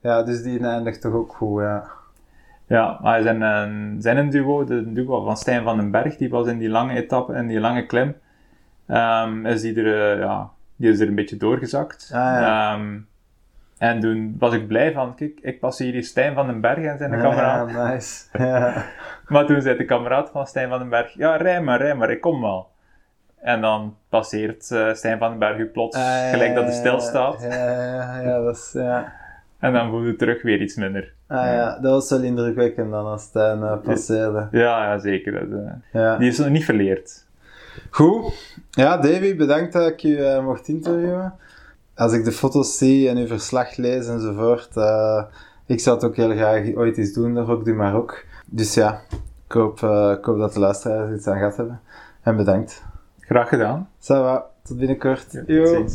Ja, 0.00 0.22
dus 0.22 0.42
die 0.42 0.58
eindigt 0.66 1.00
toch 1.00 1.12
ook 1.12 1.32
goed, 1.34 1.62
ja. 1.62 1.84
ja, 2.66 2.98
maar 3.02 3.22
zijn, 3.22 3.40
een 3.42 3.96
zijn 4.02 4.16
een 4.16 4.30
duo, 4.30 4.64
de 4.64 4.92
duo 4.92 5.24
van 5.24 5.36
Stijn 5.36 5.62
van 5.62 5.76
den 5.76 5.90
Berg, 5.90 6.16
die 6.16 6.30
was 6.30 6.46
in 6.46 6.58
die 6.58 6.68
lange 6.68 6.94
etappe, 6.94 7.34
in 7.34 7.46
die 7.46 7.60
lange 7.60 7.86
klim, 7.86 8.14
ehm, 8.86 9.46
is 9.46 9.60
die 9.60 9.82
er, 9.82 10.12
eh, 10.12 10.18
ja, 10.18 10.50
die 10.76 10.90
is 10.90 11.00
er 11.00 11.08
een 11.08 11.14
beetje 11.14 11.36
doorgezakt. 11.36 12.10
Ah, 12.12 12.18
ja. 12.20 12.72
Ehm, 12.74 12.98
en 13.78 14.00
toen 14.00 14.36
was 14.38 14.54
ik 14.54 14.66
blij 14.66 14.92
van, 14.92 15.14
kijk, 15.14 15.38
ik 15.42 15.60
passeer 15.60 15.92
hier 15.92 16.02
Stijn 16.04 16.34
van 16.34 16.46
den 16.46 16.60
Berg 16.60 16.84
en 16.84 16.98
zijn 16.98 17.10
kameraad. 17.10 17.70
Ja, 17.70 17.92
nice. 17.92 18.24
Ja. 18.44 18.84
Maar 19.28 19.46
toen 19.46 19.62
zei 19.62 19.76
de 19.76 19.84
kameraad 19.84 20.30
van 20.30 20.46
Stijn 20.46 20.68
van 20.68 20.78
den 20.78 20.88
Berg, 20.88 21.14
ja, 21.14 21.36
rij 21.36 21.62
maar, 21.62 21.80
rij 21.80 21.94
maar, 21.94 22.10
ik 22.10 22.20
kom 22.20 22.40
wel. 22.40 22.68
En 23.40 23.60
dan 23.60 23.96
passeert 24.08 24.70
eh, 24.70 24.92
Stijn 24.92 25.18
van 25.18 25.30
den 25.30 25.38
Berg 25.38 25.58
u 25.58 25.66
plots, 25.66 25.96
Ah, 25.96 26.30
gelijk 26.30 26.54
dat 26.54 26.64
hij 26.64 26.72
ja, 26.72 26.78
stilstaat. 26.78 27.42
Ja, 27.42 27.54
ja, 27.54 28.20
ja, 28.20 28.40
dat 28.40 28.56
is, 28.56 28.70
ja. 28.72 29.12
En 29.58 29.72
dan 29.72 29.88
voelde 29.90 30.06
het 30.08 30.18
terug 30.18 30.42
weer 30.42 30.60
iets 30.60 30.76
minder. 30.76 31.12
Ah, 31.26 31.44
ja, 31.46 31.78
dat 31.80 31.92
was 31.92 32.10
wel 32.10 32.22
indrukwekkend 32.22 32.90
dan 32.90 33.04
als 33.06 33.22
Stijn 33.22 33.62
eh, 33.62 33.78
passeerde. 33.82 34.48
Ja, 34.50 34.84
ja 34.84 34.98
zeker. 34.98 35.32
Dat, 35.32 35.60
eh, 35.60 35.72
Ja. 35.92 36.16
Die 36.16 36.28
is 36.28 36.38
nog 36.38 36.48
niet 36.48 36.64
verleerd. 36.64 37.23
Goed. 37.94 38.56
Ja, 38.70 38.96
Davy, 38.96 39.36
bedankt 39.36 39.72
dat 39.72 39.88
ik 39.88 40.00
je 40.00 40.24
eh, 40.24 40.44
mocht 40.44 40.68
interviewen. 40.68 41.34
Als 41.94 42.12
ik 42.12 42.24
de 42.24 42.32
foto's 42.32 42.78
zie 42.78 43.08
en 43.08 43.16
uw 43.16 43.26
verslag 43.26 43.76
lees 43.76 44.06
enzovoort, 44.06 44.76
eh 44.76 45.22
ik 45.66 45.80
zou 45.80 45.96
het 45.96 46.04
ook 46.04 46.16
heel 46.16 46.30
graag 46.30 46.74
ooit 46.74 46.98
eens 46.98 47.12
doen, 47.12 47.34
de 47.34 47.40
Rock 47.40 47.64
du 47.64 47.74
Maroc. 47.74 48.24
Dus 48.46 48.74
ja, 48.74 49.00
ik 49.46 49.52
hoop, 49.52 49.82
eh, 49.82 50.14
ik 50.18 50.24
hoop 50.24 50.38
dat 50.38 50.52
de 50.52 50.60
luisteraars 50.60 51.16
iets 51.16 51.26
aan 51.26 51.36
gehad 51.36 51.56
hebben. 51.56 51.80
En 52.22 52.36
bedankt. 52.36 52.82
Graag 53.20 53.48
gedaan. 53.48 53.88
Ça 54.00 54.06
va, 54.06 54.46
tot 54.62 54.78
binnenkort. 54.78 55.42
Ja, 55.46 55.64
tot. 55.64 55.92